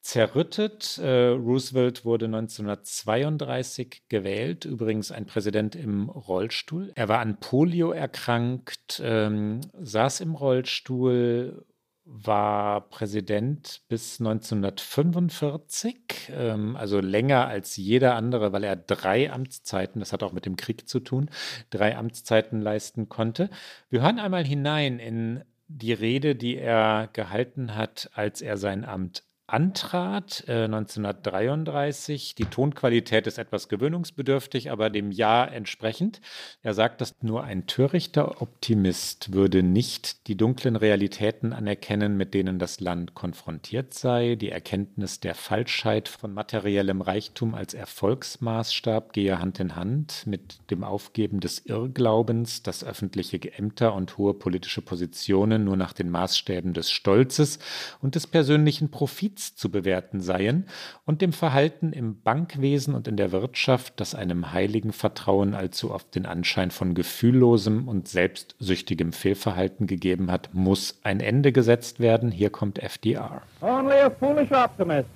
zerrüttet. 0.02 0.98
Äh, 0.98 1.28
Roosevelt 1.30 2.06
wurde 2.06 2.26
1932 2.26 4.04
gewählt, 4.08 4.66
übrigens 4.66 5.12
ein 5.12 5.26
Präsident 5.26 5.76
im 5.76 6.10
Rollstuhl. 6.10 6.92
Er 6.96 7.10
war 7.10 7.20
an 7.20 7.40
Polio 7.40 7.92
erkrankt, 7.92 9.02
ähm, 9.04 9.62
saß 9.80 10.22
im 10.22 10.36
Rollstuhl, 10.36 11.66
war 12.12 12.90
Präsident 12.90 13.84
bis 13.88 14.20
1945, 14.20 16.32
ähm, 16.32 16.76
also 16.76 17.00
länger 17.00 17.48
als 17.48 17.78
jeder 17.78 18.16
andere, 18.16 18.52
weil 18.52 18.64
er 18.64 18.76
drei 18.76 19.32
Amtszeiten, 19.32 20.00
das 20.00 20.12
hat 20.12 20.24
auch 20.24 20.34
mit 20.34 20.48
dem 20.48 20.56
Krieg 20.56 20.90
zu 20.90 21.00
tun, 21.00 21.30
drei 21.70 21.96
Amtszeiten 21.96 22.62
leisten 22.62 23.10
konnte. 23.10 23.52
Wir 23.90 24.02
hören 24.02 24.18
einmal 24.20 24.44
hinein 24.44 24.98
in 24.98 25.44
die 25.68 25.94
Rede, 25.94 26.36
die 26.36 26.58
er 26.58 27.10
gehalten 27.14 27.76
hat, 27.76 28.10
als 28.16 28.42
er 28.42 28.58
sein 28.58 28.86
Amt 28.86 29.24
antrat, 29.54 30.44
äh, 30.48 30.68
1933. 30.68 32.36
Die 32.36 32.46
Tonqualität 32.46 33.28
ist 33.28 33.38
etwas 33.38 33.70
gewöhnungsbedürftig, 33.70 34.72
aber 34.72 34.90
dem 34.90 35.12
Jahr 35.12 35.52
entsprechend. 35.52 36.22
Er 36.62 36.74
sagt, 36.74 37.02
dass 37.02 37.16
nur 37.22 37.44
ein 37.44 37.68
törichter 37.68 38.42
Optimist 38.42 39.34
würde 39.34 39.64
nicht 39.64 40.28
die 40.28 40.38
dunklen 40.38 40.76
Realitäten 40.76 41.54
anerkennen, 41.54 42.18
mit 42.18 42.34
denen 42.34 42.60
das 42.60 42.80
Land 42.80 43.16
konfrontiert 43.16 43.94
sei. 43.94 44.36
Die 44.36 44.52
Erkenntnis 44.52 45.20
der 45.20 45.36
Falschheit 45.36 46.08
von 46.08 46.34
materiellem 46.34 47.02
Reichtum 47.02 47.56
als 47.56 47.74
Erfolgsmaßstab 47.74 49.14
gehe 49.14 49.40
Hand 49.40 49.60
in 49.60 49.76
Hand 49.76 50.24
mit 50.26 50.60
dem 50.70 50.84
Aufgeben 50.84 51.40
des 51.40 51.66
Irrglaubens, 51.66 52.64
dass 52.64 52.84
öffentliche 52.84 53.40
Ämter 53.54 53.94
und 53.94 54.18
hohe 54.18 54.34
politische 54.34 54.82
Positionen 54.82 55.64
nur 55.64 55.78
nach 55.78 55.94
den 55.94 56.10
Maßstäben 56.10 56.74
des 56.74 56.92
Stolzes 56.92 57.60
und 58.02 58.16
des 58.16 58.28
persönlichen 58.28 58.92
Profits 58.92 59.39
Justiz 59.40 59.56
zu 59.56 59.70
bewerten 59.70 60.20
seien 60.22 60.66
und 61.06 61.22
dem 61.22 61.32
Verhalten 61.34 61.94
im 61.94 62.22
Bankwesen 62.22 62.94
und 62.94 63.08
in 63.08 63.16
der 63.16 63.32
Wirtschaft, 63.32 64.00
das 64.00 64.14
einem 64.14 64.52
heiligen 64.52 64.92
Vertrauen 64.92 65.54
allzu 65.56 65.92
oft 65.92 66.14
den 66.16 66.26
Anschein 66.26 66.72
von 66.72 66.94
gefühllosem 66.94 67.88
und 67.88 68.08
selbstsüchtigem 68.08 69.14
Fehlverhalten 69.14 69.88
gegeben 69.88 70.32
hat, 70.32 70.50
muss 70.54 71.00
ein 71.04 71.22
Ende 71.22 71.52
gesetzt 71.52 72.00
werden. 72.00 72.32
Hier 72.32 72.50
kommt 72.50 72.80
FDR. 72.80 73.42
Only 73.62 74.00
a 74.00 74.10
foolish 74.10 74.52
optimist 74.52 75.08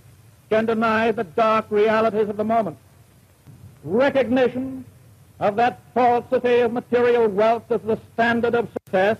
can 0.50 0.66
deny 0.66 1.12
the 1.14 1.26
dark 1.36 1.66
realities 1.70 2.30
of 2.30 2.38
the 2.38 2.44
moment. 2.44 2.78
Recognition 3.84 4.86
of 5.40 5.56
that 5.58 5.80
falsity 5.94 6.64
of 6.64 6.72
material 6.72 7.28
wealth 7.28 7.70
as 7.70 7.82
the 7.86 7.98
standard 8.14 8.56
of 8.56 8.68
success 8.72 9.18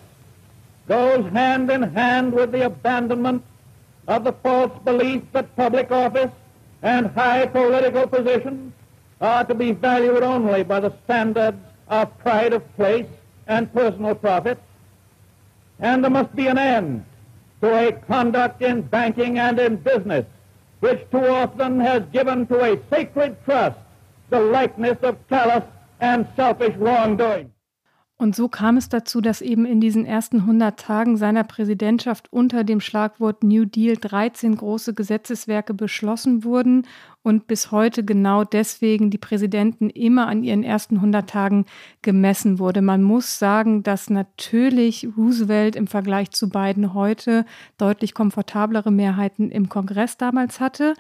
goes 0.88 1.26
hand 1.34 1.70
in 1.70 1.84
hand 1.94 2.34
with 2.34 2.52
the 2.52 2.66
abandonment 2.66 3.42
of 4.08 4.24
the 4.24 4.34
false 4.34 4.72
belief 4.84 5.24
that 5.32 5.56
public 5.56 5.92
office 5.92 6.32
and 6.82 7.08
high 7.08 7.46
political 7.46 8.08
positions 8.08 8.74
are 9.22 9.46
to 9.46 9.54
be 9.54 9.72
valued 9.72 10.24
only 10.24 10.64
by 10.64 10.80
the 10.80 10.94
standards 11.06 11.58
of 11.88 12.18
pride 12.20 12.54
of 12.54 12.76
place 12.76 13.08
and 13.48 13.72
personal 13.74 14.16
profit. 14.16 14.60
And 15.80 16.04
there 16.04 16.12
must 16.12 16.36
be 16.36 16.48
an 16.48 16.58
end 16.58 17.06
to 17.62 17.88
a 17.88 17.92
conduct 17.92 18.62
in 18.62 18.82
banking 18.82 19.40
and 19.40 19.60
in 19.60 19.78
business 19.78 20.26
which 20.82 21.10
too 21.12 21.26
often 21.28 21.80
has 21.80 22.04
given 22.12 22.46
to 22.46 22.62
a 22.62 22.78
sacred 22.90 23.38
trust 23.46 23.80
the 24.30 24.40
likeness 24.40 24.98
of 25.02 25.16
callous 25.30 25.64
and 26.02 26.28
selfish 26.36 26.76
wrongdoing. 26.76 27.50
Und 28.24 28.38
so 28.38 28.48
kam 28.48 28.78
es 28.78 28.88
dazu, 28.88 29.20
dass 29.20 29.42
eben 29.42 29.66
in 29.66 29.82
diesen 29.82 30.06
ersten 30.06 30.38
100 30.38 30.80
Tagen 30.80 31.18
seiner 31.18 31.44
Präsidentschaft 31.44 32.32
unter 32.32 32.64
dem 32.64 32.80
Schlagwort 32.80 33.44
New 33.44 33.66
Deal 33.66 33.98
13 33.98 34.56
große 34.56 34.94
Gesetzeswerke 34.94 35.74
beschlossen 35.74 36.46
wurden 36.46 36.88
und 37.22 37.48
bis 37.48 37.72
heute 37.72 38.06
genau 38.06 38.46
deswegen 38.46 39.10
die 39.10 39.18
Präsidenten 39.18 39.90
immer 39.90 40.28
an 40.28 40.42
ihren 40.42 40.64
ersten 40.64 40.96
100 40.98 41.30
Tagen 41.30 41.66
gemessen 42.02 42.60
wurde. 42.60 42.82
Man 42.82 43.04
muss 43.04 43.40
sagen, 43.40 43.84
dass 43.84 44.10
natürlich 44.10 45.06
Roosevelt 45.18 45.76
im 45.76 45.88
Vergleich 45.88 46.32
zu 46.32 46.48
Biden 46.48 46.94
heute 46.94 47.46
deutlich 47.78 48.14
komfortablere 48.14 48.92
Mehrheiten 48.92 49.52
im 49.52 49.68
Kongress 49.68 50.16
damals 50.16 50.62
hatte. 50.62 50.94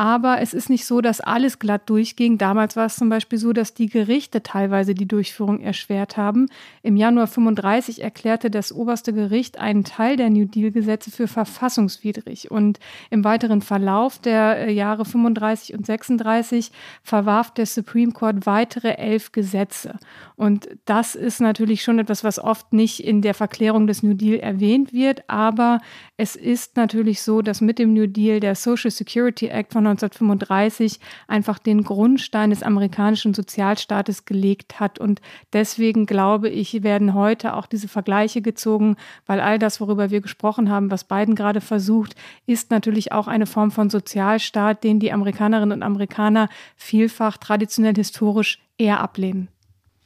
Aber 0.00 0.40
es 0.40 0.54
ist 0.54 0.70
nicht 0.70 0.86
so, 0.86 1.02
dass 1.02 1.20
alles 1.20 1.58
glatt 1.58 1.90
durchging. 1.90 2.38
Damals 2.38 2.74
war 2.74 2.86
es 2.86 2.96
zum 2.96 3.10
Beispiel 3.10 3.38
so, 3.38 3.52
dass 3.52 3.74
die 3.74 3.88
Gerichte 3.88 4.42
teilweise 4.42 4.94
die 4.94 5.06
Durchführung 5.06 5.60
erschwert 5.60 6.16
haben. 6.16 6.48
Im 6.82 6.96
Januar 6.96 7.26
35 7.26 8.02
erklärte 8.02 8.50
das 8.50 8.72
oberste 8.72 9.12
Gericht 9.12 9.58
einen 9.58 9.84
Teil 9.84 10.16
der 10.16 10.30
New 10.30 10.46
Deal-Gesetze 10.46 11.10
für 11.10 11.28
verfassungswidrig. 11.28 12.50
Und 12.50 12.78
im 13.10 13.24
weiteren 13.24 13.60
Verlauf 13.60 14.18
der 14.18 14.68
äh, 14.68 14.72
Jahre 14.72 15.04
35 15.04 15.40
35 15.50 15.74
und 15.74 15.86
36 15.86 16.70
verwarf 17.02 17.52
der 17.52 17.66
Supreme 17.66 18.12
Court 18.12 18.46
weitere 18.46 18.96
elf 18.96 19.32
Gesetze. 19.32 19.98
Und 20.36 20.68
das 20.84 21.14
ist 21.14 21.40
natürlich 21.40 21.82
schon 21.82 21.98
etwas, 21.98 22.24
was 22.24 22.38
oft 22.38 22.72
nicht 22.72 23.04
in 23.04 23.22
der 23.22 23.34
Verklärung 23.34 23.86
des 23.86 24.02
New 24.02 24.14
Deal 24.14 24.38
erwähnt 24.38 24.92
wird. 24.92 25.28
Aber 25.28 25.80
es 26.16 26.36
ist 26.36 26.76
natürlich 26.76 27.22
so, 27.22 27.42
dass 27.42 27.60
mit 27.60 27.78
dem 27.78 27.92
New 27.92 28.06
Deal 28.06 28.40
der 28.40 28.54
Social 28.54 28.90
Security 28.90 29.46
Act 29.46 29.72
von 29.72 29.86
1935 29.90 31.00
einfach 31.28 31.58
den 31.58 31.84
Grundstein 31.84 32.50
des 32.50 32.62
amerikanischen 32.62 33.34
Sozialstaates 33.34 34.24
gelegt 34.24 34.80
hat. 34.80 34.98
Und 34.98 35.20
deswegen 35.52 36.06
glaube 36.06 36.48
ich, 36.48 36.82
werden 36.82 37.14
heute 37.14 37.54
auch 37.54 37.66
diese 37.66 37.88
Vergleiche 37.88 38.42
gezogen, 38.42 38.96
weil 39.26 39.40
all 39.40 39.58
das, 39.58 39.80
worüber 39.80 40.10
wir 40.10 40.20
gesprochen 40.20 40.70
haben, 40.70 40.90
was 40.90 41.04
Biden 41.04 41.34
gerade 41.34 41.60
versucht, 41.60 42.14
ist 42.46 42.70
natürlich 42.70 43.12
auch 43.12 43.26
eine 43.26 43.46
Form 43.46 43.70
von 43.70 43.90
Sozialstaat, 43.90 44.84
den 44.84 45.00
die 45.00 45.12
Amerikaner 45.12 45.50
Amerikanerinnen 45.50 45.78
und 45.78 45.82
Amerikaner 45.82 46.48
vielfach 46.76 47.36
traditionell 47.36 47.94
historisch 47.94 48.58
eher 48.78 49.00
ablehnen. 49.00 49.48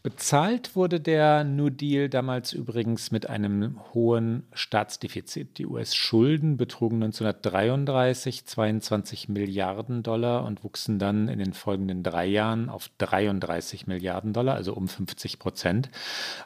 Bezahlt 0.05 0.77
wurde 0.77 1.01
der 1.01 1.43
New 1.45 1.71
Deal 1.71 2.11
damals 2.11 2.53
übrigens 2.53 3.11
mit 3.11 3.31
einem 3.31 3.81
hohen 3.95 4.43
Staatsdefizit. 4.53 5.57
Die 5.57 5.65
US-Schulden 5.65 6.59
betrugen 6.59 7.03
1933 7.03 8.45
22 8.45 9.31
Milliarden 9.31 10.03
Dollar 10.03 10.45
und 10.45 10.63
wuchsen 10.63 10.99
dann 10.99 11.29
in 11.29 11.39
den 11.39 11.55
folgenden 11.55 12.03
drei 12.03 12.27
Jahren 12.27 12.69
auf 12.69 12.91
33 12.99 13.87
Milliarden 13.87 14.35
Dollar, 14.35 14.57
also 14.57 14.75
um 14.75 14.89
50 14.89 15.39
Prozent. 15.39 15.89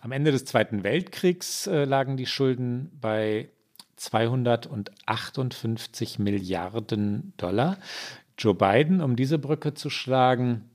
Am 0.03 0.13
Ende 0.13 0.31
des 0.31 0.45
Zweiten 0.45 0.85
Weltkriegs 0.85 1.67
äh, 1.67 1.85
lagen 1.85 2.17
die 2.17 2.27
Schulden 2.27 2.93
bei 3.01 3.49
258 3.97 6.21
Milliarden 6.21 7.33
Dollar. 7.39 7.77
Joe 8.39 8.55
Biden, 8.55 9.01
um 9.01 9.17
diese 9.17 9.41
Brücke 9.41 9.75
zu 9.75 9.91
schlagen, 9.91 10.71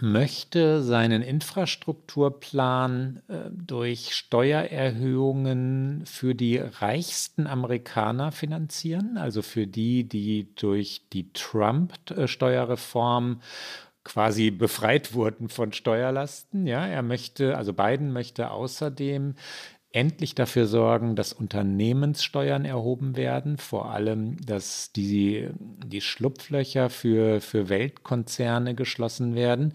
möchte 0.00 0.82
seinen 0.82 1.22
Infrastrukturplan 1.22 3.22
äh, 3.28 3.50
durch 3.50 4.12
Steuererhöhungen 4.14 6.04
für 6.06 6.34
die 6.34 6.58
reichsten 6.58 7.46
Amerikaner 7.46 8.32
finanzieren, 8.32 9.16
also 9.16 9.42
für 9.42 9.68
die, 9.68 10.08
die 10.08 10.52
durch 10.56 11.02
die 11.12 11.32
Trump-Steuerreform 11.32 13.40
quasi 14.04 14.50
befreit 14.50 15.14
wurden 15.14 15.48
von 15.48 15.72
Steuerlasten. 15.72 16.66
Ja, 16.66 16.86
er 16.86 17.02
möchte, 17.02 17.56
also 17.56 17.72
Biden 17.72 18.12
möchte 18.12 18.50
außerdem 18.50 19.34
endlich 19.94 20.34
dafür 20.34 20.66
sorgen, 20.66 21.14
dass 21.14 21.32
Unternehmenssteuern 21.32 22.64
erhoben 22.64 23.16
werden, 23.16 23.58
vor 23.58 23.92
allem, 23.92 24.36
dass 24.44 24.90
die, 24.92 25.48
die 25.86 26.00
Schlupflöcher 26.00 26.90
für, 26.90 27.40
für 27.40 27.68
Weltkonzerne 27.68 28.74
geschlossen 28.74 29.36
werden. 29.36 29.72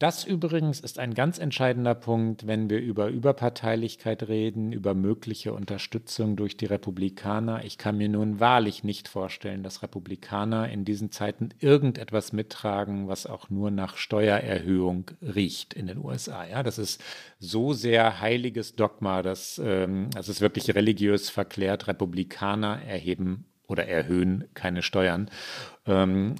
Das 0.00 0.24
übrigens 0.24 0.80
ist 0.80 0.98
ein 0.98 1.14
ganz 1.14 1.38
entscheidender 1.38 1.94
Punkt, 1.94 2.48
wenn 2.48 2.68
wir 2.68 2.80
über 2.80 3.06
Überparteilichkeit 3.08 4.26
reden, 4.26 4.72
über 4.72 4.92
mögliche 4.92 5.52
Unterstützung 5.52 6.34
durch 6.34 6.56
die 6.56 6.66
Republikaner. 6.66 7.64
Ich 7.64 7.78
kann 7.78 7.96
mir 7.96 8.08
nun 8.08 8.40
wahrlich 8.40 8.82
nicht 8.82 9.06
vorstellen, 9.06 9.62
dass 9.62 9.84
Republikaner 9.84 10.68
in 10.68 10.84
diesen 10.84 11.12
Zeiten 11.12 11.50
irgendetwas 11.60 12.32
mittragen, 12.32 13.06
was 13.06 13.26
auch 13.26 13.50
nur 13.50 13.70
nach 13.70 13.96
Steuererhöhung 13.96 15.12
riecht 15.22 15.74
in 15.74 15.86
den 15.86 16.04
USA. 16.04 16.44
Ja, 16.44 16.64
das 16.64 16.78
ist 16.78 17.00
so 17.38 17.72
sehr 17.72 18.20
heiliges 18.20 18.74
Dogma, 18.74 19.22
dass 19.22 19.60
ähm, 19.64 20.10
das 20.12 20.28
ist 20.28 20.40
wirklich 20.40 20.74
religiös 20.74 21.30
verklärt. 21.30 21.86
Republikaner 21.86 22.82
erheben 22.82 23.46
oder 23.68 23.86
erhöhen 23.86 24.48
keine 24.54 24.82
Steuern. 24.82 25.30
Ähm, 25.86 26.34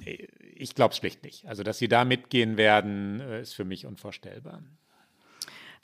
ich 0.55 0.75
glaube 0.75 0.91
es 0.91 0.97
schlicht 0.97 1.23
nicht. 1.23 1.47
Also, 1.47 1.63
dass 1.63 1.77
sie 1.77 1.87
da 1.87 2.05
mitgehen 2.05 2.57
werden, 2.57 3.19
äh, 3.19 3.41
ist 3.41 3.53
für 3.53 3.65
mich 3.65 3.85
unvorstellbar. 3.85 4.63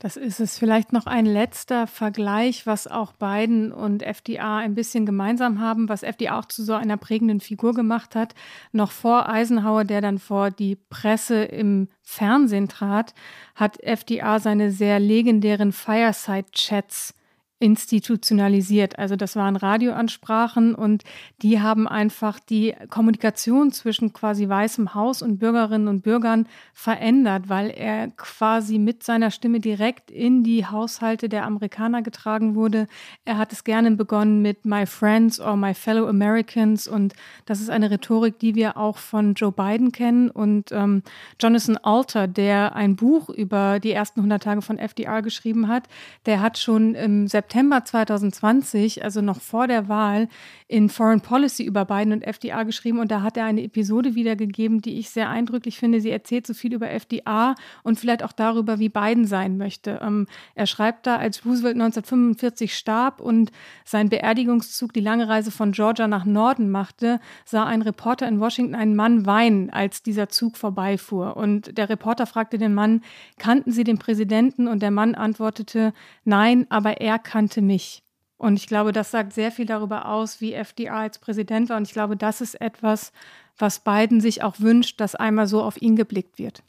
Das 0.02 0.18
ist 0.18 0.40
es. 0.40 0.58
Vielleicht 0.58 0.94
noch 0.94 1.06
ein 1.06 1.28
letzter 1.28 1.86
Vergleich, 1.86 2.66
was 2.66 2.88
auch 2.88 3.14
Biden 3.14 3.72
und 3.72 4.02
FDR 4.02 4.56
ein 4.56 4.74
bisschen 4.74 5.06
gemeinsam 5.06 5.60
haben, 5.60 5.90
was 5.90 6.02
FDR 6.02 6.40
auch 6.40 6.46
zu 6.46 6.64
so 6.64 6.74
einer 6.74 6.98
prägenden 6.98 7.40
Figur 7.40 7.76
gemacht 7.76 8.16
hat. 8.16 8.34
Noch 8.72 8.90
vor 8.90 9.30
Eisenhower, 9.30 9.84
der 9.84 10.02
dann 10.02 10.18
vor 10.18 10.50
die 10.50 10.76
Presse 10.76 11.44
im 11.44 11.88
Fernsehen 12.02 12.68
trat, 12.68 13.14
hat 13.54 13.80
FDR 13.84 14.40
seine 14.40 14.72
sehr 14.72 15.00
legendären 15.00 15.72
Fireside-Chats 15.72 17.14
institutionalisiert. 17.62 18.98
Also 18.98 19.16
das 19.16 19.36
waren 19.36 19.56
Radioansprachen 19.56 20.74
und 20.74 21.04
die 21.44 21.62
haben 21.62 21.88
einfach 21.88 22.40
die 22.40 22.74
Kommunikation 22.90 23.72
zwischen 23.72 24.14
quasi 24.14 24.50
Weißem 24.50 24.96
Haus 24.96 25.22
und 25.22 25.38
Bürgerinnen 25.38 25.88
und 25.88 26.02
Bürgern 26.02 26.48
verändert, 26.74 27.50
weil 27.50 27.70
er 27.70 28.08
quasi 28.18 28.80
mit 28.80 29.04
seiner 29.04 29.30
Stimme 29.30 29.60
direkt 29.60 30.10
in 30.10 30.44
die 30.44 30.66
Haushalte 30.66 31.30
der 31.30 31.46
Amerikaner 31.46 32.02
getragen 32.02 32.56
wurde. 32.56 32.88
Er 33.26 33.38
hat 33.38 33.54
es 33.54 33.64
gerne 33.64 33.92
begonnen 33.92 34.42
mit 34.42 34.66
My 34.66 34.88
Friends 34.88 35.40
or 35.40 35.56
My 35.56 35.76
Fellow 35.76 36.08
Americans 36.08 36.88
und 36.88 37.14
das 37.46 37.62
ist 37.62 37.70
eine 37.70 37.92
Rhetorik, 37.92 38.40
die 38.40 38.56
wir 38.56 38.76
auch 38.76 38.98
von 38.98 39.36
Joe 39.36 39.52
Biden 39.52 39.92
kennen 39.92 40.32
und 40.32 40.72
ähm, 40.72 41.04
Jonathan 41.40 41.78
Alter, 41.78 42.28
der 42.28 42.76
ein 42.76 42.96
Buch 42.96 43.30
über 43.30 43.80
die 43.80 43.92
ersten 43.92 44.22
100 44.22 44.42
Tage 44.42 44.62
von 44.64 44.80
FDR 44.80 45.22
geschrieben 45.22 45.68
hat, 45.68 45.88
der 46.26 46.42
hat 46.42 46.58
schon 46.58 46.96
im 46.96 47.28
September 47.28 47.51
September 47.52 47.84
2020, 47.84 49.04
also 49.04 49.20
noch 49.20 49.42
vor 49.42 49.68
der 49.68 49.90
Wahl, 49.90 50.30
in 50.70 50.88
Foreign 50.88 51.20
Policy 51.20 51.66
über 51.66 51.84
Biden 51.84 52.14
und 52.14 52.22
FDR 52.22 52.64
geschrieben 52.64 53.00
und 53.00 53.12
da 53.12 53.24
hat 53.24 53.36
er 53.36 53.44
eine 53.44 53.62
Episode 53.62 54.16
wiedergegeben, 54.16 54.82
die 54.82 54.98
ich 54.98 55.10
sehr 55.10 55.30
eindrücklich 55.30 55.78
finde. 55.78 56.00
Sie 56.00 56.12
erzählt 56.12 56.48
so 56.48 56.54
viel 56.54 56.74
über 56.74 56.90
FDR 56.90 57.56
und 57.84 58.00
vielleicht 58.00 58.24
auch 58.24 58.32
darüber, 58.32 58.80
wie 58.80 58.88
Biden 58.88 59.26
sein 59.26 59.58
möchte. 59.58 60.00
Ähm, 60.02 60.28
er 60.56 60.66
schreibt 60.66 61.06
da, 61.06 61.18
als 61.18 61.46
Roosevelt 61.46 61.76
1945 61.76 62.74
starb 62.74 63.20
und 63.20 63.52
sein 63.84 64.08
Beerdigungszug 64.08 64.94
die 64.94 65.02
lange 65.02 65.28
Reise 65.28 65.52
von 65.52 65.74
Georgia 65.74 66.08
nach 66.08 66.24
Norden 66.24 66.72
machte, 66.72 67.20
sah 67.44 67.66
ein 67.66 67.82
Reporter 67.82 68.30
in 68.30 68.40
Washington 68.40 68.76
einen 68.76 68.96
Mann 68.96 69.26
weinen, 69.26 69.70
als 69.72 70.04
dieser 70.04 70.30
Zug 70.30 70.56
vorbeifuhr. 70.56 71.36
Und 71.36 71.78
der 71.78 71.90
Reporter 71.90 72.28
fragte 72.28 72.58
den 72.58 72.74
Mann, 72.74 73.02
kannten 73.38 73.74
Sie 73.74 73.84
den 73.84 73.98
Präsidenten? 73.98 74.70
Und 74.70 74.82
der 74.82 74.92
Mann 74.92 75.16
antwortete, 75.16 75.92
nein, 76.24 76.66
aber 76.70 77.02
er 77.02 77.20
kann 77.20 77.41
kannte 77.42 77.64
mich. 77.64 78.04
Und 78.38 78.56
ich 78.58 78.68
glaube, 78.68 78.92
das 78.92 79.10
sagt 79.10 79.34
sehr 79.34 79.52
viel 79.52 79.66
darüber 79.66 80.08
aus, 80.08 80.42
wie 80.42 80.54
FDR 80.54 80.94
als 80.94 81.18
Präsident 81.18 81.70
war. 81.70 81.78
Und 81.78 81.88
ich 81.88 81.94
glaube, 81.94 82.16
das 82.16 82.40
ist 82.40 82.62
etwas, 82.62 83.12
was 83.58 83.84
Biden 83.84 84.22
sich 84.22 84.44
auch 84.44 84.60
wünscht, 84.60 85.00
dass 85.00 85.16
einmal 85.16 85.48
so 85.48 85.64
auf 85.64 85.82
ihn 85.82 85.96
geblickt 85.96 86.38
wird. 86.38 86.62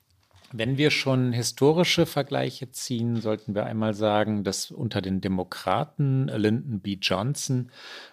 Wenn 0.54 0.78
wir 0.78 0.90
schon 0.90 1.32
historische 1.32 2.06
Vergleiche 2.06 2.70
ziehen, 2.70 3.20
sollten 3.20 3.54
wir 3.54 3.64
einmal 3.64 3.92
sagen, 3.94 4.44
dass 4.44 4.70
unter 4.70 5.02
den 5.02 5.20
Demokraten 5.20 6.28
Lyndon 6.28 6.80
B. 6.80 6.98
Johnson 7.00 7.70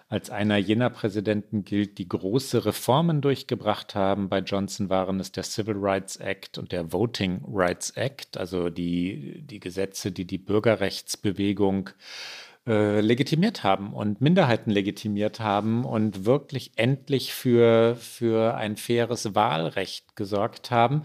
als 0.08 0.30
einer 0.30 0.56
jener 0.56 0.90
Präsidenten 0.90 1.64
gilt, 1.64 1.98
die 1.98 2.08
große 2.08 2.64
Reformen 2.64 3.20
durchgebracht 3.20 3.94
haben. 3.94 4.28
Bei 4.30 4.40
Johnson 4.40 4.88
waren 4.88 5.20
es 5.20 5.32
der 5.32 5.44
Civil 5.44 5.76
Rights 5.78 6.16
Act 6.16 6.56
und 6.56 6.72
der 6.72 6.92
Voting 6.92 7.42
Rights 7.46 7.90
Act, 7.90 8.38
also 8.38 8.70
die, 8.70 9.42
die 9.42 9.60
Gesetze, 9.60 10.12
die 10.12 10.26
die 10.26 10.38
Bürgerrechtsbewegung 10.38 11.88
äh, 11.88 11.92
legitimiert 12.72 13.64
haben 13.64 13.92
und 13.92 14.20
Minderheiten 14.20 14.70
legitimiert 14.70 15.40
haben 15.40 15.84
und 15.84 16.24
wirklich 16.24 16.72
endlich 16.76 17.32
für, 17.32 17.96
für 17.96 18.54
ein 18.54 18.76
faires 18.76 19.34
Wahlrecht 19.34 20.16
gesorgt 20.16 20.70
haben. 20.70 21.02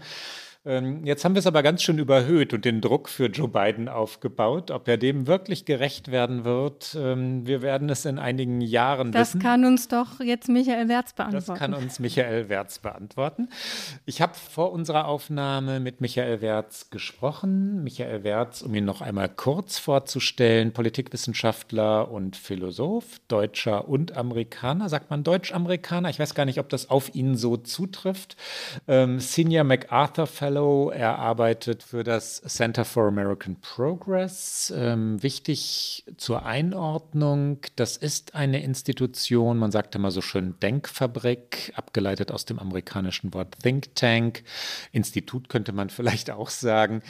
Ähm, 0.66 1.04
jetzt 1.04 1.24
haben 1.24 1.36
wir 1.36 1.38
es 1.38 1.46
aber 1.46 1.62
ganz 1.62 1.80
schön 1.80 1.98
überhöht 1.98 2.52
und 2.52 2.64
den 2.64 2.80
Druck 2.80 3.08
für 3.08 3.26
Joe 3.26 3.46
Biden 3.46 3.88
aufgebaut. 3.88 4.72
Ob 4.72 4.88
er 4.88 4.96
dem 4.96 5.28
wirklich 5.28 5.64
gerecht 5.64 6.10
werden 6.10 6.44
wird, 6.44 6.96
ähm, 7.00 7.46
wir 7.46 7.62
werden 7.62 7.88
es 7.88 8.04
in 8.04 8.18
einigen 8.18 8.60
Jahren 8.60 9.12
das 9.12 9.28
wissen. 9.28 9.38
Das 9.40 9.48
kann 9.48 9.64
uns 9.64 9.86
doch 9.86 10.18
jetzt 10.18 10.48
Michael 10.48 10.88
Wertz 10.88 11.12
beantworten. 11.12 11.46
Das 11.46 11.58
kann 11.58 11.72
uns 11.72 12.00
Michael 12.00 12.48
Wertz 12.48 12.80
beantworten. 12.80 13.48
Ich 14.06 14.20
habe 14.20 14.34
vor 14.34 14.72
unserer 14.72 15.06
Aufnahme 15.06 15.78
mit 15.78 16.00
Michael 16.00 16.40
Wertz 16.40 16.90
gesprochen. 16.90 17.84
Michael 17.84 18.24
Wertz, 18.24 18.62
um 18.62 18.74
ihn 18.74 18.84
noch 18.84 19.02
einmal 19.02 19.28
kurz 19.28 19.78
vorzustellen, 19.78 20.72
Politikwissenschaftler 20.72 22.10
und 22.10 22.34
Philosoph, 22.34 23.20
Deutscher 23.28 23.88
und 23.88 24.16
Amerikaner. 24.16 24.88
Sagt 24.88 25.10
man 25.10 25.22
Deutsch-Amerikaner? 25.22 26.10
Ich 26.10 26.18
weiß 26.18 26.34
gar 26.34 26.44
nicht, 26.44 26.58
ob 26.58 26.68
das 26.70 26.90
auf 26.90 27.14
ihn 27.14 27.36
so 27.36 27.56
zutrifft. 27.56 28.36
Ähm, 28.88 29.20
Senior 29.20 29.62
MacArthur 29.62 30.26
Fellow 30.26 30.55
Fellow. 30.56 30.90
Er 30.90 31.18
arbeitet 31.18 31.82
für 31.82 32.02
das 32.02 32.40
Center 32.40 32.86
for 32.86 33.08
American 33.08 33.56
Progress. 33.60 34.72
Ähm, 34.74 35.22
wichtig 35.22 36.04
zur 36.16 36.46
Einordnung, 36.46 37.58
das 37.76 37.98
ist 37.98 38.34
eine 38.34 38.62
Institution, 38.62 39.58
man 39.58 39.70
sagt 39.70 39.94
immer 39.94 40.10
so 40.10 40.22
schön 40.22 40.54
Denkfabrik, 40.60 41.72
abgeleitet 41.76 42.32
aus 42.32 42.46
dem 42.46 42.58
amerikanischen 42.58 43.34
Wort 43.34 43.58
Think 43.62 43.94
Tank. 43.94 44.44
Institut 44.92 45.50
könnte 45.50 45.72
man 45.72 45.90
vielleicht 45.96 46.30
auch 46.30 46.48
sagen, 46.48 47.02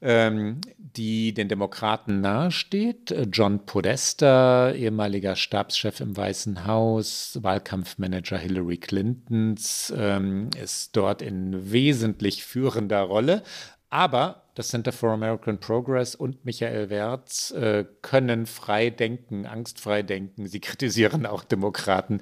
ähm, 0.00 0.62
die 0.78 1.34
den 1.34 1.48
Demokraten 1.48 2.22
nahesteht. 2.22 3.14
John 3.30 3.66
Podesta, 3.66 4.72
ehemaliger 4.72 5.36
Stabschef 5.36 6.00
im 6.00 6.16
Weißen 6.16 6.66
Haus, 6.66 7.38
Wahlkampfmanager 7.42 8.38
Hillary 8.38 8.78
Clintons, 8.78 9.92
ähm, 9.94 10.48
ist 10.62 10.96
dort 10.96 11.20
in 11.20 11.70
wesentlich 11.70 12.44
führender 12.44 12.93
führender 12.94 13.02
Rolle. 13.02 13.42
Aber 13.90 14.42
das 14.56 14.68
Center 14.68 14.92
for 14.92 15.10
American 15.10 15.58
Progress 15.58 16.14
und 16.14 16.44
Michael 16.44 16.90
Wertz 16.90 17.52
äh, 17.52 17.84
können 18.02 18.46
frei 18.46 18.90
denken, 18.90 19.46
angstfrei 19.46 20.02
denken. 20.02 20.46
Sie 20.46 20.60
kritisieren 20.68 21.26
auch 21.26 21.44
Demokraten. 21.44 22.20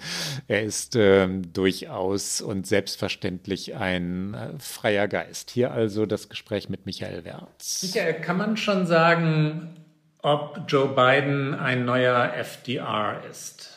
Er 0.49 0.63
ist 0.63 0.97
äh, 0.97 1.29
durchaus 1.29 2.41
und 2.41 2.67
selbstverständlich 2.67 3.75
ein 3.75 4.35
äh, 4.35 4.59
freier 4.59 5.09
Geist. 5.09 5.51
Hier 5.51 5.73
also 5.73 6.05
das 6.05 6.29
Gespräch 6.29 6.69
mit 6.69 6.85
Michael 6.85 7.25
Wertz. 7.25 7.83
Michael, 7.83 8.15
kann 8.21 8.37
man 8.37 8.57
schon 8.57 8.87
sagen, 8.87 9.75
ob 10.19 10.61
Joe 10.69 10.89
Biden 10.89 11.55
ein 11.55 11.85
neuer 11.85 12.35
FDR 12.35 13.23
ist? 13.31 13.72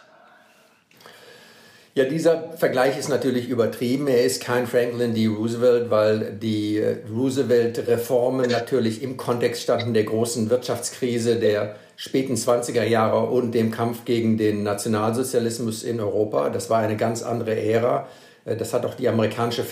Ja, 1.97 2.03
dieser 2.03 2.49
Vergleich 2.57 2.97
ist 2.97 3.07
natürlich 3.07 3.47
übertrieben. 3.47 4.09
Er 4.09 4.25
ist 4.25 4.43
kein 4.43 4.67
Franklin 4.67 5.13
D. 5.13 5.27
Roosevelt, 5.27 5.89
weil 5.89 6.33
die 6.33 6.77
äh, 6.77 6.97
Roosevelt-Reformen 7.09 8.51
natürlich 8.51 9.01
im 9.01 9.15
Kontext 9.15 9.63
standen 9.63 9.93
der 9.93 10.03
großen 10.03 10.49
Wirtschaftskrise 10.49 11.37
der 11.37 11.77
späten 11.95 12.35
20er 12.35 12.83
Jahre 12.83 13.27
und 13.27 13.53
dem 13.53 13.71
Kampf 13.71 14.03
gegen 14.03 14.37
den 14.37 14.63
Nationalsozialismus 14.63 15.83
in 15.83 16.01
Europa. 16.01 16.49
Das 16.49 16.69
war 16.69 16.79
eine 16.79 16.97
ganz 16.97 17.23
andere 17.23 17.55
Ära. 17.55 18.09
Äh, 18.43 18.57
das 18.57 18.73
hat 18.73 18.85
auch 18.85 18.95
die 18.95 19.07
amerikanische 19.07 19.63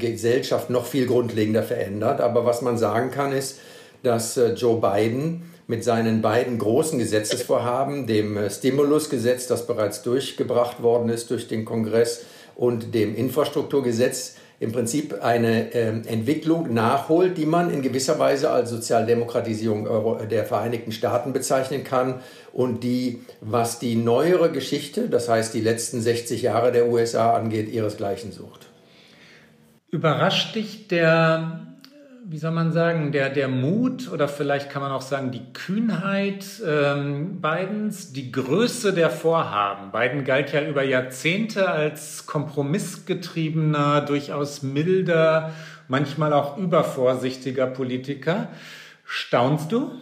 Gesellschaft 0.00 0.70
noch 0.70 0.84
viel 0.84 1.06
grundlegender 1.06 1.62
verändert. 1.62 2.20
Aber 2.20 2.44
was 2.44 2.60
man 2.60 2.76
sagen 2.76 3.12
kann, 3.12 3.30
ist, 3.30 3.60
dass 4.02 4.36
äh, 4.36 4.54
Joe 4.54 4.80
Biden 4.80 5.44
mit 5.68 5.84
seinen 5.84 6.22
beiden 6.22 6.58
großen 6.58 6.98
Gesetzesvorhaben, 6.98 8.06
dem 8.06 8.36
äh, 8.36 8.50
Stimulusgesetz, 8.50 9.46
das 9.46 9.66
bereits 9.66 10.02
durchgebracht 10.02 10.82
worden 10.82 11.10
ist 11.10 11.30
durch 11.30 11.46
den 11.46 11.64
Kongress, 11.64 12.24
und 12.56 12.92
dem 12.92 13.14
Infrastrukturgesetz 13.14 14.34
im 14.58 14.72
Prinzip 14.72 15.22
eine 15.22 15.72
äh, 15.72 15.88
Entwicklung 15.88 16.74
nachholt, 16.74 17.38
die 17.38 17.46
man 17.46 17.70
in 17.70 17.82
gewisser 17.82 18.18
Weise 18.18 18.50
als 18.50 18.70
Sozialdemokratisierung 18.70 19.86
der 20.28 20.44
Vereinigten 20.44 20.90
Staaten 20.90 21.32
bezeichnen 21.32 21.84
kann 21.84 22.20
und 22.52 22.82
die, 22.82 23.22
was 23.40 23.78
die 23.78 23.94
neuere 23.94 24.50
Geschichte, 24.50 25.08
das 25.08 25.28
heißt 25.28 25.54
die 25.54 25.60
letzten 25.60 26.00
60 26.00 26.42
Jahre 26.42 26.72
der 26.72 26.88
USA 26.88 27.36
angeht, 27.36 27.68
ihresgleichen 27.68 28.32
sucht. 28.32 28.66
Überrascht 29.90 30.56
dich 30.56 30.88
der 30.88 31.67
wie 32.30 32.36
soll 32.36 32.50
man 32.50 32.72
sagen, 32.72 33.10
der, 33.10 33.30
der 33.30 33.48
Mut 33.48 34.12
oder 34.12 34.28
vielleicht 34.28 34.68
kann 34.68 34.82
man 34.82 34.92
auch 34.92 35.00
sagen, 35.00 35.30
die 35.30 35.50
Kühnheit 35.54 36.44
ähm, 36.66 37.40
Bidens, 37.40 38.12
die 38.12 38.30
Größe 38.30 38.92
der 38.92 39.08
Vorhaben. 39.08 39.92
Biden 39.92 40.24
galt 40.24 40.52
ja 40.52 40.60
über 40.62 40.82
Jahrzehnte 40.82 41.70
als 41.70 42.26
kompromissgetriebener, 42.26 44.02
durchaus 44.02 44.62
milder, 44.62 45.54
manchmal 45.88 46.34
auch 46.34 46.58
übervorsichtiger 46.58 47.66
Politiker. 47.66 48.48
Staunst 49.06 49.72
du? 49.72 49.92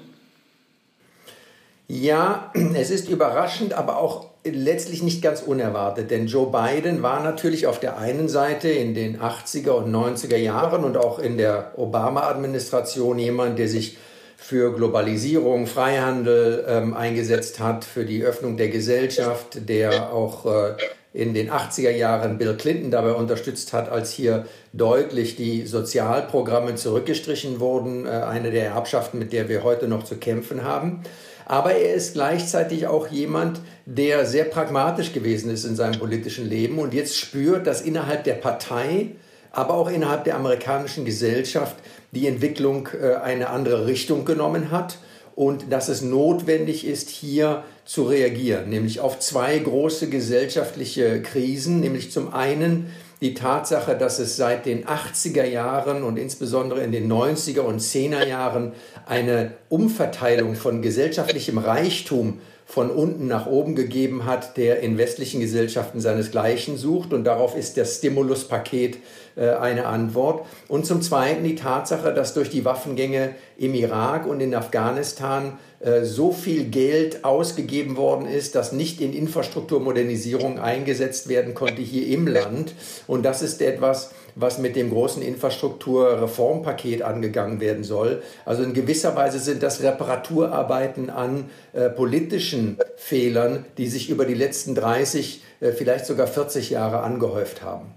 Ja, 1.87 2.51
es 2.75 2.91
ist 2.91 3.09
überraschend, 3.09 3.73
aber 3.73 3.99
auch 3.99 4.31
letztlich 4.55 5.03
nicht 5.03 5.23
ganz 5.23 5.43
unerwartet, 5.43 6.11
denn 6.11 6.27
Joe 6.27 6.51
Biden 6.51 7.03
war 7.03 7.23
natürlich 7.23 7.67
auf 7.67 7.81
der 7.81 7.99
einen 7.99 8.29
Seite 8.29 8.69
in 8.69 8.95
den 8.95 9.21
80er 9.21 9.71
und 9.71 9.95
90er 9.95 10.37
Jahren 10.37 10.85
und 10.85 10.97
auch 10.97 11.19
in 11.19 11.37
der 11.37 11.73
Obama-Administration 11.77 13.19
jemand, 13.19 13.59
der 13.59 13.69
sich 13.69 13.97
für 14.37 14.75
Globalisierung, 14.75 15.67
Freihandel 15.67 16.65
ähm, 16.69 16.95
eingesetzt 16.95 17.59
hat, 17.59 17.85
für 17.85 18.05
die 18.05 18.23
Öffnung 18.23 18.57
der 18.57 18.69
Gesellschaft, 18.69 19.69
der 19.69 20.13
auch 20.13 20.47
äh, 20.47 20.75
in 21.13 21.33
den 21.33 21.51
80er 21.51 21.91
Jahren 21.91 22.37
Bill 22.37 22.57
Clinton 22.57 22.91
dabei 22.91 23.13
unterstützt 23.13 23.73
hat, 23.73 23.89
als 23.89 24.13
hier 24.13 24.45
deutlich 24.75 25.35
die 25.35 25.67
Sozialprogramme 25.67 26.75
zurückgestrichen 26.75 27.59
wurden, 27.59 28.07
äh, 28.07 28.11
eine 28.11 28.51
der 28.51 28.67
Erbschaften, 28.67 29.19
mit 29.19 29.33
der 29.33 29.49
wir 29.49 29.65
heute 29.65 29.89
noch 29.89 30.05
zu 30.05 30.17
kämpfen 30.17 30.63
haben. 30.63 31.01
Aber 31.47 31.73
er 31.73 31.95
ist 31.95 32.15
gleichzeitig 32.15 32.87
auch 32.87 33.09
jemand, 33.09 33.61
der 33.87 34.27
sehr 34.27 34.45
pragmatisch 34.45 35.13
gewesen 35.13 35.49
ist 35.51 35.65
in 35.65 35.77
seinem 35.77 36.01
politischen 36.01 36.49
Leben 36.49 36.79
und 36.79 36.93
jetzt 36.93 37.17
spürt, 37.17 37.69
dass 37.69 37.81
innerhalb 37.81 38.25
der 38.25 38.35
Partei, 38.35 39.13
aber 39.53 39.75
auch 39.75 39.89
innerhalb 39.89 40.25
der 40.25 40.35
amerikanischen 40.35 41.05
Gesellschaft 41.05 41.77
die 42.11 42.27
Entwicklung 42.27 42.89
äh, 43.01 43.15
eine 43.15 43.49
andere 43.49 43.87
Richtung 43.87 44.25
genommen 44.25 44.73
hat 44.73 44.99
und 45.37 45.71
dass 45.71 45.89
es 45.89 46.03
notwendig 46.03 46.85
ist, 46.85 47.11
hier 47.11 47.63
zu 47.85 48.05
reagieren, 48.05 48.69
nämlich 48.71 48.99
auf 48.99 49.21
zwei 49.21 49.57
große 49.57 50.09
gesellschaftliche 50.09 51.23
Krisen, 51.23 51.79
nämlich 51.79 52.11
zum 52.11 52.35
einen 52.35 52.91
die 53.21 53.35
Tatsache, 53.35 53.97
dass 53.97 54.19
es 54.19 54.37
seit 54.37 54.67
den 54.67 54.85
80er 54.85 55.45
Jahren 55.45 56.03
und 56.03 56.19
insbesondere 56.19 56.83
in 56.83 56.91
den 56.91 57.11
90er 57.11 57.61
und 57.61 57.81
10er 57.81 58.27
Jahren 58.27 58.73
eine 59.07 59.53
Umverteilung 59.69 60.57
von 60.57 60.83
gesellschaftlichem 60.83 61.59
Reichtum 61.59 62.41
von 62.69 62.91
unten 62.91 63.29
nach 63.29 63.47
oben 63.47 63.77
gegeben 63.77 64.27
hat, 64.27 64.57
der 64.57 64.81
in 64.81 64.99
westlichen 64.99 65.41
Gesellschaften 65.41 66.01
seinesgleichen 66.01 66.77
sucht. 66.77 67.13
Und 67.13 67.23
darauf 67.23 67.57
ist 67.57 67.77
das 67.77 67.97
Stimuluspaket 67.97 68.99
äh, 69.37 69.51
eine 69.51 69.87
Antwort. 69.87 70.45
Und 70.67 70.85
zum 70.85 71.01
Zweiten 71.01 71.45
die 71.45 71.55
Tatsache, 71.55 72.13
dass 72.13 72.35
durch 72.35 72.51
die 72.51 72.65
Waffengänge 72.65 73.37
im 73.57 73.73
Irak 73.75 74.27
und 74.27 74.41
in 74.41 74.53
Afghanistan 74.53 75.59
äh, 75.79 76.03
so 76.03 76.33
viel 76.33 76.65
Geld 76.65 77.25
ausgegeben 77.25 77.97
worden 77.97 78.27
ist, 78.27 78.57
das 78.57 78.73
nicht 78.73 79.01
in 79.01 79.13
Infrastrukturmodernisierung 79.13 80.59
eingesetzt 80.59 81.29
werden 81.29 81.55
konnte 81.55 81.83
hier 81.83 82.09
im 82.09 82.27
Land. 82.27 82.75
Und 83.07 83.23
das 83.25 83.43
ist 83.43 83.63
etwas, 83.63 84.11
was 84.37 84.59
mit 84.59 84.77
dem 84.77 84.91
großen 84.91 85.23
Infrastrukturreformpaket 85.23 87.03
angegangen 87.03 87.59
werden 87.59 87.83
soll. 87.83 88.23
Also 88.45 88.63
in 88.63 88.75
gewisser 88.75 89.17
Weise 89.17 89.41
sind 89.41 89.63
das 89.63 89.83
Reparaturarbeiten 89.83 91.11
an 91.11 91.47
äh, 91.73 91.89
politischen 91.89 92.77
Fehlern, 92.97 93.65
die 93.79 93.89
sich 93.89 94.11
über 94.11 94.27
die 94.27 94.35
letzten 94.35 94.75
30, 94.75 95.43
äh, 95.61 95.73
vielleicht 95.73 96.07
sogar 96.07 96.27
40 96.27 96.71
Jahre 96.71 97.01
angehäuft 97.01 97.63
haben. 97.63 97.95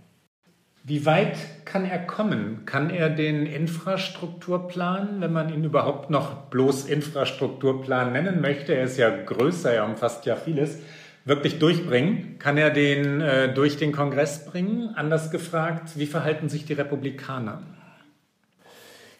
Wie 0.85 1.05
weit 1.05 1.35
kann 1.65 1.83
er 1.85 1.99
kommen? 1.99 2.63
Kann 2.65 2.89
er 2.89 3.09
den 3.09 3.45
Infrastrukturplan, 3.45 5.19
wenn 5.19 5.33
man 5.33 5.53
ihn 5.53 5.65
überhaupt 5.65 6.09
noch 6.09 6.33
bloß 6.49 6.85
Infrastrukturplan 6.85 8.13
nennen 8.13 8.39
möchte, 8.39 8.73
er 8.73 8.85
ist 8.85 8.97
ja 8.97 9.09
größer, 9.09 9.73
er 9.73 9.85
umfasst 9.85 10.25
ja 10.25 10.37
vieles, 10.37 10.79
wirklich 11.30 11.59
durchbringen? 11.59 12.36
Kann 12.39 12.57
er 12.57 12.71
den 12.71 13.21
äh, 13.21 13.53
durch 13.53 13.77
den 13.77 13.93
Kongress 13.93 14.45
bringen? 14.45 14.93
Anders 14.95 15.32
gefragt, 15.32 15.91
wie 15.95 16.07
verhalten 16.07 16.49
sich 16.49 16.65
die 16.65 16.73
Republikaner? 16.73 17.61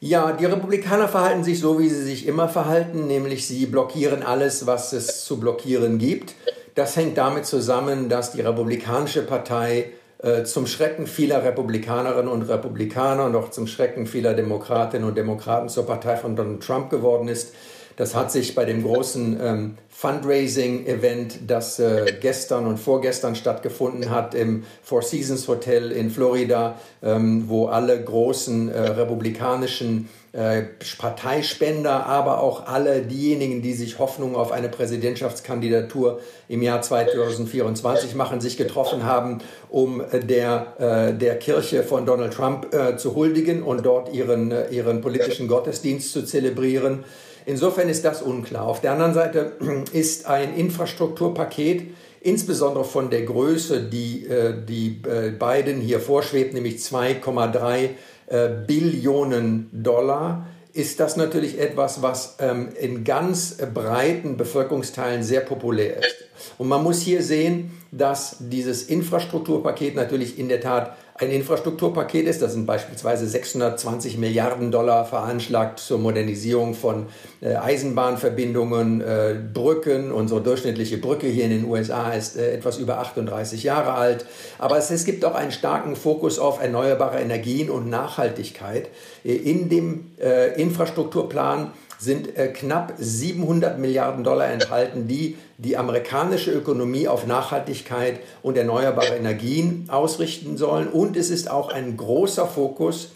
Ja, 0.02 0.32
die 0.32 0.46
Republikaner 0.46 1.08
verhalten 1.08 1.44
sich 1.44 1.60
so, 1.60 1.80
wie 1.80 1.90
sie 1.90 2.04
sich 2.04 2.26
immer 2.26 2.50
verhalten, 2.50 3.08
nämlich 3.08 3.48
sie 3.48 3.66
blockieren 3.66 4.24
alles, 4.24 4.66
was 4.66 4.94
es 4.94 5.26
zu 5.26 5.40
blockieren 5.40 5.98
gibt. 5.98 6.36
Das 6.76 6.96
hängt 6.96 7.18
damit 7.18 7.46
zusammen, 7.46 8.10
dass 8.10 8.32
die 8.32 8.42
Republikanische 8.42 9.22
Partei 9.22 9.92
äh, 10.20 10.44
zum 10.44 10.68
Schrecken 10.68 11.06
vieler 11.06 11.44
Republikanerinnen 11.44 12.32
und 12.32 12.44
Republikaner 12.44 13.26
und 13.26 13.36
auch 13.36 13.52
zum 13.52 13.68
Schrecken 13.68 14.06
vieler 14.06 14.34
Demokratinnen 14.34 15.08
und 15.08 15.18
Demokraten 15.18 15.70
zur 15.70 15.86
Partei 15.86 16.16
von 16.16 16.36
Donald 16.36 16.64
Trump 16.64 16.90
geworden 16.90 17.28
ist. 17.28 17.54
Das 18.00 18.16
hat 18.16 18.32
sich 18.32 18.56
bei 18.56 18.64
dem 18.64 18.84
großen 18.84 19.38
ähm, 19.44 19.78
Fundraising-Event, 19.90 21.40
das 21.48 21.80
äh, 21.80 22.14
gestern 22.22 22.66
und 22.66 22.78
vorgestern 22.78 23.36
stattgefunden 23.36 24.10
hat 24.10 24.34
im 24.36 24.64
Four 24.82 25.02
Seasons 25.02 25.50
Hotel 25.50 25.92
in 25.92 26.10
Florida, 26.10 26.80
ähm, 27.04 27.50
wo 27.50 27.68
alle 27.68 28.02
großen 28.02 28.70
äh, 28.70 28.80
republikanischen 28.80 30.08
äh, 30.32 30.62
Parteispender, 30.98 32.06
aber 32.06 32.40
auch 32.40 32.68
alle 32.68 33.02
diejenigen, 33.02 33.62
die 33.62 33.74
sich 33.74 34.00
Hoffnung 34.00 34.38
auf 34.38 34.54
eine 34.54 34.70
Präsidentschaftskandidatur 34.70 36.22
im 36.48 36.62
Jahr 36.62 36.82
2024 36.82 38.16
machen, 38.16 38.40
sich 38.40 38.56
getroffen 38.56 39.04
haben, 39.04 39.40
um 39.70 40.00
äh, 40.00 40.22
der, 40.22 40.76
äh, 40.80 41.14
der 41.18 41.38
Kirche 41.38 41.84
von 41.84 42.06
Donald 42.06 42.34
Trump 42.34 42.68
zu 42.96 43.14
huldigen 43.14 43.62
und 43.62 43.86
dort 43.86 44.14
ihren, 44.14 44.54
ihren 44.72 45.02
politischen 45.02 45.50
Gottesdienst 45.50 46.14
zu 46.14 46.24
zelebrieren. 46.24 47.04
Insofern 47.46 47.90
ist 47.90 48.06
das 48.06 48.22
unklar. 48.22 48.66
Auf 48.66 48.82
der 48.82 48.94
anderen 48.94 49.14
Seite 49.14 49.54
ist 49.94 50.26
ein 50.26 50.56
Infrastrukturpaket, 50.56 51.88
insbesondere 52.22 52.84
von 52.84 53.10
der 53.10 53.24
Größe, 53.24 53.84
die, 53.84 54.26
äh, 54.26 54.54
die 54.66 55.02
äh, 55.08 55.32
Biden 55.32 55.82
hier 55.82 56.00
vorschwebt, 56.00 56.54
nämlich 56.54 56.78
2,3 56.78 57.90
äh, 58.28 58.50
Billionen 58.68 59.70
Dollar, 59.72 60.48
ist 60.74 61.00
das 61.00 61.18
natürlich 61.18 61.60
etwas, 61.60 62.02
was 62.02 62.38
ähm, 62.40 62.70
in 62.80 63.04
ganz 63.04 63.58
breiten 63.74 64.38
Bevölkerungsteilen 64.38 65.24
sehr 65.24 65.42
populär 65.42 65.98
ist. 65.98 66.16
Und 66.58 66.68
man 66.68 66.84
muss 66.84 67.02
hier 67.02 67.24
sehen, 67.24 67.72
dass 67.92 68.38
dieses 68.40 68.84
Infrastrukturpaket 68.84 69.96
natürlich 69.96 70.38
in 70.38 70.48
der 70.48 70.62
Tat 70.62 70.96
ein 71.20 71.32
Infrastrukturpaket 71.32 72.28
ist. 72.28 72.42
Das 72.42 72.54
sind 72.54 72.66
beispielsweise 72.66 73.28
620 73.28 74.18
Milliarden 74.18 74.72
Dollar 74.72 75.06
veranschlagt 75.06 75.80
zur 75.80 76.00
Modernisierung 76.00 76.74
von 76.74 77.08
äh, 77.42 77.56
Eisenbahnverbindungen, 77.56 79.02
äh, 79.02 79.36
Brücken. 79.54 80.14
Unsere 80.14 80.42
durchschnittliche 80.42 80.98
Brücke 80.98 81.28
hier 81.28 81.44
in 81.44 81.50
den 81.50 81.66
USA 81.66 82.14
ist 82.14 82.38
äh, 82.38 82.54
etwas 82.54 82.78
über 82.78 83.00
38 83.00 83.64
Jahre 83.64 83.94
alt. 83.94 84.26
Aber 84.60 84.78
es, 84.78 84.92
es, 84.92 85.04
gibt 85.04 85.26
auch 85.26 85.36
einen 85.36 85.52
starken 85.52 85.98
Fokus 85.98 86.40
auf 86.40 86.62
erneuerbare 86.62 87.20
Energien 87.20 87.70
und 87.70 87.90
Nachhaltigkeit. 87.90 88.90
In 89.24 89.70
dem 89.70 90.12
Infrastrukturplan 90.56 91.72
sind 92.00 92.38
äh, 92.38 92.48
knapp 92.48 92.94
700 92.98 93.78
Milliarden 93.78 94.24
Dollar 94.24 94.48
enthalten, 94.48 95.08
die 95.08 95.38
die 95.58 95.76
amerikanische 95.76 96.52
Ökonomie 96.52 97.10
auf 97.10 97.28
Nachhaltigkeit 97.28 98.22
und 98.42 98.58
erneuerbare 98.58 99.18
Energien 99.18 99.86
ausrichten 99.90 100.58
sollen. 100.58 100.88
Und 100.88 101.18
es 101.18 101.30
ist 101.30 101.52
auch 101.52 101.70
ein 101.70 101.98
großer 101.98 102.48
Fokus 102.48 103.12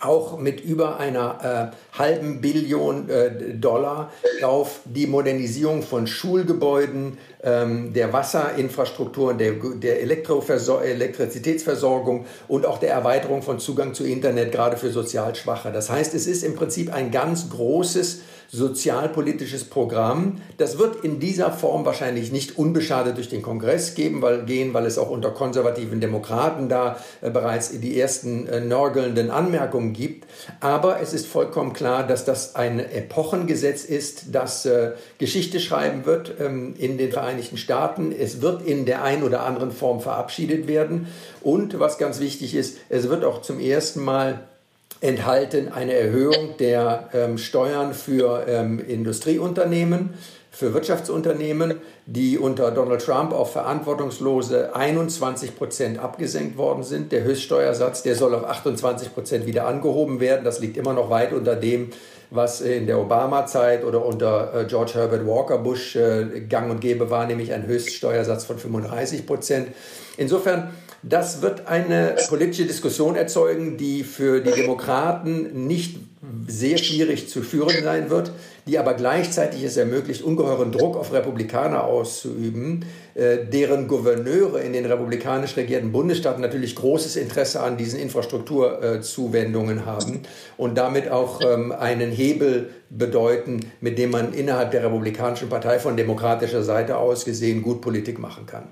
auch 0.00 0.38
mit 0.38 0.60
über 0.60 0.98
einer 0.98 1.72
äh, 1.72 1.98
halben 1.98 2.40
Billion 2.40 3.08
äh, 3.08 3.54
Dollar 3.54 4.12
auf 4.42 4.80
die 4.84 5.06
Modernisierung 5.06 5.82
von 5.82 6.06
Schulgebäuden, 6.06 7.18
ähm, 7.42 7.92
der 7.92 8.12
Wasserinfrastruktur, 8.12 9.34
der, 9.34 9.52
der 9.52 10.02
Elektrizitätsversorgung 10.02 12.26
und 12.48 12.66
auch 12.66 12.78
der 12.78 12.90
Erweiterung 12.90 13.42
von 13.42 13.58
Zugang 13.58 13.94
zu 13.94 14.04
Internet, 14.04 14.52
gerade 14.52 14.76
für 14.76 14.90
sozial 14.90 15.34
Schwache. 15.34 15.72
Das 15.72 15.90
heißt, 15.90 16.14
es 16.14 16.26
ist 16.26 16.44
im 16.44 16.56
Prinzip 16.56 16.92
ein 16.92 17.10
ganz 17.10 17.50
großes 17.50 18.20
sozialpolitisches 18.50 19.64
Programm. 19.64 20.40
Das 20.58 20.78
wird 20.78 21.04
in 21.04 21.20
dieser 21.20 21.50
Form 21.50 21.84
wahrscheinlich 21.84 22.32
nicht 22.32 22.58
unbeschadet 22.58 23.16
durch 23.16 23.28
den 23.28 23.42
Kongress 23.42 23.94
geben, 23.94 24.22
weil, 24.22 24.44
gehen, 24.44 24.74
weil 24.74 24.86
es 24.86 24.98
auch 24.98 25.10
unter 25.10 25.30
konservativen 25.30 26.00
Demokraten 26.00 26.68
da 26.68 26.98
äh, 27.22 27.30
bereits 27.30 27.70
die 27.78 28.00
ersten 28.00 28.46
äh, 28.46 28.60
nörgelnden 28.60 29.30
Anmerkungen 29.30 29.92
gibt. 29.92 30.26
Aber 30.60 31.00
es 31.00 31.12
ist 31.12 31.26
vollkommen 31.26 31.72
klar, 31.72 32.06
dass 32.06 32.24
das 32.24 32.54
ein 32.54 32.78
Epochengesetz 32.78 33.84
ist, 33.84 34.34
das 34.34 34.66
äh, 34.66 34.92
Geschichte 35.18 35.60
schreiben 35.60 36.06
wird 36.06 36.34
ähm, 36.40 36.74
in 36.78 36.98
den 36.98 37.12
Vereinigten 37.12 37.56
Staaten. 37.56 38.12
Es 38.12 38.40
wird 38.40 38.62
in 38.62 38.86
der 38.86 39.02
einen 39.02 39.22
oder 39.22 39.42
anderen 39.42 39.72
Form 39.72 40.00
verabschiedet 40.00 40.68
werden. 40.68 41.08
Und 41.42 41.78
was 41.78 41.98
ganz 41.98 42.20
wichtig 42.20 42.54
ist, 42.54 42.78
es 42.88 43.08
wird 43.08 43.24
auch 43.24 43.42
zum 43.42 43.60
ersten 43.60 44.04
Mal 44.04 44.40
enthalten 45.06 45.72
eine 45.72 45.94
Erhöhung 45.94 46.56
der 46.58 47.08
ähm, 47.14 47.38
Steuern 47.38 47.94
für 47.94 48.44
ähm, 48.48 48.80
Industrieunternehmen, 48.80 50.10
für 50.50 50.74
Wirtschaftsunternehmen, 50.74 51.76
die 52.06 52.38
unter 52.38 52.72
Donald 52.72 53.02
Trump 53.02 53.32
auf 53.32 53.52
verantwortungslose 53.52 54.74
21 54.74 55.54
Prozent 55.54 55.98
abgesenkt 56.00 56.56
worden 56.56 56.82
sind. 56.82 57.12
Der 57.12 57.22
Höchststeuersatz, 57.22 58.02
der 58.02 58.16
soll 58.16 58.34
auf 58.34 58.44
28 58.44 59.14
Prozent 59.14 59.46
wieder 59.46 59.66
angehoben 59.66 60.18
werden. 60.18 60.44
Das 60.44 60.58
liegt 60.58 60.76
immer 60.76 60.92
noch 60.92 61.08
weit 61.08 61.32
unter 61.32 61.54
dem, 61.54 61.90
was 62.30 62.60
in 62.60 62.88
der 62.88 62.98
Obama-Zeit 62.98 63.84
oder 63.84 64.04
unter 64.04 64.54
äh, 64.54 64.64
George 64.64 64.94
Herbert 64.94 65.24
Walker 65.24 65.58
Bush 65.58 65.94
äh, 65.94 66.40
gang 66.48 66.68
und 66.70 66.80
gäbe 66.80 67.10
war, 67.10 67.26
nämlich 67.26 67.52
ein 67.52 67.66
Höchststeuersatz 67.66 68.44
von 68.44 68.58
35 68.58 69.24
Prozent. 69.24 69.68
Insofern 70.16 70.70
das 71.08 71.40
wird 71.40 71.68
eine 71.68 72.16
politische 72.28 72.66
Diskussion 72.66 73.14
erzeugen, 73.14 73.76
die 73.76 74.02
für 74.02 74.40
die 74.40 74.50
Demokraten 74.50 75.66
nicht 75.66 75.96
sehr 76.48 76.78
schwierig 76.78 77.28
zu 77.28 77.42
führen 77.42 77.84
sein 77.84 78.10
wird, 78.10 78.32
die 78.66 78.78
aber 78.78 78.94
gleichzeitig 78.94 79.62
es 79.62 79.76
ermöglicht, 79.76 80.22
ungeheuren 80.22 80.72
Druck 80.72 80.96
auf 80.96 81.12
Republikaner 81.12 81.84
auszuüben, 81.84 82.84
äh, 83.14 83.38
deren 83.44 83.86
Gouverneure 83.86 84.60
in 84.60 84.72
den 84.72 84.84
republikanisch 84.86 85.56
regierten 85.56 85.92
Bundesstaaten 85.92 86.42
natürlich 86.42 86.74
großes 86.74 87.14
Interesse 87.14 87.60
an 87.60 87.76
diesen 87.76 88.00
Infrastrukturzuwendungen 88.00 89.86
haben 89.86 90.22
und 90.56 90.76
damit 90.76 91.08
auch 91.08 91.40
ähm, 91.40 91.70
einen 91.70 92.10
Hebel 92.10 92.70
bedeuten, 92.90 93.60
mit 93.80 93.98
dem 93.98 94.10
man 94.10 94.34
innerhalb 94.34 94.72
der 94.72 94.82
Republikanischen 94.84 95.48
Partei 95.48 95.78
von 95.78 95.96
demokratischer 95.96 96.64
Seite 96.64 96.96
aus 96.96 97.24
gesehen 97.24 97.62
gut 97.62 97.80
Politik 97.80 98.18
machen 98.18 98.46
kann. 98.46 98.64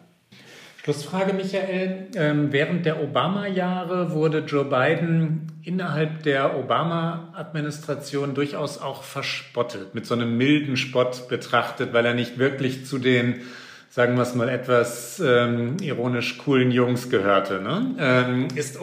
Schlussfrage, 0.85 1.33
Michael. 1.33 2.09
Ähm, 2.15 2.53
während 2.53 2.85
der 2.85 3.03
Obama-Jahre 3.03 4.13
wurde 4.13 4.41
Joe 4.41 4.67
Biden 4.67 5.51
innerhalb 5.63 6.25
der 6.25 6.59
Obama-Administration 6.59 8.35
durchaus 8.35 8.77
auch 8.83 9.03
verspottet, 9.03 9.95
mit 9.95 10.05
so 10.05 10.13
einem 10.13 10.37
milden 10.37 10.77
Spott 10.77 11.27
betrachtet, 11.31 11.95
weil 11.95 12.05
er 12.05 12.13
nicht 12.13 12.39
wirklich 12.39 12.85
zu 12.85 12.99
den 12.99 13.41
sagen 13.89 14.17
wir 14.17 14.23
es 14.23 14.35
mal 14.35 14.49
etwas 14.49 15.23
ähm, 15.25 15.77
ironisch, 15.81 16.37
coolen 16.39 16.71
Jungs 16.73 17.09
gehörte. 17.09 17.63
Ne? 17.63 17.95
Ähm, 17.99 18.49
ist, 18.57 18.77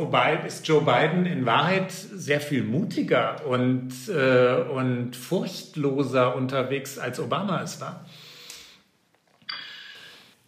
ist, 0.48 0.68
Joe 0.68 0.82
Biden 0.82 1.26
in 1.26 1.46
Wahrheit 1.46 1.92
sehr 1.92 2.40
viel 2.40 2.64
mutiger 2.64 3.46
und, 3.46 3.92
äh, 4.08 4.56
und 4.56 5.18
furchtloser 5.18 6.34
unterwegs, 6.36 6.98
als 6.98 7.20
Obama 7.20 7.62
es 7.62 7.82
war? 7.82 8.06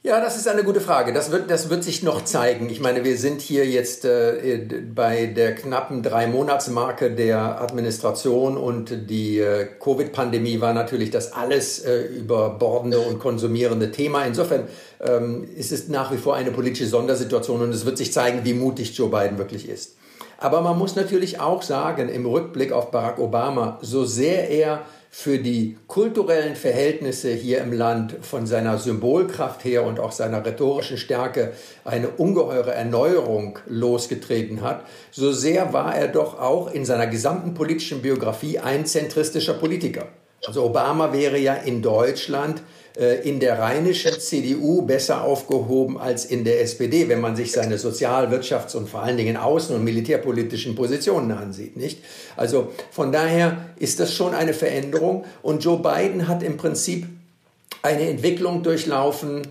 Ja, 0.05 0.19
das 0.19 0.35
ist 0.35 0.49
eine 0.49 0.65
gute 0.65 0.81
Frage. 0.81 1.13
Das 1.13 1.31
wird, 1.31 1.49
das 1.49 1.69
wird 1.69 1.81
sich 1.81 2.03
noch 2.03 2.25
zeigen. 2.25 2.69
Ich 2.69 2.81
meine, 2.81 3.05
wir 3.05 3.17
sind 3.17 3.39
hier 3.39 3.65
jetzt 3.65 4.03
äh, 4.03 4.59
bei 4.93 5.27
der 5.27 5.55
knappen 5.55 6.03
drei 6.03 6.27
Monatsmarke 6.27 7.09
der 7.09 7.61
Administration 7.61 8.57
und 8.57 9.09
die 9.09 9.39
äh, 9.39 9.65
Covid-Pandemie 9.79 10.59
war 10.59 10.73
natürlich 10.73 11.09
das 11.09 11.31
alles 11.31 11.79
äh, 11.85 12.01
überbordende 12.01 12.99
und 12.99 13.19
konsumierende 13.19 13.91
Thema. 13.91 14.25
Insofern 14.25 14.67
ähm, 14.99 15.47
ist 15.55 15.71
es 15.71 15.87
nach 15.87 16.11
wie 16.11 16.17
vor 16.17 16.35
eine 16.35 16.51
politische 16.51 16.87
Sondersituation 16.89 17.61
und 17.61 17.69
es 17.69 17.85
wird 17.85 17.97
sich 17.97 18.11
zeigen, 18.11 18.41
wie 18.43 18.55
mutig 18.55 18.97
Joe 18.97 19.09
Biden 19.09 19.37
wirklich 19.37 19.69
ist. 19.69 19.95
Aber 20.37 20.59
man 20.59 20.77
muss 20.77 20.97
natürlich 20.97 21.39
auch 21.39 21.61
sagen, 21.61 22.09
im 22.09 22.25
Rückblick 22.25 22.73
auf 22.73 22.91
Barack 22.91 23.19
Obama, 23.19 23.79
so 23.81 24.03
sehr 24.03 24.49
er 24.49 24.81
für 25.15 25.37
die 25.37 25.77
kulturellen 25.85 26.55
Verhältnisse 26.55 27.31
hier 27.31 27.59
im 27.59 27.71
Land 27.71 28.15
von 28.21 28.47
seiner 28.47 28.79
Symbolkraft 28.79 29.63
her 29.63 29.85
und 29.85 29.99
auch 29.99 30.11
seiner 30.11 30.43
rhetorischen 30.43 30.97
Stärke 30.97 31.53
eine 31.85 32.09
ungeheure 32.09 32.73
Erneuerung 32.73 33.59
losgetreten 33.67 34.63
hat, 34.63 34.83
so 35.11 35.31
sehr 35.31 35.71
war 35.71 35.95
er 35.95 36.07
doch 36.07 36.39
auch 36.39 36.73
in 36.73 36.83
seiner 36.83 37.05
gesamten 37.05 37.53
politischen 37.53 38.01
Biografie 38.01 38.57
ein 38.57 38.87
zentristischer 38.87 39.53
Politiker. 39.53 40.07
Also 40.47 40.63
Obama 40.63 41.13
wäre 41.13 41.37
ja 41.37 41.53
in 41.53 41.83
Deutschland 41.83 42.63
in 42.95 43.39
der 43.39 43.57
rheinischen 43.57 44.19
CDU 44.19 44.83
besser 44.83 45.23
aufgehoben 45.23 45.97
als 45.97 46.25
in 46.25 46.43
der 46.43 46.61
SPD, 46.61 47.09
wenn 47.09 47.21
man 47.21 47.35
sich 47.35 47.51
seine 47.51 47.79
Sozial-, 47.79 48.31
Wirtschafts- 48.31 48.75
und 48.75 48.87
vor 48.87 49.01
allen 49.01 49.17
Dingen 49.17 49.35
außen- 49.35 49.73
und 49.73 49.83
militärpolitischen 49.83 50.75
Positionen 50.75 51.31
ansieht, 51.31 51.75
nicht? 51.75 52.03
Also 52.37 52.71
von 52.91 53.11
daher 53.11 53.69
ist 53.77 53.99
das 53.99 54.13
schon 54.13 54.35
eine 54.35 54.53
Veränderung 54.53 55.25
und 55.41 55.63
Joe 55.63 55.79
Biden 55.79 56.27
hat 56.27 56.43
im 56.43 56.57
Prinzip 56.57 57.07
eine 57.81 58.07
Entwicklung 58.07 58.61
durchlaufen, 58.61 59.41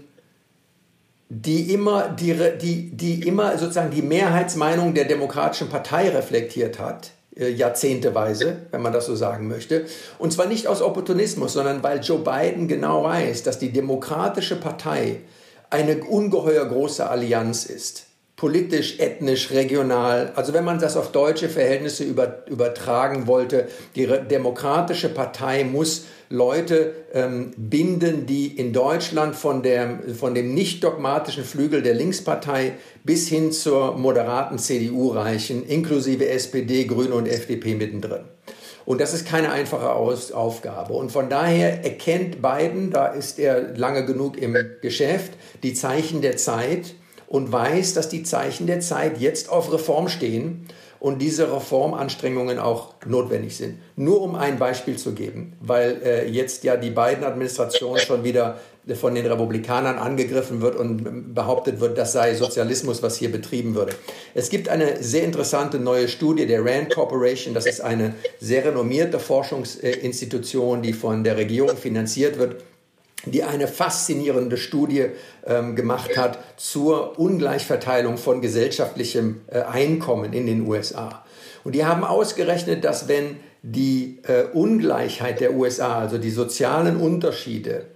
die 1.28 1.72
immer, 1.72 2.08
die, 2.08 2.36
die, 2.60 2.90
die 2.90 3.26
immer 3.26 3.58
sozusagen 3.58 3.90
die 3.90 4.02
Mehrheitsmeinung 4.02 4.94
der 4.94 5.06
Demokratischen 5.06 5.68
Partei 5.68 6.10
reflektiert 6.10 6.78
hat 6.78 7.06
äh, 7.06 7.21
jahrzehnteweise, 7.36 8.58
wenn 8.70 8.82
man 8.82 8.92
das 8.92 9.06
so 9.06 9.16
sagen 9.16 9.48
möchte. 9.48 9.86
Und 10.18 10.32
zwar 10.32 10.46
nicht 10.46 10.66
aus 10.66 10.82
Opportunismus, 10.82 11.54
sondern 11.54 11.82
weil 11.82 12.00
Joe 12.00 12.18
Biden 12.18 12.68
genau 12.68 13.04
weiß, 13.04 13.42
dass 13.42 13.58
die 13.58 13.72
Demokratische 13.72 14.56
Partei 14.56 15.20
eine 15.70 16.04
ungeheuer 16.04 16.66
große 16.66 17.08
Allianz 17.08 17.64
ist. 17.64 18.04
Politisch, 18.42 18.98
ethnisch, 18.98 19.52
regional. 19.52 20.32
Also 20.34 20.52
wenn 20.52 20.64
man 20.64 20.80
das 20.80 20.96
auf 20.96 21.12
deutsche 21.12 21.48
Verhältnisse 21.48 22.02
über, 22.02 22.44
übertragen 22.48 23.28
wollte, 23.28 23.68
die 23.94 24.04
Demokratische 24.04 25.10
Partei 25.10 25.62
muss 25.62 26.06
Leute 26.28 26.92
ähm, 27.14 27.52
binden, 27.56 28.26
die 28.26 28.48
in 28.48 28.72
Deutschland 28.72 29.36
von, 29.36 29.62
der, 29.62 30.00
von 30.18 30.34
dem 30.34 30.54
nicht 30.54 30.82
dogmatischen 30.82 31.44
Flügel 31.44 31.82
der 31.82 31.94
Linkspartei 31.94 32.72
bis 33.04 33.28
hin 33.28 33.52
zur 33.52 33.96
moderaten 33.96 34.58
CDU 34.58 35.10
reichen, 35.10 35.64
inklusive 35.64 36.28
SPD, 36.28 36.86
Grüne 36.86 37.14
und 37.14 37.28
FDP 37.28 37.76
mittendrin. 37.76 38.24
Und 38.84 39.00
das 39.00 39.14
ist 39.14 39.24
keine 39.24 39.52
einfache 39.52 39.92
Aus 39.92 40.32
Aufgabe. 40.32 40.94
Und 40.94 41.12
von 41.12 41.30
daher 41.30 41.84
erkennt 41.84 42.42
Biden, 42.42 42.90
da 42.90 43.06
ist 43.06 43.38
er 43.38 43.76
lange 43.76 44.04
genug 44.04 44.36
im 44.36 44.56
Geschäft, 44.80 45.34
die 45.62 45.74
Zeichen 45.74 46.22
der 46.22 46.36
Zeit 46.36 46.96
und 47.32 47.50
weiß, 47.50 47.94
dass 47.94 48.10
die 48.10 48.24
Zeichen 48.24 48.66
der 48.66 48.80
Zeit 48.80 49.18
jetzt 49.18 49.48
auf 49.48 49.72
Reform 49.72 50.08
stehen 50.08 50.66
und 51.00 51.22
diese 51.22 51.50
Reformanstrengungen 51.50 52.58
auch 52.58 52.92
notwendig 53.06 53.56
sind. 53.56 53.78
Nur 53.96 54.20
um 54.20 54.34
ein 54.34 54.58
Beispiel 54.58 54.98
zu 54.98 55.12
geben, 55.14 55.54
weil 55.58 56.02
äh, 56.04 56.28
jetzt 56.28 56.62
ja 56.62 56.76
die 56.76 56.90
beiden 56.90 57.24
Administrationen 57.24 58.00
schon 58.00 58.22
wieder 58.22 58.60
von 59.00 59.14
den 59.14 59.24
Republikanern 59.24 59.96
angegriffen 59.96 60.60
wird 60.60 60.76
und 60.76 61.34
behauptet 61.34 61.80
wird, 61.80 61.96
das 61.96 62.12
sei 62.12 62.34
Sozialismus, 62.34 63.02
was 63.02 63.16
hier 63.16 63.32
betrieben 63.32 63.74
würde. 63.74 63.94
Es 64.34 64.50
gibt 64.50 64.68
eine 64.68 65.02
sehr 65.02 65.24
interessante 65.24 65.78
neue 65.78 66.08
Studie 66.08 66.44
der 66.44 66.62
Rand 66.62 66.94
Corporation. 66.94 67.54
Das 67.54 67.64
ist 67.64 67.80
eine 67.80 68.14
sehr 68.40 68.66
renommierte 68.66 69.18
Forschungsinstitution, 69.18 70.82
die 70.82 70.92
von 70.92 71.24
der 71.24 71.38
Regierung 71.38 71.78
finanziert 71.78 72.38
wird 72.38 72.56
die 73.26 73.44
eine 73.44 73.68
faszinierende 73.68 74.56
Studie 74.56 75.06
ähm, 75.46 75.76
gemacht 75.76 76.16
hat 76.16 76.38
zur 76.56 77.18
Ungleichverteilung 77.18 78.16
von 78.16 78.40
gesellschaftlichem 78.40 79.42
äh, 79.48 79.60
Einkommen 79.60 80.32
in 80.32 80.46
den 80.46 80.66
USA. 80.66 81.24
Und 81.64 81.74
die 81.74 81.84
haben 81.84 82.04
ausgerechnet, 82.04 82.84
dass 82.84 83.08
wenn 83.08 83.36
die 83.62 84.18
äh, 84.26 84.44
Ungleichheit 84.52 85.40
der 85.40 85.54
USA, 85.54 86.00
also 86.00 86.18
die 86.18 86.30
sozialen 86.30 86.96
Unterschiede, 86.96 87.86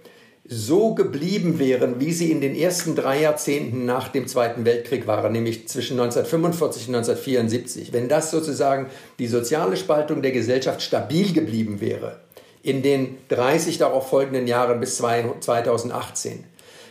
so 0.49 0.95
geblieben 0.95 1.59
wären, 1.59 1.99
wie 1.99 2.13
sie 2.13 2.31
in 2.31 2.39
den 2.39 2.55
ersten 2.55 2.95
drei 2.95 3.21
Jahrzehnten 3.21 3.85
nach 3.85 4.07
dem 4.07 4.27
Zweiten 4.27 4.63
Weltkrieg 4.63 5.05
waren, 5.05 5.33
nämlich 5.33 5.67
zwischen 5.67 5.99
1945 5.99 6.87
und 6.87 6.95
1974, 6.95 7.91
wenn 7.91 8.07
das 8.07 8.31
sozusagen 8.31 8.87
die 9.19 9.27
soziale 9.27 9.75
Spaltung 9.75 10.21
der 10.21 10.31
Gesellschaft 10.31 10.81
stabil 10.81 11.33
geblieben 11.33 11.81
wäre, 11.81 12.21
in 12.67 12.81
den 12.81 13.17
30 13.29 13.77
darauf 13.77 14.09
folgenden 14.09 14.45
Jahren 14.45 14.81
bis 14.81 14.97
2018, 14.97 16.43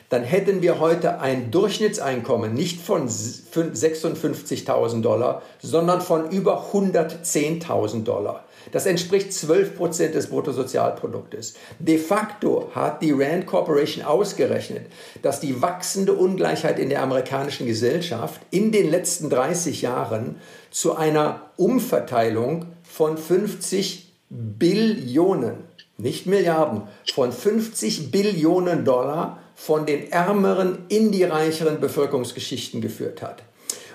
dann 0.08 0.22
hätten 0.22 0.62
wir 0.62 0.80
heute 0.80 1.20
ein 1.20 1.50
Durchschnittseinkommen 1.50 2.54
nicht 2.54 2.80
von 2.80 3.08
56.000 3.08 5.02
Dollar, 5.02 5.42
sondern 5.60 6.00
von 6.00 6.30
über 6.30 6.68
110.000 6.72 8.04
Dollar. 8.04 8.44
Das 8.72 8.86
entspricht 8.86 9.32
12 9.32 9.76
Prozent 9.76 10.14
des 10.14 10.28
Bruttosozialproduktes. 10.28 11.54
De 11.78 11.98
facto 11.98 12.70
hat 12.74 13.02
die 13.02 13.12
Rand 13.12 13.46
Corporation 13.46 14.04
ausgerechnet, 14.04 14.86
dass 15.22 15.40
die 15.40 15.60
wachsende 15.60 16.14
Ungleichheit 16.14 16.78
in 16.78 16.88
der 16.88 17.02
amerikanischen 17.02 17.66
Gesellschaft 17.66 18.40
in 18.50 18.72
den 18.72 18.90
letzten 18.90 19.28
30 19.28 19.82
Jahren 19.82 20.36
zu 20.70 20.96
einer 20.96 21.50
Umverteilung 21.56 22.66
von 22.82 23.18
50 23.18 24.06
Billionen, 24.28 25.65
nicht 25.98 26.26
Milliarden, 26.26 26.82
von 27.14 27.32
50 27.32 28.10
Billionen 28.10 28.84
Dollar 28.84 29.38
von 29.54 29.86
den 29.86 30.12
ärmeren 30.12 30.84
in 30.88 31.12
die 31.12 31.24
reicheren 31.24 31.80
Bevölkerungsgeschichten 31.80 32.80
geführt 32.80 33.22
hat. 33.22 33.42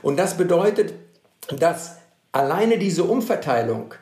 Und 0.01 0.17
das 0.17 0.37
bedeutet, 0.37 0.93
dass 1.59 1.97
alleine 2.31 2.79
diese 2.79 3.03
Umverteilung 3.03 3.93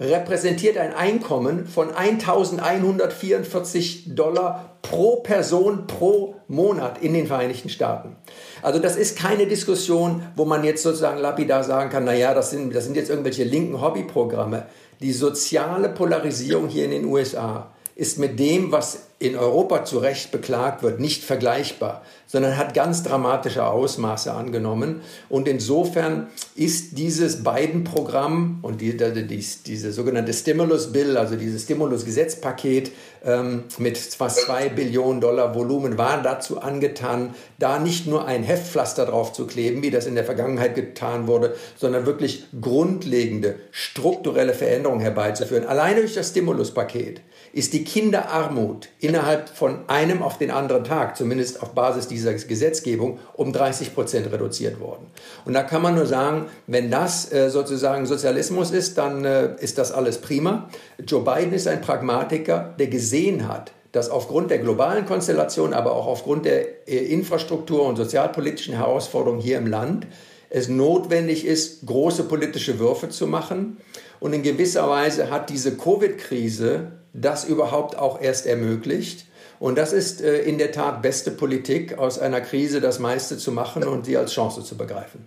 repräsentiert 0.00 0.76
ein 0.76 0.92
Einkommen 0.92 1.66
von 1.66 1.94
1144 1.94 4.14
Dollar 4.14 4.78
pro 4.82 5.16
Person 5.16 5.86
pro 5.86 6.34
Monat 6.48 7.00
in 7.00 7.14
den 7.14 7.28
Vereinigten 7.28 7.68
Staaten. 7.68 8.16
Also 8.60 8.80
das 8.80 8.96
ist 8.96 9.16
keine 9.16 9.46
Diskussion, 9.46 10.24
wo 10.34 10.44
man 10.44 10.64
jetzt 10.64 10.82
sozusagen 10.82 11.20
lapidar 11.20 11.62
sagen 11.62 11.90
kann, 11.90 12.02
naja, 12.04 12.34
das 12.34 12.50
sind, 12.50 12.74
das 12.74 12.82
sind 12.84 12.96
jetzt 12.96 13.08
irgendwelche 13.08 13.44
linken 13.44 13.80
Hobbyprogramme. 13.80 14.66
Die 15.04 15.12
soziale 15.12 15.90
Polarisierung 15.90 16.66
hier 16.66 16.86
in 16.86 16.92
den 16.92 17.04
USA 17.04 17.70
ist 17.96 18.18
mit 18.18 18.38
dem, 18.40 18.72
was 18.72 19.04
in 19.20 19.36
Europa 19.36 19.84
zu 19.84 19.98
Recht 19.98 20.32
beklagt 20.32 20.82
wird, 20.82 21.00
nicht 21.00 21.22
vergleichbar, 21.22 22.02
sondern 22.26 22.58
hat 22.58 22.74
ganz 22.74 23.04
dramatische 23.04 23.64
Ausmaße 23.64 24.32
angenommen. 24.32 25.00
Und 25.28 25.46
insofern 25.46 26.26
ist 26.56 26.98
dieses 26.98 27.44
Biden-Programm 27.44 28.58
und 28.62 28.80
die, 28.80 28.96
die, 28.96 29.44
diese 29.66 29.92
sogenannte 29.92 30.32
Stimulus 30.32 30.92
Bill, 30.92 31.16
also 31.16 31.36
dieses 31.36 31.62
Stimulus-Gesetzpaket 31.62 32.90
ähm, 33.24 33.62
mit 33.78 33.96
fast 33.96 34.40
zwei 34.40 34.68
Billionen 34.68 35.20
Dollar 35.20 35.54
Volumen, 35.54 35.96
war 35.96 36.20
dazu 36.20 36.60
angetan, 36.60 37.34
da 37.58 37.78
nicht 37.78 38.06
nur 38.06 38.26
ein 38.26 38.42
Heftpflaster 38.42 39.06
drauf 39.06 39.32
zu 39.32 39.46
kleben, 39.46 39.82
wie 39.82 39.90
das 39.90 40.06
in 40.06 40.16
der 40.16 40.24
Vergangenheit 40.24 40.74
getan 40.74 41.28
wurde, 41.28 41.54
sondern 41.76 42.04
wirklich 42.04 42.44
grundlegende 42.60 43.54
strukturelle 43.70 44.52
Veränderungen 44.52 45.00
herbeizuführen. 45.00 45.64
Alleine 45.64 46.00
durch 46.00 46.14
das 46.14 46.30
Stimuluspaket 46.30 47.22
ist 47.54 47.72
die 47.72 47.84
Kinderarmut 47.84 48.88
innerhalb 48.98 49.48
von 49.48 49.88
einem 49.88 50.22
auf 50.22 50.38
den 50.38 50.50
anderen 50.50 50.82
Tag, 50.82 51.16
zumindest 51.16 51.62
auf 51.62 51.70
Basis 51.70 52.08
dieser 52.08 52.34
Gesetzgebung, 52.34 53.20
um 53.34 53.52
30 53.52 53.94
Prozent 53.94 54.32
reduziert 54.32 54.80
worden. 54.80 55.06
Und 55.44 55.52
da 55.52 55.62
kann 55.62 55.80
man 55.80 55.94
nur 55.94 56.06
sagen, 56.06 56.46
wenn 56.66 56.90
das 56.90 57.32
äh, 57.32 57.50
sozusagen 57.50 58.06
Sozialismus 58.06 58.72
ist, 58.72 58.98
dann 58.98 59.24
äh, 59.24 59.54
ist 59.60 59.78
das 59.78 59.92
alles 59.92 60.18
prima. 60.18 60.68
Joe 61.06 61.22
Biden 61.22 61.52
ist 61.52 61.68
ein 61.68 61.80
Pragmatiker, 61.80 62.74
der 62.76 62.88
gesehen 62.88 63.46
hat, 63.46 63.70
dass 63.92 64.10
aufgrund 64.10 64.50
der 64.50 64.58
globalen 64.58 65.06
Konstellation, 65.06 65.74
aber 65.74 65.92
auch 65.92 66.08
aufgrund 66.08 66.46
der 66.46 66.88
äh, 66.88 66.96
Infrastruktur 66.96 67.86
und 67.86 67.94
sozialpolitischen 67.94 68.74
Herausforderungen 68.74 69.40
hier 69.40 69.58
im 69.58 69.68
Land 69.68 70.08
es 70.50 70.68
notwendig 70.68 71.46
ist, 71.46 71.86
große 71.86 72.24
politische 72.24 72.80
Würfe 72.80 73.08
zu 73.08 73.28
machen. 73.28 73.76
Und 74.18 74.32
in 74.32 74.42
gewisser 74.42 74.88
Weise 74.88 75.30
hat 75.30 75.50
diese 75.50 75.76
Covid-Krise 75.76 77.03
das 77.14 77.44
überhaupt 77.44 77.96
auch 77.96 78.20
erst 78.20 78.44
ermöglicht. 78.44 79.26
Und 79.60 79.78
das 79.78 79.92
ist 79.92 80.20
äh, 80.20 80.42
in 80.42 80.58
der 80.58 80.72
Tat 80.72 81.00
beste 81.00 81.30
Politik, 81.30 81.96
aus 81.96 82.18
einer 82.18 82.40
Krise 82.40 82.80
das 82.80 82.98
meiste 82.98 83.38
zu 83.38 83.52
machen 83.52 83.84
und 83.84 84.04
sie 84.04 84.16
als 84.16 84.32
Chance 84.34 84.62
zu 84.62 84.76
begreifen. 84.76 85.24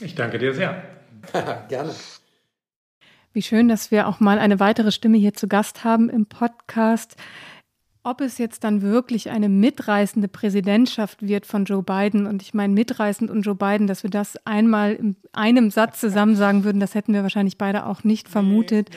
Ich 0.00 0.14
danke 0.14 0.38
dir 0.38 0.54
sehr. 0.54 0.82
Gerne. 1.68 1.94
Wie 3.32 3.42
schön, 3.42 3.68
dass 3.68 3.90
wir 3.90 4.08
auch 4.08 4.20
mal 4.20 4.38
eine 4.38 4.60
weitere 4.60 4.92
Stimme 4.92 5.18
hier 5.18 5.34
zu 5.34 5.48
Gast 5.48 5.84
haben 5.84 6.08
im 6.08 6.26
Podcast. 6.26 7.16
Ob 8.04 8.20
es 8.20 8.38
jetzt 8.38 8.64
dann 8.64 8.80
wirklich 8.80 9.30
eine 9.30 9.48
mitreißende 9.48 10.28
Präsidentschaft 10.28 11.26
wird 11.26 11.44
von 11.44 11.64
Joe 11.64 11.82
Biden, 11.82 12.26
und 12.26 12.40
ich 12.42 12.54
meine 12.54 12.72
mitreißend 12.72 13.30
und 13.30 13.42
Joe 13.42 13.56
Biden, 13.56 13.86
dass 13.86 14.02
wir 14.02 14.10
das 14.10 14.38
einmal 14.46 14.94
in 14.94 15.16
einem 15.32 15.70
Satz 15.70 16.00
zusammen 16.00 16.36
sagen 16.36 16.64
würden, 16.64 16.80
das 16.80 16.94
hätten 16.94 17.12
wir 17.12 17.22
wahrscheinlich 17.22 17.58
beide 17.58 17.84
auch 17.84 18.04
nicht 18.04 18.28
vermutet. 18.28 18.88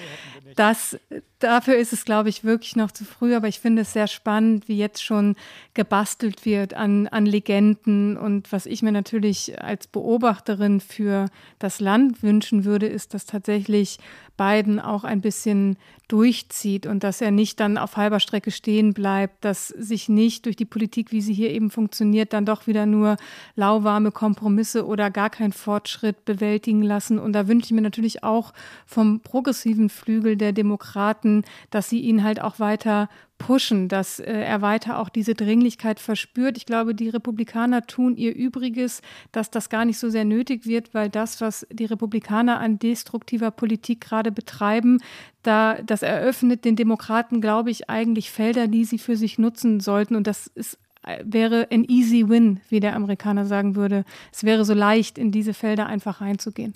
Das, 0.56 0.98
dafür 1.44 1.76
ist 1.76 1.94
es, 1.94 2.06
glaube 2.06 2.30
ich, 2.30 2.44
wirklich 2.44 2.76
noch 2.76 2.92
zu 2.92 3.04
früh, 3.04 3.36
aber 3.36 3.48
ich 3.48 3.60
finde 3.60 3.82
es 3.82 3.94
sehr 3.94 4.08
spannend, 4.08 4.68
wie 4.68 4.78
jetzt 4.78 5.04
schon 5.04 5.36
gebastelt 5.74 6.46
wird 6.46 6.74
an, 6.74 7.08
an 7.08 7.26
Legenden. 7.26 8.18
Und 8.18 8.52
was 8.52 8.66
ich 8.66 8.82
mir 8.82 8.92
natürlich 8.92 9.62
als 9.62 9.88
Beobachterin 9.88 10.80
für 10.80 11.28
das 11.60 11.80
Land 11.80 12.24
wünschen 12.24 12.66
würde, 12.66 12.88
ist, 12.88 13.14
dass 13.14 13.26
tatsächlich 13.26 14.00
Biden 14.38 14.80
auch 14.80 15.04
ein 15.04 15.22
bisschen 15.22 15.78
durchzieht 16.08 16.88
und 16.88 17.04
dass 17.04 17.22
er 17.22 17.32
nicht 17.32 17.60
dann 17.60 17.78
auf 17.78 17.96
halber 17.96 18.20
Strecke 18.20 18.52
stehen 18.52 18.94
bleibt, 18.94 19.46
dass 19.46 19.70
sich 19.70 20.10
nicht 20.10 20.46
durch 20.46 20.56
die 20.56 20.66
Politik, 20.66 21.12
wie 21.12 21.22
sie 21.22 21.34
hier 21.34 21.52
eben 21.52 21.70
funktioniert, 21.70 22.34
dann 22.34 22.46
doch 22.46 22.68
wieder 22.68 22.86
nur 22.86 23.18
lauwarme 23.56 24.12
Kompromisse 24.12 24.86
oder 24.86 25.10
gar 25.10 25.30
kein 25.30 25.54
Fortschritt 25.54 26.26
bewältigen 26.26 26.82
lassen. 26.82 27.18
Und 27.18 27.34
da 27.34 27.48
wünsche 27.48 27.68
ich 27.68 27.72
mir 27.72 27.82
natürlich 27.82 28.24
auch 28.24 28.52
vom 28.86 29.22
progressiven 29.22 29.90
Flügel 29.90 30.36
der 30.36 30.52
Demokraten, 30.52 31.31
dass 31.70 31.90
sie 31.90 32.02
ihn 32.02 32.24
halt 32.24 32.42
auch 32.42 32.60
weiter 32.60 33.10
pushen, 33.42 33.88
dass 33.88 34.20
äh, 34.20 34.32
er 34.32 34.62
weiter 34.62 35.00
auch 35.00 35.10
diese 35.10 35.34
Dringlichkeit 35.34 36.00
verspürt. 36.00 36.58
Ich 36.58 36.66
glaube, 36.66 36.94
die 36.94 37.10
Republikaner 37.10 37.86
tun 37.88 38.16
ihr 38.16 38.36
Übriges, 38.36 39.02
dass 39.32 39.50
das 39.50 39.70
gar 39.70 39.86
nicht 39.86 39.98
so 39.98 40.10
sehr 40.10 40.26
nötig 40.26 40.66
wird, 40.66 40.94
weil 40.94 41.10
das, 41.10 41.42
was 41.42 41.66
die 41.72 41.86
Republikaner 41.86 42.60
an 42.60 42.78
destruktiver 42.80 43.52
Politik 43.52 44.02
gerade 44.02 44.32
betreiben, 44.32 45.00
da, 45.44 45.82
das 45.82 46.04
eröffnet 46.04 46.66
den 46.66 46.76
Demokraten, 46.76 47.42
glaube 47.42 47.72
ich, 47.72 47.90
eigentlich 47.90 48.30
Felder, 48.32 48.68
die 48.68 48.86
sie 48.86 49.00
für 49.00 49.18
sich 49.18 49.40
nutzen 49.40 49.80
sollten. 49.80 50.16
Und 50.16 50.28
das 50.28 50.48
ist 50.48 50.78
äh, 51.04 51.24
wäre 51.26 51.68
ein 51.72 51.84
easy 51.86 52.30
win, 52.30 52.62
wie 52.70 52.80
der 52.80 52.96
Amerikaner 52.96 53.46
sagen 53.46 53.76
würde. 53.76 54.06
Es 54.32 54.44
wäre 54.44 54.66
so 54.66 54.74
leicht, 54.74 55.18
in 55.18 55.32
diese 55.32 55.54
Felder 55.54 55.88
einfach 55.88 56.22
reinzugehen. 56.22 56.76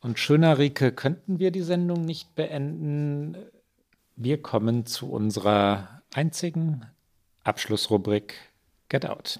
Und 0.00 0.18
schöner, 0.18 0.58
Rike, 0.58 0.92
könnten 0.92 1.38
wir 1.38 1.50
die 1.50 1.62
Sendung 1.62 2.04
nicht 2.04 2.34
beenden? 2.34 3.36
Wir 4.20 4.42
kommen 4.42 4.84
zu 4.84 5.12
unserer 5.12 6.02
einzigen 6.12 6.84
Abschlussrubrik 7.44 8.34
Get 8.88 9.06
Out. 9.06 9.38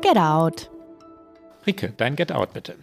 Get 0.00 0.16
Out. 0.16 0.70
Rike, 1.66 1.92
dein 1.98 2.16
Get 2.16 2.32
Out 2.32 2.54
bitte. 2.54 2.76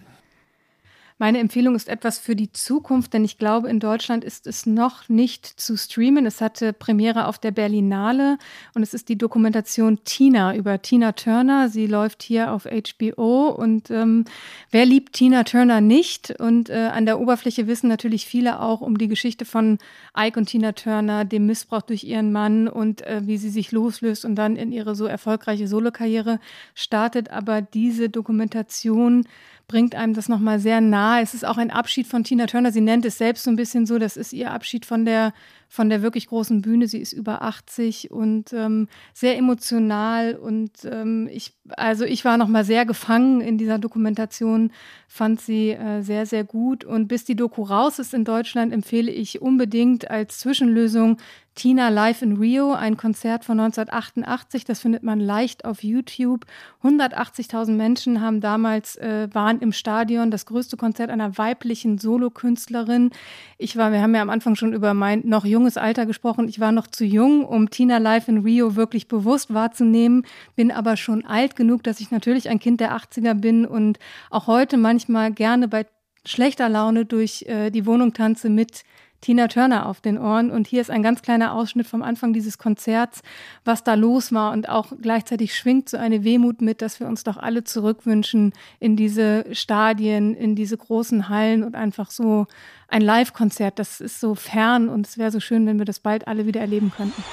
Meine 1.21 1.37
Empfehlung 1.37 1.75
ist 1.75 1.87
etwas 1.87 2.17
für 2.17 2.35
die 2.35 2.51
Zukunft, 2.51 3.13
denn 3.13 3.23
ich 3.23 3.37
glaube, 3.37 3.69
in 3.69 3.79
Deutschland 3.79 4.23
ist 4.23 4.47
es 4.47 4.65
noch 4.65 5.07
nicht 5.07 5.45
zu 5.45 5.77
streamen. 5.77 6.25
Es 6.25 6.41
hatte 6.41 6.73
Premiere 6.73 7.27
auf 7.27 7.37
der 7.37 7.51
Berlinale 7.51 8.39
und 8.73 8.81
es 8.81 8.95
ist 8.95 9.07
die 9.07 9.19
Dokumentation 9.19 9.99
Tina 10.03 10.55
über 10.55 10.81
Tina 10.81 11.11
Turner. 11.11 11.69
Sie 11.69 11.85
läuft 11.85 12.23
hier 12.23 12.51
auf 12.51 12.65
HBO 12.65 13.49
und 13.49 13.91
ähm, 13.91 14.25
wer 14.71 14.87
liebt 14.87 15.13
Tina 15.13 15.43
Turner 15.43 15.79
nicht? 15.79 16.31
Und 16.39 16.71
äh, 16.71 16.89
an 16.91 17.05
der 17.05 17.19
Oberfläche 17.19 17.67
wissen 17.67 17.87
natürlich 17.87 18.25
viele 18.25 18.59
auch 18.59 18.81
um 18.81 18.97
die 18.97 19.07
Geschichte 19.07 19.45
von 19.45 19.77
Ike 20.17 20.39
und 20.39 20.47
Tina 20.47 20.71
Turner, 20.71 21.23
dem 21.23 21.45
Missbrauch 21.45 21.83
durch 21.83 22.03
ihren 22.03 22.31
Mann 22.31 22.67
und 22.67 23.03
äh, 23.03 23.21
wie 23.25 23.37
sie 23.37 23.51
sich 23.51 23.71
loslöst 23.71 24.25
und 24.25 24.33
dann 24.33 24.55
in 24.55 24.71
ihre 24.71 24.95
so 24.95 25.05
erfolgreiche 25.05 25.67
Solokarriere 25.67 26.39
startet. 26.73 27.29
Aber 27.29 27.61
diese 27.61 28.09
Dokumentation 28.09 29.27
bringt 29.71 29.95
einem 29.95 30.13
das 30.13 30.27
nochmal 30.27 30.59
sehr 30.59 30.81
nah. 30.81 31.21
Es 31.21 31.33
ist 31.33 31.45
auch 31.45 31.57
ein 31.57 31.71
Abschied 31.71 32.05
von 32.05 32.25
Tina 32.25 32.45
Turner. 32.45 32.73
Sie 32.73 32.81
nennt 32.81 33.05
es 33.05 33.17
selbst 33.17 33.45
so 33.45 33.49
ein 33.49 33.55
bisschen 33.55 33.85
so, 33.85 33.99
das 33.99 34.17
ist 34.17 34.33
ihr 34.33 34.51
Abschied 34.51 34.85
von 34.85 35.05
der 35.05 35.33
von 35.69 35.89
der 35.89 36.01
wirklich 36.01 36.27
großen 36.27 36.61
Bühne. 36.61 36.89
Sie 36.89 36.99
ist 36.99 37.13
über 37.13 37.43
80 37.43 38.11
und 38.11 38.51
ähm, 38.51 38.89
sehr 39.13 39.37
emotional. 39.37 40.35
Und 40.35 40.71
ähm, 40.83 41.29
ich, 41.31 41.53
also 41.69 42.03
ich 42.03 42.25
war 42.25 42.35
noch 42.35 42.49
mal 42.49 42.65
sehr 42.65 42.85
gefangen 42.85 43.39
in 43.39 43.57
dieser 43.57 43.79
Dokumentation, 43.79 44.73
fand 45.07 45.39
sie 45.39 45.69
äh, 45.69 46.01
sehr, 46.01 46.25
sehr 46.25 46.43
gut. 46.43 46.83
Und 46.83 47.07
bis 47.07 47.23
die 47.23 47.37
Doku 47.37 47.63
raus 47.63 47.99
ist 47.99 48.13
in 48.13 48.25
Deutschland, 48.25 48.73
empfehle 48.73 49.13
ich 49.13 49.41
unbedingt 49.41 50.11
als 50.11 50.39
Zwischenlösung 50.39 51.15
Tina 51.53 51.89
Live 51.89 52.21
in 52.21 52.37
Rio, 52.37 52.71
ein 52.71 52.95
Konzert 52.95 53.43
von 53.43 53.59
1988. 53.59 54.63
Das 54.63 54.79
findet 54.79 55.03
man 55.03 55.19
leicht 55.19 55.65
auf 55.65 55.83
YouTube. 55.83 56.45
180.000 56.81 57.71
Menschen 57.71 58.21
haben 58.21 58.39
damals 58.39 58.95
äh, 58.95 59.27
waren 59.33 59.59
im 59.59 59.73
Stadion. 59.73 60.31
Das 60.31 60.45
größte 60.45 60.77
Konzert 60.77 61.09
einer 61.09 61.37
weiblichen 61.37 61.97
Solokünstlerin. 61.97 63.11
Ich 63.57 63.75
war, 63.75 63.91
wir 63.91 64.01
haben 64.01 64.15
ja 64.15 64.21
am 64.21 64.29
Anfang 64.29 64.55
schon 64.55 64.71
über 64.71 64.93
mein 64.93 65.23
noch 65.25 65.43
junges 65.43 65.75
Alter 65.75 66.05
gesprochen. 66.05 66.47
Ich 66.47 66.61
war 66.61 66.71
noch 66.71 66.87
zu 66.87 67.03
jung, 67.03 67.43
um 67.43 67.69
Tina 67.69 67.97
Live 67.97 68.29
in 68.29 68.39
Rio 68.39 68.77
wirklich 68.77 69.09
bewusst 69.09 69.53
wahrzunehmen, 69.53 70.25
bin 70.55 70.71
aber 70.71 70.95
schon 70.95 71.25
alt 71.25 71.57
genug, 71.57 71.83
dass 71.83 71.99
ich 71.99 72.11
natürlich 72.11 72.49
ein 72.49 72.59
Kind 72.59 72.79
der 72.79 72.95
80er 72.95 73.33
bin 73.33 73.65
und 73.65 73.99
auch 74.29 74.47
heute 74.47 74.77
manchmal 74.77 75.33
gerne 75.33 75.67
bei 75.67 75.85
schlechter 76.25 76.69
Laune 76.69 77.05
durch 77.05 77.43
äh, 77.47 77.71
die 77.71 77.85
Wohnung 77.85 78.13
tanze 78.13 78.49
mit 78.49 78.83
Tina 79.21 79.47
Turner 79.47 79.85
auf 79.85 80.01
den 80.01 80.17
Ohren. 80.17 80.51
Und 80.51 80.67
hier 80.67 80.81
ist 80.81 80.89
ein 80.89 81.03
ganz 81.03 81.21
kleiner 81.21 81.53
Ausschnitt 81.53 81.87
vom 81.87 82.01
Anfang 82.01 82.33
dieses 82.33 82.57
Konzerts, 82.57 83.21
was 83.63 83.83
da 83.83 83.93
los 83.93 84.33
war. 84.33 84.51
Und 84.51 84.67
auch 84.67 84.87
gleichzeitig 85.01 85.55
schwingt 85.55 85.89
so 85.89 85.97
eine 85.97 86.23
Wehmut 86.23 86.61
mit, 86.61 86.81
dass 86.81 86.99
wir 86.99 87.07
uns 87.07 87.23
doch 87.23 87.37
alle 87.37 87.63
zurückwünschen 87.63 88.53
in 88.79 88.95
diese 88.95 89.45
Stadien, 89.53 90.35
in 90.35 90.55
diese 90.55 90.77
großen 90.77 91.29
Hallen 91.29 91.63
und 91.63 91.75
einfach 91.75 92.11
so 92.11 92.47
ein 92.87 93.01
Live-Konzert. 93.01 93.79
Das 93.79 94.01
ist 94.01 94.19
so 94.19 94.35
fern 94.35 94.89
und 94.89 95.07
es 95.07 95.17
wäre 95.17 95.31
so 95.31 95.39
schön, 95.39 95.65
wenn 95.65 95.77
wir 95.77 95.85
das 95.85 95.99
bald 95.99 96.27
alle 96.27 96.45
wieder 96.45 96.61
erleben 96.61 96.91
könnten. 96.95 97.23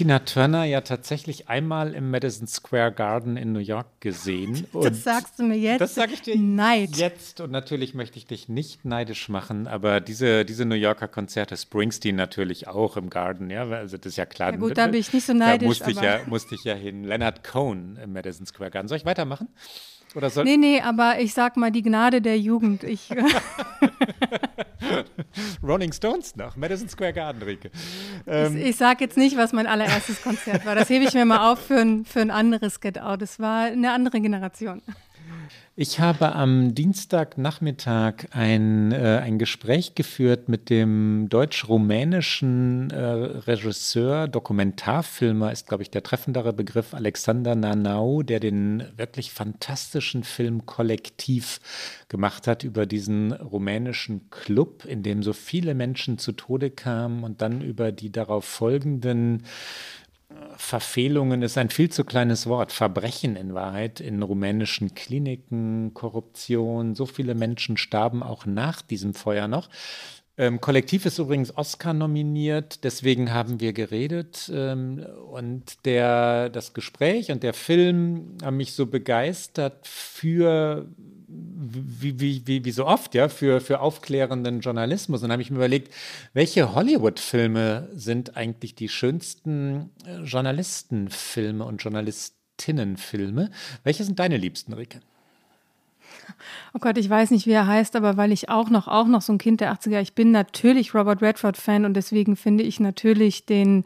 Tina 0.00 0.20
Turner 0.20 0.64
ja 0.64 0.80
tatsächlich 0.80 1.50
einmal 1.50 1.92
im 1.92 2.10
Madison 2.10 2.46
Square 2.46 2.90
Garden 2.90 3.36
in 3.36 3.52
New 3.52 3.58
York 3.58 4.00
gesehen. 4.00 4.66
Und 4.72 4.86
das 4.86 5.04
sagst 5.04 5.38
du 5.38 5.42
mir 5.42 5.58
jetzt. 5.58 5.82
Das 5.82 5.94
sage 5.94 6.14
ich 6.14 6.22
dir 6.22 6.38
Neid. 6.38 6.96
jetzt. 6.96 7.42
Und 7.42 7.50
natürlich 7.50 7.92
möchte 7.92 8.16
ich 8.16 8.24
dich 8.24 8.48
nicht 8.48 8.82
neidisch 8.86 9.28
machen, 9.28 9.66
aber 9.66 10.00
diese, 10.00 10.46
diese 10.46 10.64
New 10.64 10.74
Yorker 10.74 11.06
Konzerte, 11.06 11.54
Springsteen 11.54 12.16
natürlich 12.16 12.66
auch 12.66 12.96
im 12.96 13.10
Garden, 13.10 13.50
ja, 13.50 13.68
also 13.68 13.98
das 13.98 14.12
ist 14.12 14.16
ja 14.16 14.24
klar. 14.24 14.52
Ja 14.52 14.56
gut, 14.56 14.78
da 14.78 14.86
bin 14.86 15.00
ich 15.00 15.12
nicht 15.12 15.26
so 15.26 15.34
neidisch. 15.34 15.80
Da 15.80 15.84
musste, 15.84 15.90
ich 15.90 16.00
ja, 16.00 16.20
musste 16.24 16.54
ich 16.54 16.64
ja 16.64 16.72
hin. 16.72 17.04
Leonard 17.04 17.44
Cohen 17.44 17.98
im 18.02 18.14
Madison 18.14 18.46
Square 18.46 18.70
Garden. 18.70 18.88
Soll 18.88 18.96
ich 18.96 19.04
weitermachen? 19.04 19.48
Oder 20.14 20.30
soll 20.30 20.44
nee, 20.44 20.56
nee, 20.56 20.80
aber 20.80 21.20
ich 21.20 21.34
sag 21.34 21.56
mal 21.56 21.70
die 21.70 21.82
Gnade 21.82 22.20
der 22.20 22.38
Jugend. 22.38 22.84
Ich 22.84 23.10
Rolling 25.62 25.92
Stones 25.92 26.34
noch, 26.36 26.56
Madison 26.56 26.88
Square 26.88 27.12
Garden, 27.12 27.42
Rike. 27.42 27.70
Ähm, 28.26 28.56
ich, 28.56 28.66
ich 28.70 28.76
sag 28.76 29.00
jetzt 29.00 29.16
nicht, 29.16 29.36
was 29.36 29.52
mein 29.52 29.66
allererstes 29.66 30.22
Konzert 30.22 30.66
war. 30.66 30.74
Das 30.74 30.88
hebe 30.88 31.04
ich 31.04 31.14
mir 31.14 31.24
mal 31.24 31.52
auf 31.52 31.60
für 31.60 31.78
ein, 31.78 32.04
für 32.04 32.20
ein 32.20 32.30
anderes 32.30 32.80
Get 32.80 33.00
Out. 33.00 33.22
Das 33.22 33.38
war 33.38 33.66
eine 33.66 33.92
andere 33.92 34.20
Generation. 34.20 34.82
Ich 35.76 35.98
habe 35.98 36.34
am 36.34 36.74
Dienstagnachmittag 36.74 38.26
ein, 38.32 38.92
äh, 38.92 39.20
ein 39.22 39.38
Gespräch 39.38 39.94
geführt 39.94 40.48
mit 40.48 40.68
dem 40.68 41.28
deutsch-rumänischen 41.30 42.90
äh, 42.90 43.00
Regisseur, 43.00 44.28
Dokumentarfilmer 44.28 45.50
ist, 45.52 45.68
glaube 45.68 45.82
ich, 45.82 45.90
der 45.90 46.02
treffendere 46.02 46.52
Begriff, 46.52 46.92
Alexander 46.92 47.54
Nanau, 47.54 48.22
der 48.22 48.40
den 48.40 48.84
wirklich 48.98 49.30
fantastischen 49.30 50.22
Film 50.22 50.66
Kollektiv 50.66 51.60
gemacht 52.08 52.46
hat 52.46 52.62
über 52.62 52.84
diesen 52.84 53.32
rumänischen 53.32 54.28
Club, 54.28 54.84
in 54.84 55.02
dem 55.02 55.22
so 55.22 55.32
viele 55.32 55.74
Menschen 55.74 56.18
zu 56.18 56.32
Tode 56.32 56.70
kamen 56.70 57.24
und 57.24 57.40
dann 57.40 57.62
über 57.62 57.90
die 57.90 58.12
darauf 58.12 58.44
folgenden 58.44 59.44
Verfehlungen 60.60 61.42
ist 61.42 61.56
ein 61.56 61.70
viel 61.70 61.90
zu 61.90 62.04
kleines 62.04 62.46
Wort. 62.46 62.70
Verbrechen 62.70 63.34
in 63.34 63.54
Wahrheit 63.54 63.98
in 63.98 64.22
rumänischen 64.22 64.94
Kliniken, 64.94 65.94
Korruption. 65.94 66.94
So 66.94 67.06
viele 67.06 67.34
Menschen 67.34 67.78
starben 67.78 68.22
auch 68.22 68.44
nach 68.44 68.82
diesem 68.82 69.14
Feuer 69.14 69.48
noch. 69.48 69.70
Ähm, 70.36 70.60
Kollektiv 70.60 71.06
ist 71.06 71.18
übrigens 71.18 71.56
Oscar 71.56 71.94
nominiert, 71.94 72.84
deswegen 72.84 73.32
haben 73.32 73.60
wir 73.60 73.72
geredet. 73.72 74.50
Ähm, 74.54 75.04
und 75.30 75.84
der, 75.86 76.50
das 76.50 76.74
Gespräch 76.74 77.32
und 77.32 77.42
der 77.42 77.54
Film 77.54 78.36
haben 78.42 78.58
mich 78.58 78.74
so 78.74 78.86
begeistert 78.86 79.86
für, 79.86 80.86
wie, 81.32 82.18
wie, 82.20 82.46
wie, 82.46 82.64
wie 82.64 82.70
so 82.70 82.86
oft, 82.86 83.14
ja, 83.14 83.28
für, 83.28 83.60
für 83.60 83.80
aufklärenden 83.80 84.60
Journalismus. 84.60 85.22
Und 85.22 85.30
habe 85.30 85.42
ich 85.42 85.50
mir 85.50 85.58
überlegt, 85.58 85.94
welche 86.32 86.74
Hollywood-Filme 86.74 87.88
sind 87.94 88.36
eigentlich 88.36 88.74
die 88.74 88.88
schönsten 88.88 89.90
äh, 90.04 90.22
Journalistenfilme 90.22 91.64
und 91.64 91.82
Journalistinnenfilme? 91.82 93.50
Welche 93.84 94.04
sind 94.04 94.18
deine 94.18 94.36
liebsten, 94.36 94.72
Rike? 94.72 95.00
Oh 96.74 96.78
Gott, 96.80 96.98
ich 96.98 97.08
weiß 97.08 97.30
nicht, 97.30 97.46
wie 97.46 97.52
er 97.52 97.66
heißt, 97.66 97.96
aber 97.96 98.16
weil 98.16 98.32
ich 98.32 98.48
auch 98.48 98.70
noch, 98.70 98.88
auch 98.88 99.06
noch 99.06 99.22
so 99.22 99.32
ein 99.32 99.38
Kind 99.38 99.60
der 99.60 99.72
80er, 99.72 100.00
ich 100.00 100.14
bin 100.14 100.30
natürlich 100.30 100.94
Robert 100.94 101.22
Redford-Fan 101.22 101.84
und 101.84 101.94
deswegen 101.94 102.36
finde 102.36 102.64
ich 102.64 102.80
natürlich 102.80 103.46
den 103.46 103.84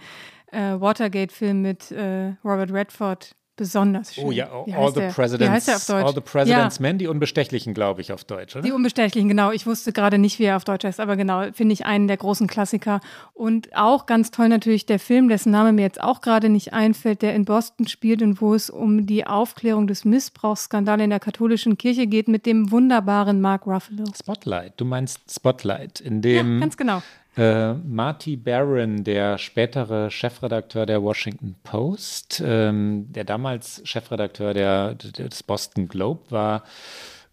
äh, 0.52 0.80
Watergate-Film 0.80 1.62
mit 1.62 1.90
äh, 1.90 2.34
Robert 2.44 2.72
Redford 2.72 3.34
besonders 3.56 4.10
oh 4.10 4.12
schön. 4.12 4.24
Oh 4.24 4.30
ja, 4.32 4.48
All 4.50 4.92
the, 4.92 5.00
Presidents, 5.14 5.90
All 5.90 6.14
the 6.14 6.20
President's 6.20 6.78
ja. 6.78 6.82
Men, 6.82 6.98
die 6.98 7.06
Unbestechlichen, 7.06 7.74
glaube 7.74 8.00
ich, 8.00 8.12
auf 8.12 8.24
Deutsch, 8.24 8.56
oder? 8.56 8.64
Die 8.64 8.72
Unbestechlichen, 8.72 9.28
genau. 9.28 9.50
Ich 9.52 9.66
wusste 9.66 9.92
gerade 9.92 10.18
nicht, 10.18 10.38
wie 10.38 10.44
er 10.44 10.56
auf 10.56 10.64
Deutsch 10.64 10.84
heißt, 10.84 11.00
aber 11.00 11.16
genau, 11.16 11.52
finde 11.52 11.72
ich 11.72 11.86
einen 11.86 12.08
der 12.08 12.16
großen 12.16 12.46
Klassiker. 12.46 13.00
Und 13.32 13.74
auch 13.76 14.06
ganz 14.06 14.30
toll 14.30 14.48
natürlich 14.48 14.86
der 14.86 14.98
Film, 14.98 15.28
dessen 15.28 15.52
Name 15.52 15.72
mir 15.72 15.82
jetzt 15.82 16.02
auch 16.02 16.20
gerade 16.20 16.48
nicht 16.48 16.72
einfällt, 16.72 17.22
der 17.22 17.34
in 17.34 17.44
Boston 17.44 17.86
spielt 17.86 18.22
und 18.22 18.40
wo 18.40 18.54
es 18.54 18.70
um 18.70 19.06
die 19.06 19.26
Aufklärung 19.26 19.86
des 19.86 20.04
Missbrauchsskandals 20.04 21.02
in 21.02 21.10
der 21.10 21.20
katholischen 21.20 21.78
Kirche 21.78 22.06
geht 22.06 22.28
mit 22.28 22.46
dem 22.46 22.70
wunderbaren 22.70 23.40
Mark 23.40 23.66
Ruffalo. 23.66 24.04
Spotlight, 24.16 24.74
du 24.76 24.84
meinst 24.84 25.20
Spotlight, 25.30 26.00
in 26.00 26.22
dem 26.22 26.54
ja, 26.54 26.60
ganz 26.60 26.76
genau. 26.76 27.02
Äh, 27.36 27.74
Marty 27.74 28.36
Barron, 28.36 29.02
der 29.02 29.38
spätere 29.38 30.10
Chefredakteur 30.10 30.86
der 30.86 31.02
Washington 31.02 31.56
Post, 31.64 32.42
ähm, 32.44 33.06
der 33.12 33.24
damals 33.24 33.82
Chefredakteur 33.84 34.54
der, 34.54 34.94
des 34.94 35.42
Boston 35.42 35.88
Globe 35.88 36.30
war, 36.30 36.64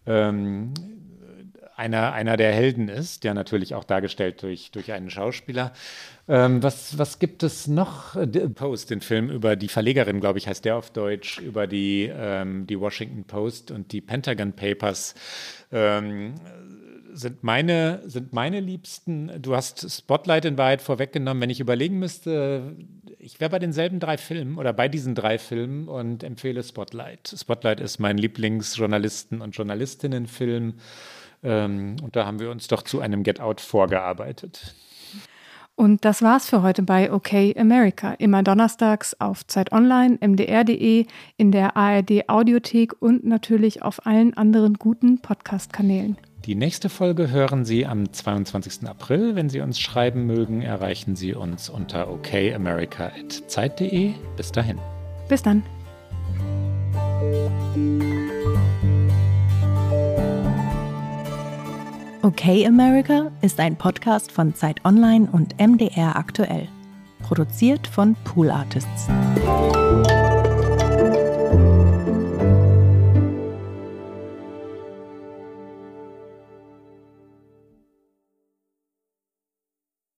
ähm, 0.06 0.74
einer, 1.76 2.12
einer 2.12 2.36
der 2.36 2.52
Helden 2.52 2.88
ist, 2.88 3.24
der 3.24 3.34
natürlich 3.34 3.74
auch 3.74 3.84
dargestellt 3.84 4.42
durch, 4.42 4.70
durch 4.72 4.92
einen 4.92 5.10
Schauspieler. 5.10 5.72
Ähm, 6.28 6.62
was, 6.62 6.98
was 6.98 7.18
gibt 7.18 7.42
es 7.42 7.66
noch? 7.66 8.16
Post, 8.54 8.90
den 8.90 9.00
Film 9.00 9.30
über 9.30 9.56
die 9.56 9.68
Verlegerin, 9.68 10.20
glaube 10.20 10.38
ich, 10.38 10.46
heißt 10.46 10.64
der 10.64 10.76
auf 10.76 10.90
Deutsch, 10.90 11.38
über 11.38 11.66
die, 11.66 12.10
ähm, 12.14 12.66
die 12.66 12.78
Washington 12.78 13.24
Post 13.24 13.70
und 13.70 13.92
die 13.92 14.00
Pentagon 14.00 14.52
Papers. 14.52 15.14
Ähm, 15.72 16.34
sind 17.12 17.42
meine, 17.42 18.02
sind 18.06 18.32
meine 18.32 18.60
Liebsten. 18.60 19.30
Du 19.40 19.54
hast 19.54 19.90
Spotlight 19.90 20.44
in 20.44 20.58
Wahrheit 20.58 20.82
vorweggenommen. 20.82 21.40
Wenn 21.40 21.50
ich 21.50 21.60
überlegen 21.60 21.98
müsste, 21.98 22.76
ich 23.18 23.40
wäre 23.40 23.50
bei 23.50 23.58
denselben 23.58 24.00
drei 24.00 24.16
Filmen 24.16 24.58
oder 24.58 24.72
bei 24.72 24.88
diesen 24.88 25.14
drei 25.14 25.38
Filmen 25.38 25.88
und 25.88 26.24
empfehle 26.24 26.62
Spotlight. 26.62 27.34
Spotlight 27.36 27.80
ist 27.80 27.98
mein 27.98 28.18
Lieblingsjournalisten- 28.18 29.40
und 29.40 29.56
Journalistinnenfilm. 29.56 30.74
Ähm, 31.42 31.96
und 32.02 32.16
da 32.16 32.26
haben 32.26 32.40
wir 32.40 32.50
uns 32.50 32.68
doch 32.68 32.82
zu 32.82 33.00
einem 33.00 33.22
Get 33.22 33.40
Out 33.40 33.60
vorgearbeitet. 33.60 34.74
Und 35.74 36.04
das 36.04 36.22
war's 36.22 36.48
für 36.48 36.62
heute 36.62 36.82
bei 36.82 37.12
OK 37.12 37.56
America. 37.56 38.12
Immer 38.14 38.42
donnerstags 38.42 39.18
auf 39.20 39.46
Zeit 39.46 39.72
Online, 39.72 40.18
mdr.de, 40.20 41.06
in 41.36 41.52
der 41.52 41.76
ARD 41.76 42.28
Audiothek 42.28 43.00
und 43.00 43.24
natürlich 43.24 43.82
auf 43.82 44.06
allen 44.06 44.34
anderen 44.34 44.74
guten 44.74 45.20
Podcast-Kanälen. 45.20 46.16
Die 46.44 46.54
nächste 46.56 46.88
Folge 46.88 47.30
hören 47.30 47.64
Sie 47.64 47.86
am 47.86 48.12
22. 48.12 48.88
April. 48.88 49.36
Wenn 49.36 49.48
Sie 49.48 49.60
uns 49.60 49.78
schreiben 49.78 50.26
mögen, 50.26 50.60
erreichen 50.60 51.14
Sie 51.14 51.34
uns 51.34 51.68
unter 51.68 52.10
okamerica.zeit.de. 52.10 54.14
Bis 54.36 54.50
dahin. 54.50 54.80
Bis 55.28 55.42
dann. 55.42 55.62
Okay 62.22 62.66
America 62.66 63.30
ist 63.40 63.60
ein 63.60 63.76
Podcast 63.76 64.32
von 64.32 64.56
Zeit 64.56 64.84
Online 64.84 65.28
und 65.30 65.60
MDR 65.60 66.16
aktuell. 66.16 66.66
Produziert 67.22 67.86
von 67.86 68.16
Pool 68.24 68.50
Artists. 68.50 69.06